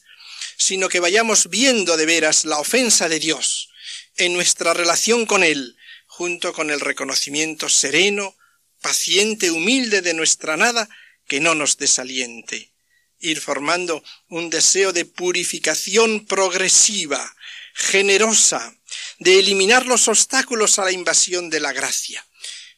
sino 0.57 0.89
que 0.89 1.01
vayamos 1.01 1.49
viendo 1.49 1.97
de 1.97 2.05
veras 2.05 2.45
la 2.45 2.59
ofensa 2.59 3.09
de 3.09 3.19
Dios 3.19 3.69
en 4.15 4.33
nuestra 4.33 4.73
relación 4.73 5.25
con 5.25 5.43
Él, 5.43 5.77
junto 6.07 6.53
con 6.53 6.71
el 6.71 6.79
reconocimiento 6.79 7.69
sereno, 7.69 8.35
paciente, 8.81 9.51
humilde 9.51 10.01
de 10.01 10.13
nuestra 10.13 10.55
nada, 10.55 10.89
que 11.27 11.39
no 11.39 11.55
nos 11.55 11.77
desaliente 11.77 12.71
ir 13.19 13.41
formando 13.41 14.03
un 14.29 14.49
deseo 14.49 14.93
de 14.93 15.05
purificación 15.05 16.25
progresiva, 16.25 17.35
generosa, 17.79 18.75
de 19.19 19.39
eliminar 19.39 19.85
los 19.85 20.07
obstáculos 20.09 20.79
a 20.79 20.85
la 20.85 20.91
invasión 20.91 21.49
de 21.49 21.61
la 21.61 21.71
gracia, 21.71 22.25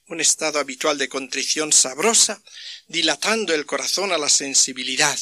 un 0.07 0.21
estado 0.21 0.59
habitual 0.59 0.97
de 0.97 1.09
contrición 1.09 1.73
sabrosa, 1.73 2.41
dilatando 2.87 3.53
el 3.55 3.65
corazón 3.65 4.11
a 4.11 4.17
la 4.17 4.29
sensibilidad, 4.29 5.17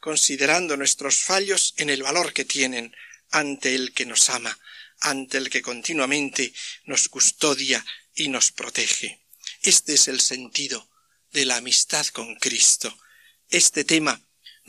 considerando 0.00 0.76
nuestros 0.76 1.18
fallos 1.20 1.74
en 1.76 1.90
el 1.90 2.02
valor 2.02 2.32
que 2.32 2.44
tienen 2.44 2.94
ante 3.30 3.74
el 3.74 3.92
que 3.92 4.04
nos 4.04 4.30
ama, 4.30 4.58
ante 5.00 5.38
el 5.38 5.48
que 5.48 5.62
continuamente 5.62 6.52
nos 6.84 7.08
custodia 7.08 7.84
y 8.14 8.28
nos 8.28 8.50
protege. 8.50 9.24
Este 9.62 9.94
es 9.94 10.08
el 10.08 10.20
sentido 10.20 10.90
de 11.30 11.44
la 11.44 11.56
amistad 11.56 12.06
con 12.08 12.34
Cristo. 12.36 12.98
Este 13.48 13.84
tema 13.84 14.20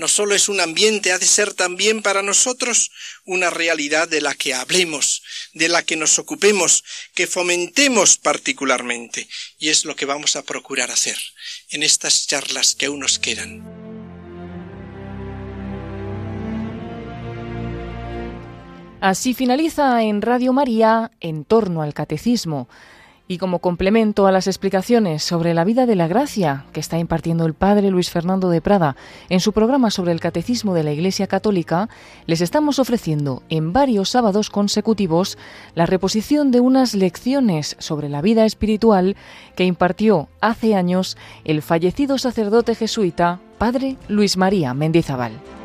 no 0.02 0.08
solo 0.08 0.34
es 0.34 0.49
un 0.49 0.60
ambiente, 0.60 1.12
ha 1.12 1.20
de 1.20 1.28
ser 1.28 1.54
también 1.54 2.02
para 2.02 2.24
nosotros 2.24 2.89
una 3.24 3.52
realidad 3.52 4.08
de 4.08 4.20
la 4.20 4.34
que 4.34 4.56
hablemos, 4.56 5.22
de 5.54 5.70
la 5.70 5.84
que 5.84 5.95
nos 5.95 6.18
ocupemos, 6.18 6.84
que 7.14 7.28
fomentemos 7.28 8.18
particularmente. 8.18 9.28
Y 9.60 9.70
es 9.70 9.86
lo 9.86 9.95
que 9.95 10.08
vamos 10.08 10.36
a 10.36 10.41
procurar 10.41 10.89
hacer 10.89 11.18
en 11.70 11.84
estas 11.84 12.26
charlas 12.26 12.74
que 12.74 12.88
aún 12.88 13.02
nos 13.02 13.20
quedan. 13.20 13.62
Así 19.02 19.36
finaliza 19.36 20.02
en 20.02 20.24
Radio 20.24 20.52
María 20.52 21.12
en 21.20 21.45
torno 21.45 21.84
al 21.84 21.93
catecismo 21.93 22.68
y 23.32 23.38
como 23.38 23.60
complemento 23.60 24.28
a 24.28 24.32
las 24.34 24.48
explicaciones 24.48 25.24
sobre 25.24 25.54
la 25.54 25.64
vida 25.64 25.86
de 25.86 25.96
la 25.96 26.10
gracia 26.10 26.66
que 26.74 26.82
está 26.82 27.00
impartiendo 27.00 27.46
el 27.46 27.54
padre 27.54 27.90
Luis 27.90 28.10
Fernando 28.10 28.50
de 28.50 28.60
Prada 28.60 28.98
en 29.30 29.40
su 29.40 29.54
programa 29.54 29.90
sobre 29.90 30.12
el 30.12 30.20
catecismo 30.20 30.74
de 30.74 30.84
la 30.84 30.92
Iglesia 30.92 31.28
Católica, 31.28 31.88
les 32.26 32.42
estamos 32.42 32.78
ofreciendo 32.78 33.42
en 33.48 33.72
varios 33.72 34.10
sábados 34.10 34.50
consecutivos 34.50 35.38
la 35.76 35.86
reposición 35.86 36.52
de 36.52 36.60
unas 36.60 36.94
lecciones 36.94 37.78
sobre 37.80 38.10
la 38.10 38.22
vida 38.22 38.46
espiritual 38.46 39.16
que 39.56 39.64
impartió 39.64 40.28
hace 40.42 40.76
años 40.76 41.16
el 41.46 41.62
fallecido 41.62 42.18
sacerdote 42.18 42.76
jesuita 42.76 43.40
padre 43.58 43.96
Luis 44.10 44.36
María 44.36 44.74
Mendizábal. 44.74 45.61